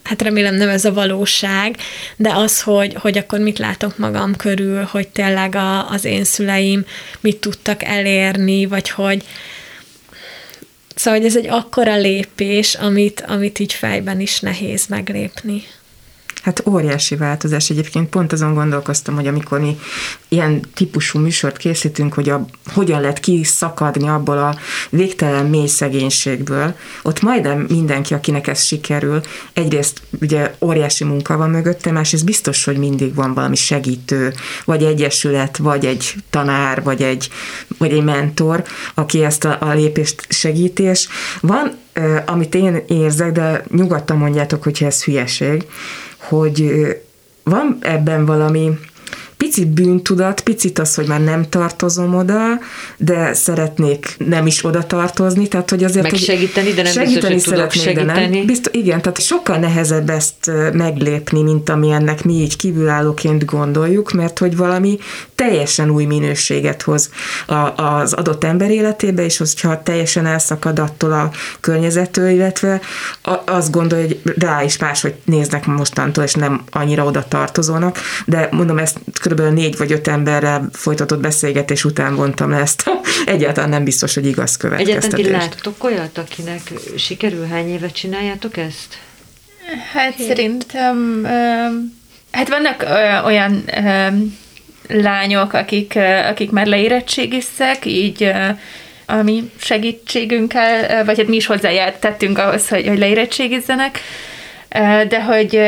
hát 0.05 0.23
remélem 0.23 0.55
nem 0.55 0.69
ez 0.69 0.85
a 0.85 0.93
valóság, 0.93 1.77
de 2.17 2.33
az, 2.33 2.63
hogy, 2.63 2.95
hogy 2.95 3.19
akkor 3.19 3.39
mit 3.39 3.59
látok 3.59 3.99
magam 3.99 4.37
körül, 4.37 4.83
hogy 4.83 5.09
tényleg 5.09 5.55
a, 5.55 5.91
az 5.91 6.05
én 6.05 6.25
szüleim 6.25 6.85
mit 7.21 7.37
tudtak 7.37 7.83
elérni, 7.83 8.67
vagy 8.67 8.91
hogy 8.91 9.25
Szóval 10.95 11.19
hogy 11.19 11.29
ez 11.29 11.37
egy 11.37 11.49
akkora 11.49 11.97
lépés, 11.97 12.75
amit, 12.75 13.21
amit 13.21 13.59
így 13.59 13.73
fejben 13.73 14.21
is 14.21 14.41
nehéz 14.41 14.87
meglépni. 14.87 15.63
Hát 16.45 16.63
óriási 16.67 17.17
változás. 17.17 17.71
Egyébként 17.71 18.09
pont 18.09 18.33
azon 18.33 18.55
gondolkoztam, 18.55 19.15
hogy 19.15 19.27
amikor 19.27 19.61
mi 19.61 19.79
ilyen 20.29 20.61
típusú 20.75 21.19
műsort 21.19 21.57
készítünk, 21.57 22.15
hogy 22.15 22.29
a, 22.29 22.45
hogyan 22.73 23.01
lehet 23.01 23.21
kiszakadni 23.21 24.09
abból 24.09 24.39
a 24.39 24.57
végtelen 24.91 25.47
mély 25.47 25.67
szegénységből, 25.67 26.75
ott 27.03 27.21
majdnem 27.21 27.67
mindenki, 27.69 28.15
akinek 28.15 28.47
ez 28.47 28.63
sikerül, 28.63 29.21
egyrészt 29.53 30.03
ugye 30.21 30.55
óriási 30.61 31.05
munka 31.05 31.37
van 31.37 31.51
mögötte, 31.51 31.91
másrészt 31.91 32.25
biztos, 32.25 32.65
hogy 32.65 32.77
mindig 32.77 33.15
van 33.15 33.35
valami 33.35 33.57
segítő, 33.57 34.33
vagy 34.65 34.83
egyesület, 34.83 35.57
vagy 35.57 35.85
egy 35.85 36.15
tanár, 36.31 36.83
vagy 36.83 37.03
egy, 37.03 37.29
vagy 37.79 37.93
egy 37.93 38.05
mentor, 38.05 38.65
aki 38.95 39.25
ezt 39.25 39.45
a, 39.45 39.57
a 39.61 39.73
lépést 39.73 40.27
segíti, 40.29 40.91
van, 41.41 41.79
amit 42.27 42.55
én 42.55 42.83
érzek, 42.87 43.33
de 43.33 43.65
nyugodtan 43.71 44.17
mondjátok, 44.17 44.63
hogyha 44.63 44.87
ez 44.87 45.05
hülyeség, 45.05 45.67
hogy 46.29 46.71
van 47.43 47.77
ebben 47.81 48.25
valami 48.25 48.79
picit 49.45 49.69
bűntudat, 49.69 50.41
picit 50.41 50.79
az, 50.79 50.95
hogy 50.95 51.07
már 51.07 51.21
nem 51.21 51.49
tartozom 51.49 52.15
oda, 52.15 52.39
de 52.97 53.33
szeretnék 53.35 54.15
nem 54.19 54.47
is 54.47 54.65
oda 54.65 54.87
tartozni, 54.87 55.49
tehát 55.49 55.71
hogy 55.71 55.85
azért... 55.85 56.11
Meg 56.11 56.21
segíteni, 56.21 56.73
de 56.73 56.83
nem 56.83 56.93
segíteni 56.93 57.35
biztos, 57.35 57.59
hogy 57.59 57.71
segíteni. 57.71 58.07
De 58.07 58.29
nem. 58.29 58.47
Biztos, 58.47 58.73
igen, 58.75 59.03
tehát 59.03 59.21
sokkal 59.21 59.57
nehezebb 59.57 60.11
ezt 60.11 60.51
meglépni, 60.73 61.43
mint 61.43 61.69
ami 61.69 61.91
ennek 61.91 62.25
mi 62.25 62.33
így 62.33 62.57
kívülállóként 62.57 63.45
gondoljuk, 63.45 64.13
mert 64.13 64.39
hogy 64.39 64.57
valami 64.57 64.99
teljesen 65.35 65.91
új 65.91 66.05
minőséget 66.05 66.83
hoz 66.83 67.11
a, 67.47 67.83
az 67.83 68.13
adott 68.13 68.45
ember 68.45 68.71
életébe, 68.71 69.25
és 69.25 69.37
hogyha 69.37 69.83
teljesen 69.83 70.27
elszakad 70.27 70.79
attól 70.79 71.13
a 71.13 71.31
környezetől, 71.61 72.29
illetve 72.29 72.81
azt 73.45 73.71
gondolja, 73.71 74.07
hogy 74.07 74.21
rá 74.39 74.63
is 74.63 74.79
máshogy 74.79 75.15
néznek 75.25 75.67
mostantól, 75.67 76.25
és 76.25 76.35
nem 76.35 76.63
annyira 76.71 77.05
oda 77.05 77.25
tartozónak, 77.29 77.99
de 78.27 78.49
mondom, 78.51 78.79
ezt 78.79 78.99
körülbelül 79.35 79.69
négy 79.69 79.77
vagy 79.77 79.93
öt 79.93 80.09
emberrel 80.09 80.69
folytatott 80.73 81.21
beszélgetés 81.21 81.85
után 81.85 82.15
vontam 82.15 82.51
le 82.51 82.57
ezt. 82.57 82.85
Egyáltalán 83.27 83.69
nem 83.69 83.85
biztos, 83.85 84.15
hogy 84.15 84.27
igaz 84.27 84.57
következtetés. 84.57 85.05
Egyáltalán 85.05 85.41
ti 85.41 85.55
láttok 85.55 85.85
olyat, 85.85 86.19
akinek 86.19 86.73
sikerül? 86.97 87.47
Hány 87.47 87.69
évet 87.69 87.93
csináljátok 87.93 88.57
ezt? 88.57 88.99
Hát 89.93 90.15
Hét. 90.15 90.27
szerintem 90.27 91.27
hát 92.31 92.49
vannak 92.49 92.85
olyan 93.25 93.65
lányok, 94.89 95.53
akik, 95.53 95.99
akik 96.29 96.51
már 96.51 96.67
leérettségiztek, 96.67 97.87
így 97.87 98.33
a 99.07 99.23
mi 99.23 99.51
segítségünkkel, 99.57 101.05
vagy 101.05 101.19
hát 101.19 101.27
mi 101.27 101.37
is 101.37 101.47
hozzájártettünk 101.47 102.39
ahhoz, 102.39 102.69
hogy, 102.69 102.87
hogy 102.87 102.99
leérettségizzenek, 102.99 104.01
de 105.09 105.23
hogy 105.23 105.61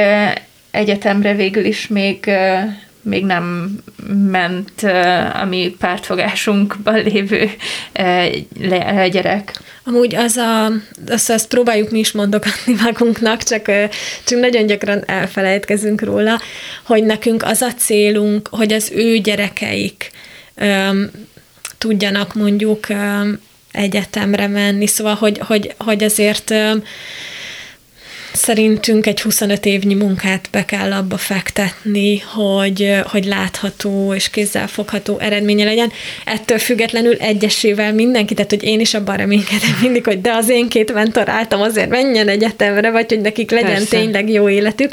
egyetemre 0.71 1.35
végül 1.35 1.65
is 1.65 1.87
még 1.89 2.31
még 3.07 3.25
nem 3.25 3.77
ment 4.31 4.83
a 5.33 5.45
mi 5.45 5.77
pártfogásunkban 5.79 7.03
lévő 7.03 7.51
gyerek. 9.11 9.61
Amúgy 9.85 10.15
az 10.15 10.37
a, 10.37 10.71
azt, 11.09 11.31
azt 11.31 11.49
próbáljuk 11.49 11.91
mi 11.91 11.99
is 11.99 12.13
mondogatni 12.13 12.75
magunknak, 12.85 13.43
csak, 13.43 13.67
csak 14.25 14.41
nagyon 14.41 14.67
gyakran 14.67 15.03
elfelejtkezünk 15.07 16.03
róla, 16.03 16.41
hogy 16.85 17.05
nekünk 17.05 17.43
az 17.43 17.63
a 17.63 17.73
célunk, 17.73 18.49
hogy 18.51 18.73
az 18.73 18.91
ő 18.95 19.19
gyerekeik 19.19 20.11
um, 20.61 21.11
tudjanak 21.79 22.35
mondjuk 22.35 22.87
um, 22.89 23.41
egyetemre 23.73 24.47
menni, 24.47 24.87
szóval, 24.87 25.15
hogy, 25.15 25.39
hogy, 25.39 25.75
hogy 25.79 26.05
azért 26.05 26.51
um, 26.51 26.83
Szerintünk 28.37 29.07
egy 29.07 29.21
25 29.21 29.67
évnyi 29.67 29.95
munkát 29.95 30.49
be 30.51 30.65
kell 30.65 30.93
abba 30.93 31.17
fektetni, 31.17 32.19
hogy, 32.19 32.95
hogy 33.05 33.25
látható 33.25 34.15
és 34.15 34.31
kézzelfogható 34.31 35.19
eredménye 35.19 35.65
legyen. 35.65 35.93
Ettől 36.25 36.59
függetlenül 36.59 37.15
egyesével 37.15 37.93
mindenki, 37.93 38.35
tehát 38.35 38.51
hogy 38.51 38.63
én 38.63 38.81
is 38.81 38.95
abban 38.95 39.17
reménykedem 39.17 39.79
mindig, 39.83 40.05
hogy 40.05 40.21
de 40.21 40.33
az 40.33 40.49
én 40.49 40.69
két 40.69 40.93
mentoráltam, 40.93 41.61
azért 41.61 41.89
menjen 41.89 42.29
egyetemre, 42.29 42.91
vagy 42.91 43.09
hogy 43.09 43.21
nekik 43.21 43.51
legyen 43.51 43.71
Persze. 43.71 43.97
tényleg 43.97 44.31
jó 44.31 44.49
életük. 44.49 44.93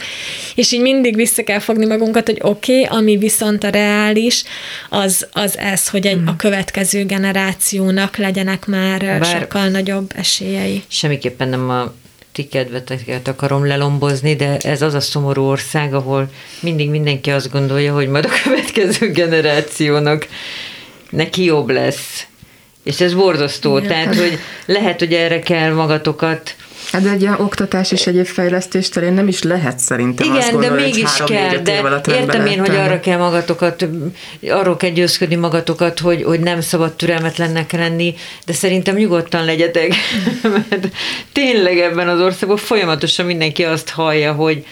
És 0.56 0.72
így 0.72 0.82
mindig 0.82 1.16
vissza 1.16 1.44
kell 1.44 1.60
fogni 1.60 1.86
magunkat, 1.86 2.26
hogy 2.26 2.40
oké, 2.42 2.82
okay, 2.82 2.98
ami 2.98 3.18
viszont 3.18 3.64
a 3.64 3.70
reális, 3.70 4.44
az, 4.90 5.28
az 5.32 5.58
ez, 5.58 5.88
hogy 5.88 6.06
egy, 6.06 6.14
hmm. 6.14 6.28
a 6.28 6.36
következő 6.36 7.06
generációnak 7.06 8.18
legyenek 8.18 8.66
már 8.66 9.00
Bár 9.00 9.26
sokkal 9.26 9.68
nagyobb 9.68 10.12
esélyei. 10.16 10.84
Semmiképpen 10.88 11.50
nem 11.50 11.70
a 11.70 11.94
ti 12.34 12.48
kedveteket 12.48 13.28
akarom 13.28 13.66
lelombozni, 13.66 14.36
de 14.36 14.58
ez 14.58 14.82
az 14.82 14.94
a 14.94 15.00
szomorú 15.00 15.44
ország, 15.44 15.94
ahol 15.94 16.30
mindig 16.60 16.90
mindenki 16.90 17.32
azt 17.32 17.52
gondolja, 17.52 17.94
hogy 17.94 18.08
majd 18.08 18.26
a 18.26 18.30
következő 18.44 19.12
generációnak 19.12 20.28
neki 21.10 21.44
jobb 21.44 21.70
lesz. 21.70 22.26
És 22.84 23.02
ez 23.02 23.14
borzasztó. 23.14 23.78
Ja. 23.78 23.88
Tehát, 23.88 24.16
hogy 24.16 24.40
lehet, 24.66 25.00
hogy 25.00 25.14
erre 25.14 25.40
kell 25.40 25.74
magatokat 25.74 26.56
Hát 26.94 27.02
de 27.02 27.10
egy 27.10 27.22
ilyen 27.22 27.40
oktatás 27.40 27.92
és 27.92 28.08
egyéb 28.08 28.26
fejlesztés 28.26 28.90
terén 28.90 29.14
nem 29.14 29.28
is 29.28 29.42
lehet 29.42 29.80
szerintem 29.80 30.26
Igen, 30.26 30.38
azt 30.38 30.52
gondolni, 30.52 30.76
de 30.76 30.82
mégis 30.82 31.18
hogy 31.18 31.30
kell, 31.30 31.58
de 31.58 32.02
értem 32.08 32.46
én, 32.46 32.60
hogy 32.60 32.76
arra 32.76 33.00
kell 33.00 33.18
magatokat, 33.18 33.88
arról 34.50 34.78
kell 34.78 34.90
győzködni 34.90 35.36
magatokat, 35.36 36.00
hogy, 36.00 36.24
hogy 36.24 36.40
nem 36.40 36.62
szabad 36.62 36.94
türelmetlennek 36.94 37.72
lenni, 37.72 38.16
de 38.46 38.54
szerintem 38.54 38.96
nyugodtan 38.96 39.46
legyetek, 39.46 39.94
mert 40.70 40.88
tényleg 41.32 41.80
ebben 41.80 42.08
az 42.08 42.20
országban 42.20 42.58
folyamatosan 42.58 43.26
mindenki 43.26 43.64
azt 43.64 43.90
hallja, 43.90 44.34
hogy 44.34 44.66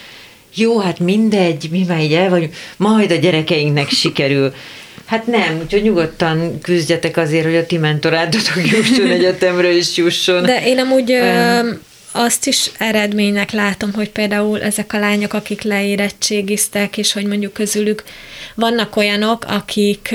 jó, 0.54 0.78
hát 0.78 0.98
mindegy, 0.98 1.68
mi 1.70 1.84
már 1.88 2.00
így 2.00 2.14
el 2.14 2.28
vagyunk, 2.28 2.54
majd 2.76 3.10
a 3.10 3.14
gyerekeinknek 3.16 3.88
sikerül. 3.88 4.52
Hát 5.04 5.26
nem, 5.26 5.58
úgyhogy 5.62 5.82
nyugodtan 5.82 6.60
küzdjetek 6.60 7.16
azért, 7.16 7.44
hogy 7.44 7.56
a 7.56 7.66
ti 7.66 7.78
mentorátotok 7.78 8.70
jusson 8.70 9.06
egyetemre 9.06 9.72
is 9.72 9.96
jusson. 9.96 10.42
De 10.42 10.66
én 10.66 10.78
amúgy 10.78 11.12
um, 11.12 11.80
azt 12.12 12.46
is 12.46 12.70
eredménynek 12.78 13.50
látom, 13.50 13.92
hogy 13.92 14.10
például 14.10 14.62
ezek 14.62 14.92
a 14.92 14.98
lányok, 14.98 15.32
akik 15.32 15.62
leérettségiztek, 15.62 16.98
és 16.98 17.12
hogy 17.12 17.26
mondjuk 17.26 17.52
közülük 17.52 18.02
vannak 18.54 18.96
olyanok, 18.96 19.44
akik, 19.44 20.14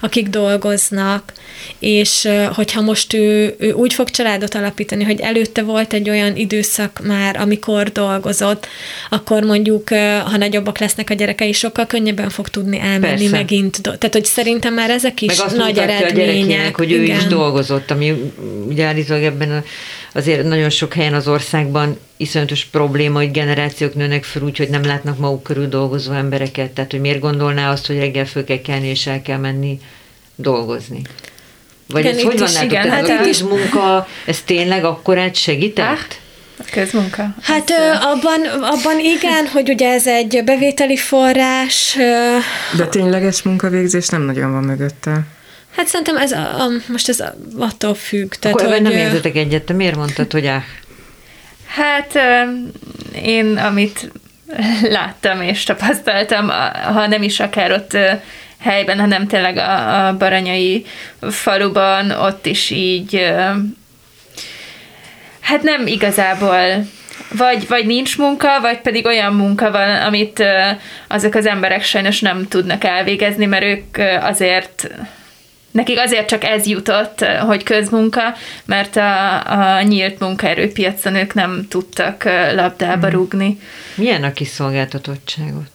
akik 0.00 0.28
dolgoznak, 0.28 1.32
és 1.78 2.28
hogyha 2.52 2.80
most 2.80 3.14
ő, 3.14 3.54
ő 3.58 3.72
úgy 3.72 3.94
fog 3.94 4.10
családot 4.10 4.54
alapítani, 4.54 5.04
hogy 5.04 5.20
előtte 5.20 5.62
volt 5.62 5.92
egy 5.92 6.10
olyan 6.10 6.36
időszak 6.36 7.00
már, 7.02 7.36
amikor 7.36 7.92
dolgozott, 7.92 8.66
akkor 9.10 9.42
mondjuk, 9.42 9.88
ha 10.24 10.36
nagyobbak 10.36 10.78
lesznek 10.78 11.10
a 11.10 11.14
gyerekei, 11.14 11.52
sokkal 11.52 11.86
könnyebben 11.86 12.30
fog 12.30 12.48
tudni 12.48 12.78
elmenni 12.78 13.00
Persze. 13.00 13.36
megint. 13.36 13.80
Tehát, 13.82 14.12
hogy 14.12 14.24
szerintem 14.24 14.74
már 14.74 14.90
ezek 14.90 15.20
is 15.20 15.36
Meg 15.36 15.46
azt 15.46 15.56
nagy 15.56 15.78
eredmények. 15.78 16.74
A 16.74 16.76
hogy 16.76 16.92
ő 16.92 17.02
Igen. 17.02 17.16
is 17.16 17.26
dolgozott, 17.26 17.90
ami 17.90 18.32
ugye 18.68 18.84
állítólag 18.84 19.22
ebben 19.22 19.50
a, 19.50 19.62
azért 20.14 20.44
nagyon 20.44 20.70
sok 20.70 20.94
helyen 20.94 21.14
az 21.14 21.28
országban 21.28 21.98
iszonyatos 22.16 22.64
probléma, 22.64 23.18
hogy 23.18 23.30
generációk 23.30 23.94
nőnek 23.94 24.24
fel 24.24 24.42
úgy, 24.42 24.56
hogy 24.56 24.68
nem 24.68 24.84
látnak 24.84 25.18
maguk 25.18 25.42
körül 25.42 25.68
dolgozó 25.68 26.12
embereket. 26.12 26.70
Tehát, 26.70 26.90
hogy 26.90 27.00
miért 27.00 27.20
gondolná 27.20 27.70
azt, 27.70 27.86
hogy 27.86 27.98
reggel 27.98 28.26
föl 28.26 28.44
kell 28.44 28.60
kelni 28.60 28.86
és 28.86 29.06
el 29.06 29.22
kell 29.22 29.38
menni 29.38 29.78
dolgozni? 30.36 31.02
Vagy 31.94 32.04
igen, 32.04 32.16
ez 32.16 32.22
hogy 32.22 32.38
van 32.38 32.48
nálatok? 32.52 32.72
Igen, 32.72 32.90
hát 32.90 33.08
a 33.08 33.22
közmunka, 33.22 34.08
ez 34.26 34.40
tényleg 34.44 34.84
akkorát 34.84 35.34
segített? 35.34 35.84
Hát, 35.84 36.20
a 36.58 36.64
közmunka? 36.70 37.34
Hát 37.42 37.70
ö, 37.70 37.74
abban, 37.92 38.40
abban 38.62 38.98
igen, 38.98 39.46
hogy 39.52 39.70
ugye 39.70 39.92
ez 39.92 40.06
egy 40.06 40.42
bevételi 40.44 40.96
forrás. 40.96 41.96
De 42.76 42.86
tényleges 42.86 43.42
munkavégzés 43.42 44.08
nem 44.08 44.22
nagyon 44.22 44.52
van 44.52 44.64
mögötte. 44.64 45.20
Hát 45.76 45.86
szerintem 45.86 46.16
ez 46.16 46.32
a, 46.32 46.62
a, 46.62 46.70
most 46.86 47.08
ez 47.08 47.22
attól 47.58 47.94
függ. 47.94 48.32
Tehát, 48.34 48.56
Akkor 48.56 48.72
hogy, 48.72 48.82
nem 48.82 48.92
értetek 48.92 49.36
egyet, 49.36 49.62
te 49.62 49.72
miért 49.72 49.96
mondtad, 49.96 50.32
hogy 50.32 50.46
áh? 50.46 50.62
Hát 51.66 52.18
én, 53.22 53.56
amit 53.56 54.10
láttam 54.82 55.40
és 55.40 55.64
tapasztaltam, 55.64 56.48
ha 56.94 57.06
nem 57.06 57.22
is 57.22 57.40
akár 57.40 57.72
ott 57.72 57.96
helyben, 58.64 59.00
hanem 59.00 59.26
tényleg 59.26 59.56
a, 59.56 60.06
a 60.06 60.16
baranyai 60.16 60.86
faluban, 61.20 62.10
ott 62.10 62.46
is 62.46 62.70
így 62.70 63.32
hát 65.40 65.62
nem 65.62 65.86
igazából 65.86 66.86
vagy, 67.36 67.68
vagy 67.68 67.86
nincs 67.86 68.18
munka, 68.18 68.60
vagy 68.60 68.80
pedig 68.80 69.06
olyan 69.06 69.34
munka 69.34 69.70
van, 69.70 70.02
amit 70.02 70.44
azok 71.08 71.34
az 71.34 71.46
emberek 71.46 71.84
sajnos 71.84 72.20
nem 72.20 72.48
tudnak 72.48 72.84
elvégezni, 72.84 73.46
mert 73.46 73.64
ők 73.64 73.96
azért 74.20 74.90
nekik 75.70 75.98
azért 75.98 76.28
csak 76.28 76.44
ez 76.44 76.66
jutott, 76.66 77.24
hogy 77.24 77.62
közmunka, 77.62 78.34
mert 78.64 78.96
a, 78.96 79.76
a 79.76 79.82
nyílt 79.82 80.18
munkaerőpiacon 80.18 81.14
ők 81.14 81.34
nem 81.34 81.66
tudtak 81.68 82.24
labdába 82.54 83.06
mhm. 83.06 83.16
rúgni. 83.16 83.60
Milyen 83.94 84.24
a 84.24 84.32
kiszolgáltatottságot? 84.32 85.73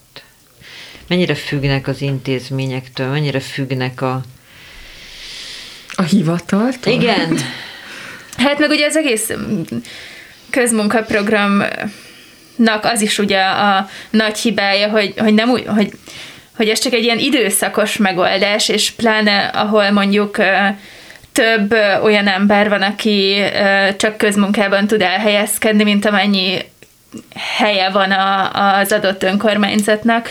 Mennyire 1.10 1.34
függnek 1.34 1.86
az 1.86 2.00
intézményektől, 2.00 3.10
mennyire 3.10 3.40
függnek 3.40 4.02
a... 4.02 4.20
A 5.94 6.02
hivataltól? 6.02 6.92
Igen. 6.92 7.38
Hát 8.36 8.58
meg 8.58 8.70
ugye 8.70 8.86
az 8.86 8.96
egész 8.96 9.30
közmunkaprogramnak 10.50 12.82
az 12.82 13.00
is 13.00 13.18
ugye 13.18 13.42
a 13.42 13.88
nagy 14.10 14.38
hibája, 14.38 14.88
hogy, 14.88 15.14
hogy 15.16 15.34
nem 15.34 15.50
úgy, 15.50 15.64
hogy, 15.66 15.92
hogy 16.56 16.68
ez 16.68 16.78
csak 16.78 16.92
egy 16.92 17.04
ilyen 17.04 17.18
időszakos 17.18 17.96
megoldás, 17.96 18.68
és 18.68 18.90
pláne 18.90 19.38
ahol 19.38 19.90
mondjuk 19.90 20.36
több 21.32 21.74
olyan 22.02 22.26
ember 22.26 22.68
van, 22.68 22.82
aki 22.82 23.42
csak 23.96 24.16
közmunkában 24.16 24.86
tud 24.86 25.00
elhelyezkedni, 25.00 25.82
mint 25.82 26.06
amennyi 26.06 26.58
helye 27.34 27.90
van 27.90 28.10
a, 28.10 28.50
az 28.78 28.92
adott 28.92 29.22
önkormányzatnak 29.22 30.28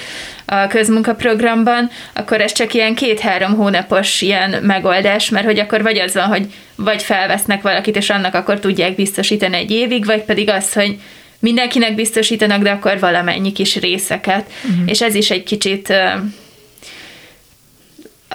a 0.51 0.67
közmunkaprogramban, 0.67 1.89
akkor 2.13 2.41
ez 2.41 2.51
csak 2.51 2.73
ilyen 2.73 2.95
két-három 2.95 3.55
hónapos 3.55 4.21
ilyen 4.21 4.55
megoldás, 4.61 5.29
mert 5.29 5.45
hogy 5.45 5.59
akkor 5.59 5.81
vagy 5.81 5.97
az 5.97 6.13
van, 6.13 6.27
hogy 6.27 6.45
vagy 6.75 7.03
felvesznek 7.03 7.61
valakit, 7.61 7.95
és 7.95 8.09
annak 8.09 8.33
akkor 8.33 8.59
tudják 8.59 8.95
biztosítani 8.95 9.57
egy 9.57 9.71
évig, 9.71 10.05
vagy 10.05 10.21
pedig 10.21 10.49
az, 10.49 10.73
hogy 10.73 10.99
mindenkinek 11.39 11.95
biztosítanak, 11.95 12.61
de 12.61 12.69
akkor 12.69 12.99
valamennyi 12.99 13.51
kis 13.51 13.75
részeket. 13.75 14.51
Uh-huh. 14.63 14.89
És 14.89 15.01
ez 15.01 15.15
is 15.15 15.31
egy 15.31 15.43
kicsit 15.43 15.93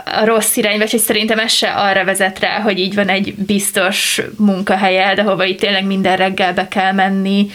a 0.05 0.25
rossz 0.25 0.57
irány, 0.57 0.79
vagy 0.79 0.91
hogy 0.91 1.01
szerintem 1.01 1.39
ez 1.39 1.53
se 1.53 1.69
arra 1.69 2.05
vezet 2.05 2.39
rá, 2.39 2.61
hogy 2.61 2.79
így 2.79 2.95
van 2.95 3.09
egy 3.09 3.35
biztos 3.35 4.21
munkahelyed, 4.37 5.19
ahova 5.19 5.45
itt 5.45 5.61
tényleg 5.61 5.85
minden 5.85 6.17
reggel 6.17 6.53
be 6.53 6.69
kell 6.69 6.93
menni, 6.93 7.51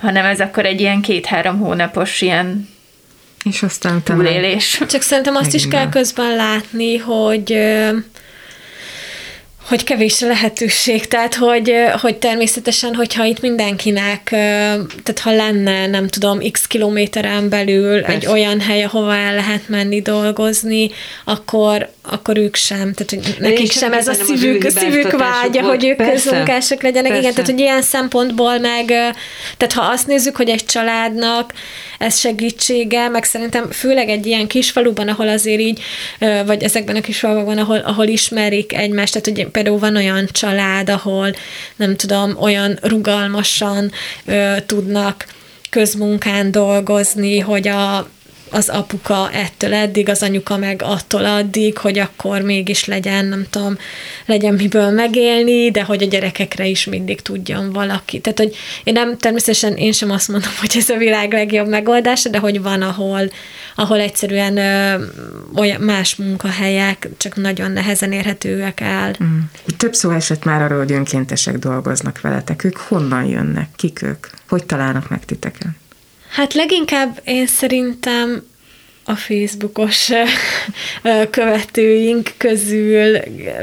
hanem 0.00 0.24
ez 0.24 0.40
akkor 0.40 0.66
egy 0.66 0.80
ilyen 0.80 1.00
két-három 1.00 1.58
hónapos 1.58 2.20
ilyen 2.20 2.68
és 3.44 3.62
aztán 3.62 4.02
túlélés. 4.02 4.82
Csak 4.88 5.02
szerintem 5.02 5.36
azt 5.36 5.54
is 5.54 5.68
kell 5.68 5.88
közben 5.88 6.36
látni, 6.36 6.96
hogy 6.96 7.58
hogy 9.70 9.84
kevés 9.84 10.20
lehetőség, 10.20 11.06
tehát 11.06 11.34
hogy, 11.34 11.72
hogy 12.00 12.16
természetesen, 12.16 12.94
hogyha 12.94 13.24
itt 13.24 13.40
mindenkinek, 13.40 14.22
tehát 15.02 15.18
ha 15.22 15.32
lenne, 15.32 15.86
nem 15.86 16.08
tudom, 16.08 16.38
x 16.50 16.66
kilométeren 16.66 17.48
belül 17.48 18.00
Persze. 18.00 18.16
egy 18.16 18.26
olyan 18.26 18.60
hely, 18.60 18.82
ahova 18.82 19.14
el 19.14 19.34
lehet 19.34 19.68
menni 19.68 20.00
dolgozni, 20.02 20.90
akkor, 21.24 21.90
akkor 22.10 22.36
ők 22.36 22.56
sem, 22.56 22.92
tehát 22.94 23.10
hogy 23.10 23.36
nekik 23.38 23.72
sem 23.72 23.92
ez 23.92 24.08
a 24.08 24.12
szívük, 24.12 24.70
szívük 24.70 25.10
vágya, 25.10 25.62
hogy 25.62 25.84
ők 25.84 25.96
közmunkások 25.96 26.82
legyenek. 26.82 27.10
Persze. 27.10 27.20
Igen, 27.20 27.34
tehát 27.34 27.50
hogy 27.50 27.60
ilyen 27.60 27.82
szempontból 27.82 28.58
meg, 28.58 28.86
tehát 29.56 29.72
ha 29.74 29.82
azt 29.82 30.06
nézzük, 30.06 30.36
hogy 30.36 30.48
egy 30.48 30.64
családnak 30.64 31.52
ez 31.98 32.18
segítsége, 32.18 33.08
meg 33.08 33.24
szerintem 33.24 33.70
főleg 33.70 34.08
egy 34.08 34.26
ilyen 34.26 34.46
kisfaluban, 34.46 35.08
ahol 35.08 35.28
azért 35.28 35.60
így, 35.60 35.82
vagy 36.46 36.62
ezekben 36.62 36.96
a 36.96 37.00
kisfalukban, 37.00 37.58
ahol, 37.58 37.78
ahol 37.78 38.06
ismerik 38.06 38.72
egymást, 38.72 39.12
tehát 39.12 39.38
hogy 39.38 39.50
például 39.50 39.78
van 39.78 39.96
olyan 39.96 40.28
család, 40.32 40.88
ahol 40.88 41.32
nem 41.76 41.96
tudom, 41.96 42.36
olyan 42.40 42.78
rugalmasan 42.82 43.92
ö, 44.24 44.54
tudnak 44.66 45.26
közmunkán 45.70 46.50
dolgozni, 46.50 47.38
hogy 47.38 47.68
a 47.68 48.08
az 48.50 48.68
apuka 48.68 49.30
ettől 49.32 49.74
eddig, 49.74 50.08
az 50.08 50.22
anyuka 50.22 50.56
meg 50.56 50.82
attól 50.84 51.24
addig, 51.24 51.78
hogy 51.78 51.98
akkor 51.98 52.40
mégis 52.40 52.84
legyen, 52.84 53.24
nem 53.24 53.46
tudom, 53.50 53.78
legyen 54.26 54.54
miből 54.54 54.90
megélni, 54.90 55.70
de 55.70 55.82
hogy 55.82 56.02
a 56.02 56.06
gyerekekre 56.06 56.66
is 56.66 56.84
mindig 56.84 57.20
tudjon 57.22 57.72
valaki. 57.72 58.20
Tehát, 58.20 58.38
hogy 58.38 58.56
én 58.84 58.92
nem, 58.92 59.16
természetesen 59.16 59.76
én 59.76 59.92
sem 59.92 60.10
azt 60.10 60.28
mondom, 60.28 60.50
hogy 60.60 60.74
ez 60.76 60.88
a 60.88 60.96
világ 60.96 61.32
legjobb 61.32 61.68
megoldása, 61.68 62.28
de 62.28 62.38
hogy 62.38 62.62
van, 62.62 62.82
ahol, 62.82 63.30
ahol 63.74 64.00
egyszerűen 64.00 64.56
ö, 64.56 65.04
olyan 65.56 65.80
más 65.80 66.16
munkahelyek 66.16 67.08
csak 67.16 67.36
nagyon 67.36 67.70
nehezen 67.70 68.12
érhetőek 68.12 68.80
el. 68.80 69.16
Mm. 69.24 69.38
Több 69.76 69.94
szó 69.94 70.10
esett 70.10 70.44
már 70.44 70.62
arról, 70.62 70.78
hogy 70.78 70.92
önkéntesek 70.92 71.58
dolgoznak 71.58 72.20
veletek. 72.20 72.64
Ők 72.64 72.76
honnan 72.76 73.24
jönnek? 73.24 73.68
Kik 73.76 74.02
ők? 74.02 74.26
Hogy 74.48 74.64
találnak 74.64 75.08
meg 75.08 75.24
titeket? 75.24 75.79
Hát 76.30 76.54
leginkább 76.54 77.20
én 77.24 77.46
szerintem 77.46 78.42
a 79.04 79.14
Facebookos 79.14 80.10
követőink 81.30 82.32
közül, 82.36 83.18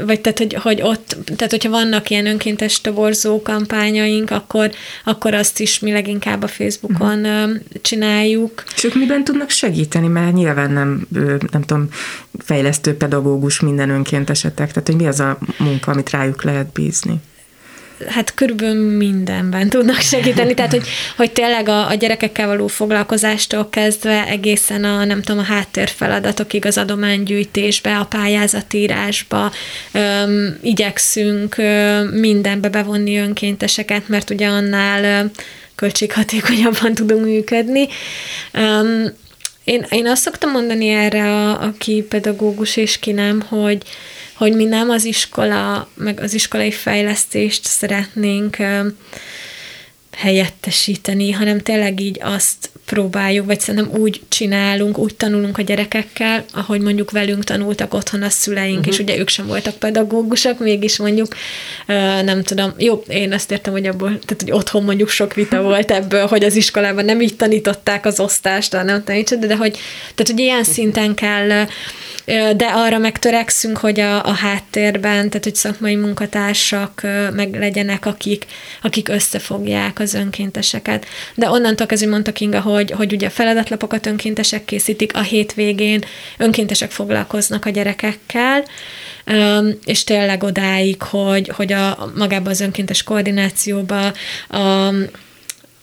vagy 0.06 0.20
tehát, 0.20 0.38
hogy, 0.38 0.54
hogy 0.54 0.80
ott, 0.82 1.16
tehát 1.36 1.50
hogyha 1.50 1.70
vannak 1.70 2.10
ilyen 2.10 2.26
önkéntes 2.26 2.80
toborzó 2.80 3.42
kampányaink, 3.42 4.30
akkor, 4.30 4.70
akkor 5.04 5.34
azt 5.34 5.60
is 5.60 5.78
mi 5.78 5.92
leginkább 5.92 6.42
a 6.42 6.48
Facebookon 6.48 7.24
uh-huh. 7.24 7.56
csináljuk. 7.82 8.64
És 8.76 8.84
ők 8.84 8.94
miben 8.94 9.24
tudnak 9.24 9.50
segíteni, 9.50 10.06
mert 10.06 10.32
nyilván 10.32 10.70
nem, 10.70 11.06
nem 11.50 11.62
tudom, 11.62 11.88
fejlesztő 12.38 12.96
pedagógus 12.96 13.60
minden 13.60 13.90
önkéntesetek, 13.90 14.72
tehát 14.72 14.86
hogy 14.86 14.96
mi 14.96 15.06
az 15.06 15.20
a 15.20 15.38
munka, 15.58 15.92
amit 15.92 16.10
rájuk 16.10 16.42
lehet 16.42 16.72
bízni? 16.72 17.14
Hát 18.06 18.34
körülbelül 18.34 18.96
mindenben 18.96 19.68
tudnak 19.68 20.00
segíteni, 20.00 20.54
tehát 20.54 20.70
hogy, 20.70 20.86
hogy 21.16 21.32
tényleg 21.32 21.68
a, 21.68 21.88
a 21.88 21.94
gyerekekkel 21.94 22.46
való 22.46 22.66
foglalkozástól 22.66 23.68
kezdve 23.70 24.26
egészen 24.26 24.84
a, 24.84 25.04
nem 25.04 25.22
tudom, 25.22 25.40
a 25.40 25.44
háttérfeladatokig, 25.44 26.66
az 26.66 26.78
adománygyűjtésbe, 26.78 27.96
a 27.96 28.04
pályázatírásba 28.04 29.52
öm, 29.92 30.58
igyekszünk 30.62 31.58
öm, 31.58 32.06
mindenbe 32.06 32.68
bevonni 32.68 33.16
önkénteseket, 33.16 34.08
mert 34.08 34.30
ugye 34.30 34.46
annál 34.46 35.30
költséghatékonyabban 35.74 36.94
tudunk 36.94 37.24
működni. 37.24 37.88
Öm, 38.52 39.12
én, 39.64 39.86
én 39.90 40.06
azt 40.06 40.22
szoktam 40.22 40.50
mondani 40.50 40.88
erre, 40.88 41.24
a, 41.24 41.62
aki 41.62 42.06
pedagógus 42.08 42.76
és 42.76 42.98
ki 42.98 43.12
nem, 43.12 43.40
hogy, 43.40 43.82
hogy 44.38 44.54
mi 44.54 44.64
nem 44.64 44.90
az 44.90 45.04
iskola, 45.04 45.88
meg 45.94 46.20
az 46.20 46.34
iskolai 46.34 46.70
fejlesztést 46.70 47.64
szeretnénk 47.64 48.56
helyettesíteni, 50.16 51.30
hanem 51.32 51.58
tényleg 51.58 52.00
így 52.00 52.18
azt 52.22 52.70
próbáljuk, 52.84 53.46
vagy 53.46 53.60
szerintem 53.60 54.00
úgy 54.00 54.20
csinálunk, 54.28 54.98
úgy 54.98 55.14
tanulunk 55.14 55.58
a 55.58 55.62
gyerekekkel, 55.62 56.44
ahogy 56.52 56.80
mondjuk 56.80 57.10
velünk 57.10 57.44
tanultak 57.44 57.94
otthon 57.94 58.22
a 58.22 58.28
szüleink, 58.28 58.78
uh-huh. 58.78 58.94
és 58.94 59.00
ugye 59.00 59.18
ők 59.18 59.28
sem 59.28 59.46
voltak 59.46 59.74
pedagógusok, 59.74 60.58
mégis 60.58 60.98
mondjuk, 60.98 61.34
nem 62.24 62.42
tudom, 62.42 62.74
jó, 62.76 63.02
én 63.08 63.32
ezt 63.32 63.50
értem, 63.50 63.72
hogy 63.72 63.86
abból, 63.86 64.08
tehát 64.08 64.42
hogy 64.42 64.52
otthon 64.52 64.82
mondjuk 64.82 65.08
sok 65.08 65.34
vita 65.34 65.62
volt 65.68 65.90
ebből, 65.90 66.26
hogy 66.26 66.44
az 66.44 66.56
iskolában 66.56 67.04
nem 67.04 67.20
így 67.20 67.36
tanították 67.36 68.06
az 68.06 68.20
osztást, 68.20 68.72
nem 68.72 69.04
tanítsad, 69.04 69.38
de, 69.38 69.46
de 69.46 69.56
hogy, 69.56 69.72
tehát, 70.14 70.30
hogy 70.30 70.38
ilyen 70.38 70.64
szinten 70.64 71.14
kell 71.14 71.66
de 72.56 72.66
arra 72.66 72.98
megtörekszünk, 72.98 73.76
hogy 73.76 74.00
a, 74.00 74.24
a 74.24 74.32
háttérben, 74.32 75.28
tehát 75.28 75.44
hogy 75.44 75.54
szakmai 75.54 75.96
munkatársak 75.96 77.06
meg 77.34 77.54
legyenek, 77.54 78.06
akik, 78.06 78.46
akik 78.82 79.08
összefogják 79.08 79.98
az 79.98 80.14
önkénteseket. 80.14 81.06
De 81.34 81.50
onnantól 81.50 81.86
kezdve 81.86 82.10
mondta 82.10 82.32
Kinga, 82.32 82.60
hogy, 82.60 82.90
hogy 82.90 83.12
ugye 83.12 83.28
feladatlapokat 83.28 84.06
önkéntesek 84.06 84.64
készítik, 84.64 85.16
a 85.16 85.20
hétvégén 85.20 86.04
önkéntesek 86.38 86.90
foglalkoznak 86.90 87.64
a 87.64 87.70
gyerekekkel, 87.70 88.64
és 89.84 90.04
tényleg 90.04 90.42
odáig, 90.42 91.02
hogy, 91.02 91.48
hogy 91.56 91.72
a, 91.72 92.10
magába 92.16 92.50
az 92.50 92.60
önkéntes 92.60 93.02
koordinációba, 93.02 94.12
a, 94.48 94.88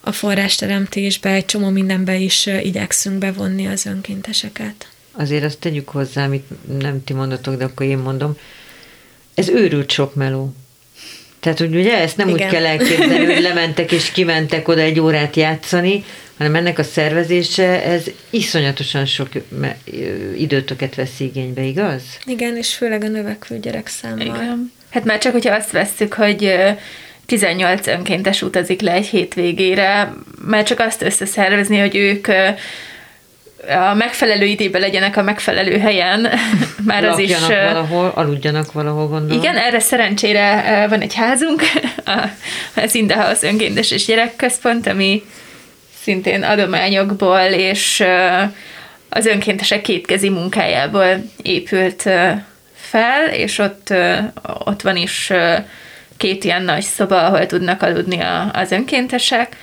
a 0.01 0.11
forrásteremtésbe, 0.11 1.29
egy 1.29 1.45
csomó 1.45 1.69
mindenbe 1.69 2.15
is 2.15 2.45
igyekszünk 2.45 3.17
bevonni 3.17 3.67
az 3.67 3.85
önkénteseket 3.85 4.87
azért 5.18 5.43
azt 5.43 5.59
tegyük 5.59 5.89
hozzá, 5.89 6.26
amit 6.26 6.45
nem 6.80 7.03
ti 7.03 7.13
mondatok, 7.13 7.55
de 7.55 7.63
akkor 7.63 7.86
én 7.86 7.97
mondom, 7.97 8.38
ez 9.34 9.49
őrült 9.49 9.91
sok 9.91 10.16
meló. 10.16 10.53
Tehát, 11.39 11.59
hogy 11.59 11.76
ugye 11.76 11.97
ezt 11.97 12.18
nem 12.18 12.28
Igen. 12.28 12.45
úgy 12.45 12.53
kell 12.53 12.66
elképzelni, 12.66 13.26
hogy 13.26 13.41
lementek 13.41 13.91
és 13.91 14.11
kimentek 14.11 14.68
oda 14.68 14.82
egy 14.82 14.99
órát 14.99 15.36
játszani, 15.36 16.03
hanem 16.38 16.55
ennek 16.55 16.80
a 16.80 16.84
szervezése, 16.84 17.84
ez 17.84 18.03
iszonyatosan 18.30 19.05
sok 19.05 19.28
időtöket 20.38 20.95
vesz 20.95 21.20
igénybe, 21.20 21.61
igaz? 21.61 22.01
Igen, 22.26 22.57
és 22.57 22.74
főleg 22.74 23.03
a 23.03 23.07
növekvő 23.07 23.59
gyerek 23.59 23.88
számmal. 23.88 24.26
Igen. 24.26 24.72
Hát 24.89 25.03
már 25.03 25.18
csak, 25.18 25.32
hogyha 25.32 25.55
azt 25.55 25.72
vesszük, 25.72 26.13
hogy 26.13 26.53
18 27.26 27.88
önkéntes 27.88 28.41
utazik 28.41 28.82
le 28.82 28.91
egy 28.91 29.05
hétvégére, 29.05 30.13
már 30.45 30.63
csak 30.63 30.80
azt 30.80 31.01
összeszervezni, 31.01 31.80
hogy 31.80 31.95
ők 31.95 32.28
a 33.68 33.93
megfelelő 33.93 34.45
időben 34.45 34.82
legyenek 34.82 35.18
a 35.18 35.22
megfelelő 35.22 35.80
helyen, 35.80 36.30
már 36.86 37.03
az 37.03 37.20
is... 37.20 37.38
valahol, 37.47 38.11
aludjanak 38.16 38.72
valahol, 38.72 39.07
gondolom. 39.07 39.43
Igen, 39.43 39.57
erre 39.57 39.80
szerencsére 39.80 40.86
van 40.89 41.01
egy 41.01 41.13
házunk, 41.13 41.61
az 42.84 42.95
Indahouse 42.95 43.47
önkéntes 43.47 43.91
és 43.91 44.05
gyerekközpont, 44.05 44.88
ami 44.88 45.24
szintén 46.01 46.43
adományokból 46.43 47.39
és 47.39 48.03
az 49.09 49.26
önkéntesek 49.26 49.82
kétkezi 49.82 50.30
munkájából 50.30 51.24
épült 51.41 52.09
fel, 52.74 53.28
és 53.32 53.57
ott, 53.57 53.93
ott 54.66 54.82
van 54.82 54.95
is 54.95 55.32
két 56.18 56.43
ilyen 56.43 56.63
nagy 56.63 56.82
szoba, 56.82 57.24
ahol 57.24 57.45
tudnak 57.45 57.82
aludni 57.82 58.20
az 58.53 58.72
önkéntesek. 58.72 59.55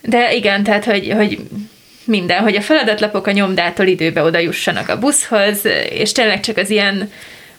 De 0.00 0.34
igen, 0.34 0.62
tehát, 0.62 0.84
hogy, 0.84 1.12
hogy 1.16 1.38
minden, 2.06 2.42
hogy 2.42 2.56
a 2.56 2.62
feladatlapok 2.62 3.26
a 3.26 3.30
nyomdától 3.30 3.86
időbe 3.86 4.22
oda 4.22 4.38
jussanak 4.38 4.88
a 4.88 4.98
buszhoz, 4.98 5.64
és 5.90 6.12
tényleg 6.12 6.40
csak 6.40 6.56
az 6.56 6.70
ilyen 6.70 7.10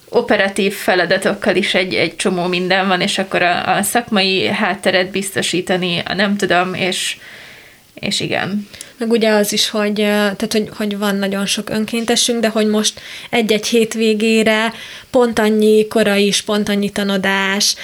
operatív 0.08 0.74
feladatokkal 0.74 1.56
is 1.56 1.74
egy, 1.74 1.94
egy 1.94 2.16
csomó 2.16 2.46
minden 2.46 2.88
van, 2.88 3.00
és 3.00 3.18
akkor 3.18 3.42
a, 3.42 3.76
a 3.76 3.82
szakmai 3.82 4.46
hátteret 4.46 5.10
biztosítani, 5.10 6.02
a 6.04 6.14
nem 6.14 6.36
tudom, 6.36 6.74
és, 6.74 7.16
és 7.94 8.20
igen. 8.20 8.68
Meg 8.98 9.10
ugye 9.10 9.30
az 9.30 9.52
is, 9.52 9.68
hogy, 9.68 9.94
tehát, 9.94 10.52
hogy, 10.52 10.68
hogy 10.76 10.98
van 10.98 11.16
nagyon 11.16 11.46
sok 11.46 11.70
önkéntesünk, 11.70 12.40
de 12.40 12.48
hogy 12.48 12.66
most 12.66 13.00
egy-egy 13.30 13.66
hétvégére 13.66 14.72
pont 15.10 15.38
annyi 15.38 15.86
korai 15.86 16.32
pont 16.44 16.68
annyi 16.68 16.90
tanodás, 16.90 17.74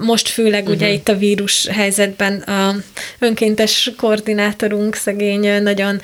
most 0.00 0.28
főleg 0.28 0.60
uh-huh. 0.60 0.76
ugye 0.76 0.86
mhm. 0.86 0.94
itt 0.94 1.08
a 1.08 1.16
vírus 1.16 1.66
helyzetben 1.66 2.38
a 2.40 2.74
önkéntes 3.18 3.90
koordinátorunk 3.96 4.94
szegény 4.94 5.62
nagyon 5.62 6.00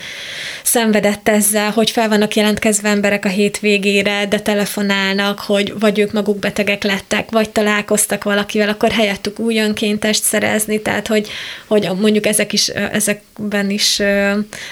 szenvedett 0.62 1.29
ezzel, 1.29 1.70
hogy 1.70 1.91
fel 1.91 2.09
vannak 2.09 2.35
jelentkezve 2.35 2.89
emberek 2.89 3.24
a 3.24 3.29
hétvégére, 3.29 4.27
de 4.27 4.41
telefonálnak, 4.41 5.39
hogy 5.39 5.79
vagy 5.79 5.99
ők 5.99 6.12
maguk 6.12 6.39
betegek 6.39 6.83
lettek, 6.83 7.31
vagy 7.31 7.51
találkoztak 7.51 8.24
valakivel, 8.24 8.68
akkor 8.68 8.91
helyettük 8.91 9.39
új 9.39 9.59
önkéntest 9.59 10.22
szerezni, 10.22 10.83
tehát 10.83 11.07
hogy, 11.07 11.29
hogy 11.66 11.89
mondjuk 12.01 12.27
ezek 12.27 12.53
is, 12.53 12.68
ezekben 12.68 13.70
is 13.70 14.01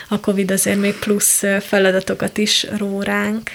a 0.08 0.20
Covid 0.20 0.50
azért 0.50 0.80
még 0.80 0.94
plusz 0.94 1.42
feladatokat 1.60 2.38
is 2.38 2.66
ró 2.78 3.02
ránk. 3.02 3.50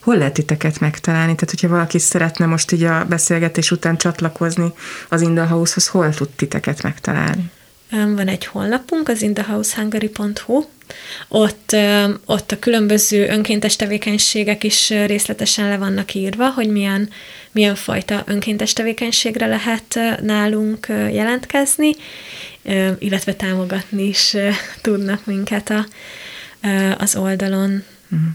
Hol 0.00 0.16
lehet 0.16 0.32
titeket 0.32 0.80
megtalálni? 0.80 1.34
Tehát, 1.34 1.50
hogyha 1.50 1.68
valaki 1.68 1.98
szeretne 1.98 2.46
most 2.46 2.72
így 2.72 2.82
a 2.82 3.04
beszélgetés 3.04 3.70
után 3.70 3.96
csatlakozni 3.96 4.72
az 5.08 5.20
Indahouse-hoz, 5.20 5.86
hol 5.86 6.14
tud 6.14 6.28
titeket 6.28 6.82
megtalálni? 6.82 7.50
Van 7.90 8.28
egy 8.28 8.46
honlapunk, 8.46 9.08
az 9.08 9.22
indahousehungary.hu, 9.22 10.64
ott, 11.28 11.76
ott 12.24 12.52
a 12.52 12.58
különböző 12.58 13.28
önkéntes 13.28 13.76
tevékenységek 13.76 14.64
is 14.64 14.90
részletesen 14.90 15.68
le 15.68 15.76
vannak 15.76 16.14
írva, 16.14 16.50
hogy 16.50 16.68
milyen, 16.68 17.08
milyen 17.54 17.74
fajta 17.74 18.22
önkéntes 18.26 18.72
tevékenységre 18.72 19.46
lehet 19.46 19.98
nálunk 20.22 20.86
jelentkezni, 20.88 21.94
illetve 22.98 23.34
támogatni 23.34 24.02
is 24.02 24.36
tudnak 24.80 25.26
minket 25.26 25.70
a, 25.70 25.86
az 26.98 27.16
oldalon. 27.16 27.84
Uh-huh 28.10 28.28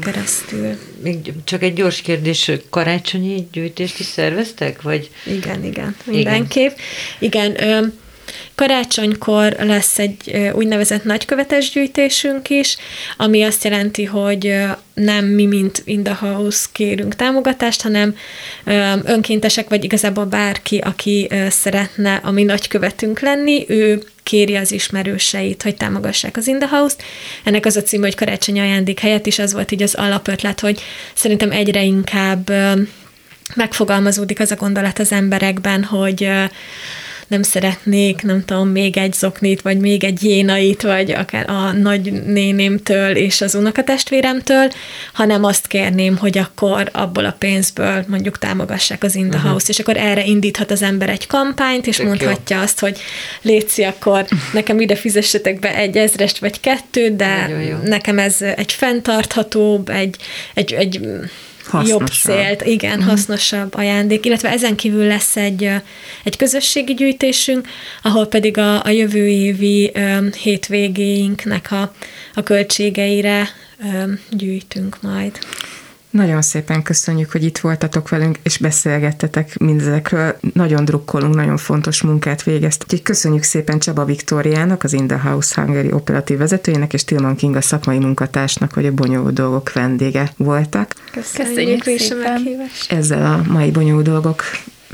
keresztül. 0.00 0.78
Még 1.02 1.32
csak 1.44 1.62
egy 1.62 1.72
gyors 1.72 2.00
kérdés, 2.00 2.50
karácsonyi 2.70 3.48
gyűjtést 3.52 3.98
is 3.98 4.06
szerveztek? 4.06 4.82
Vagy? 4.82 5.10
Igen, 5.26 5.64
igen, 5.64 5.96
mindenképp. 6.04 6.76
Igen, 7.18 7.50
igen 7.54 8.00
Karácsonykor 8.54 9.56
lesz 9.58 9.98
egy 9.98 10.50
úgynevezett 10.54 11.04
nagykövetes 11.04 11.70
gyűjtésünk 11.70 12.50
is, 12.50 12.76
ami 13.16 13.42
azt 13.42 13.64
jelenti, 13.64 14.04
hogy 14.04 14.54
nem 14.94 15.24
mi, 15.24 15.46
mint 15.46 15.82
In 15.84 16.16
kérünk 16.72 17.16
támogatást, 17.16 17.82
hanem 17.82 18.16
önkéntesek, 19.04 19.68
vagy 19.68 19.84
igazából 19.84 20.24
bárki, 20.24 20.78
aki 20.78 21.28
szeretne 21.48 22.20
a 22.22 22.30
mi 22.30 22.42
nagykövetünk 22.42 23.20
lenni, 23.20 23.64
ő 23.68 24.02
kéri 24.22 24.56
az 24.56 24.72
ismerőseit, 24.72 25.62
hogy 25.62 25.76
támogassák 25.76 26.36
az 26.36 26.46
In 26.46 26.58
the 26.58 26.68
House-t. 26.68 27.02
Ennek 27.44 27.66
az 27.66 27.76
a 27.76 27.82
cím, 27.82 28.00
hogy 28.00 28.14
karácsony 28.14 28.60
ajándék 28.60 29.00
helyett 29.00 29.26
is 29.26 29.38
az 29.38 29.52
volt 29.52 29.72
így 29.72 29.82
az 29.82 29.94
alapötlet, 29.94 30.60
hogy 30.60 30.80
szerintem 31.14 31.50
egyre 31.50 31.82
inkább 31.82 32.52
megfogalmazódik 33.54 34.40
az 34.40 34.50
a 34.50 34.56
gondolat 34.56 34.98
az 34.98 35.12
emberekben, 35.12 35.84
hogy 35.84 36.30
nem 37.32 37.42
szeretnék, 37.42 38.22
nem 38.22 38.44
tudom, 38.44 38.68
még 38.68 38.96
egy 38.96 39.12
zoknit, 39.12 39.62
vagy 39.62 39.78
még 39.78 40.04
egy 40.04 40.22
jénait, 40.24 40.82
vagy 40.82 41.10
akár 41.10 41.50
a 41.50 41.72
nagy 41.72 42.12
nénémtől 42.24 43.16
és 43.16 43.40
az 43.40 43.54
unokatestvéremtől, 43.54 44.68
hanem 45.12 45.44
azt 45.44 45.66
kérném, 45.66 46.16
hogy 46.16 46.38
akkor 46.38 46.88
abból 46.92 47.24
a 47.24 47.36
pénzből 47.38 48.04
mondjuk 48.08 48.38
támogassák 48.38 49.02
az 49.02 49.14
Inda 49.14 49.36
uh-huh. 49.36 49.50
House, 49.50 49.66
és 49.68 49.78
akkor 49.78 49.96
erre 49.96 50.24
indíthat 50.24 50.70
az 50.70 50.82
ember 50.82 51.08
egy 51.08 51.26
kampányt, 51.26 51.86
és 51.86 51.96
Tök 51.96 52.06
mondhatja 52.06 52.56
jó. 52.56 52.62
azt, 52.62 52.80
hogy 52.80 52.98
létszi, 53.42 53.82
akkor 53.82 54.26
nekem 54.52 54.80
ide 54.80 54.96
fizessetek 54.96 55.58
be 55.58 55.76
egy 55.76 55.96
ezrest 55.96 56.38
vagy 56.38 56.60
kettőt, 56.60 57.16
de 57.16 57.50
nekem 57.84 58.18
ez 58.18 58.42
egy 58.42 58.72
fenntarthatóbb, 58.72 59.88
egy, 59.88 60.16
egy, 60.54 60.72
egy. 60.72 61.00
Jobb 61.84 62.06
célt, 62.06 62.62
igen, 62.62 62.92
uh-huh. 62.92 63.08
hasznosabb 63.08 63.74
ajándék, 63.74 64.26
illetve 64.26 64.50
ezen 64.50 64.76
kívül 64.76 65.06
lesz 65.06 65.36
egy, 65.36 65.70
egy 66.24 66.36
közösségi 66.36 66.94
gyűjtésünk, 66.94 67.68
ahol 68.02 68.26
pedig 68.26 68.58
a, 68.58 68.84
a 68.84 68.88
jövő 68.88 69.28
évi 69.28 69.92
um, 69.94 70.32
hétvégéinknek 70.32 71.72
a, 71.72 71.92
a 72.34 72.42
költségeire 72.42 73.48
um, 73.84 74.20
gyűjtünk 74.30 75.02
majd. 75.02 75.38
Nagyon 76.12 76.42
szépen 76.42 76.82
köszönjük, 76.82 77.30
hogy 77.30 77.44
itt 77.44 77.58
voltatok 77.58 78.08
velünk, 78.08 78.38
és 78.42 78.58
beszélgettetek 78.58 79.58
mindezekről. 79.58 80.36
Nagyon 80.54 80.84
drukkolunk, 80.84 81.34
nagyon 81.34 81.56
fontos 81.56 82.02
munkát 82.02 82.42
végeztek. 82.42 82.86
Úgyhogy 82.86 83.02
köszönjük 83.02 83.42
szépen 83.42 83.78
Csaba 83.78 84.04
Viktóriának, 84.04 84.82
az 84.82 84.92
In 84.92 85.06
the 85.06 85.18
House 85.18 85.60
Hungary 85.60 85.92
operatív 85.92 86.38
vezetőjének, 86.38 86.92
és 86.92 87.04
Tilman 87.04 87.36
King 87.36 87.56
a 87.56 87.60
szakmai 87.60 87.98
munkatársnak, 87.98 88.72
hogy 88.72 88.86
a 88.86 88.92
bonyolult 88.92 89.34
dolgok 89.34 89.72
vendége 89.72 90.32
voltak. 90.36 90.94
Köszönjük, 91.12 91.82
Köszönjük 91.82 92.00
szépen. 92.00 92.42
Ezzel 92.88 93.24
a 93.24 93.52
mai 93.52 93.70
bonyolult 93.70 94.04
dolgok 94.04 94.42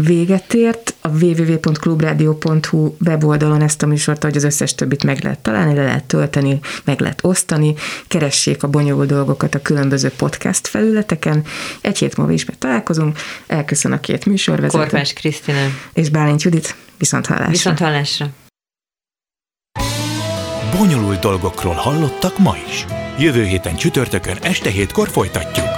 véget 0.03 0.55
ért. 0.55 0.95
A 1.01 1.09
www.clubradio.hu 1.09 2.95
weboldalon 3.07 3.63
ezt 3.63 3.83
a 3.83 3.87
műsort, 3.87 4.25
ahogy 4.25 4.37
az 4.37 4.45
összes 4.45 4.75
többit 4.75 5.05
meg 5.05 5.23
lehet 5.23 5.39
találni, 5.39 5.75
le 5.75 5.85
lehet 5.85 6.05
tölteni, 6.05 6.61
meg 6.85 7.01
lehet 7.01 7.25
osztani. 7.25 7.75
Keressék 8.09 8.63
a 8.63 8.69
bonyolult 8.69 9.09
dolgokat 9.09 9.55
a 9.55 9.63
különböző 9.63 10.11
podcast 10.17 10.67
felületeken. 10.67 11.45
Egy 11.81 11.99
hét 11.99 12.17
múlva 12.17 12.33
ismét 12.33 12.59
találkozunk. 12.59 13.19
Elköszön 13.47 13.93
a 13.93 14.01
két 14.01 14.27
műsorvezető. 14.27 14.79
Korpás 14.79 15.13
Krisztina. 15.13 15.59
És 15.93 16.09
Bálint 16.09 16.43
Judit. 16.43 16.77
Viszont 16.99 17.27
hallásra. 17.27 17.51
Viszont 17.51 17.79
hallásra. 17.79 18.29
Bonyolult 20.79 21.21
dolgokról 21.21 21.75
hallottak 21.75 22.39
ma 22.39 22.57
is. 22.69 22.85
Jövő 23.19 23.45
héten 23.45 23.77
csütörtökön 23.77 24.37
este 24.43 24.71
hétkor 24.71 25.09
folytatjuk. 25.09 25.78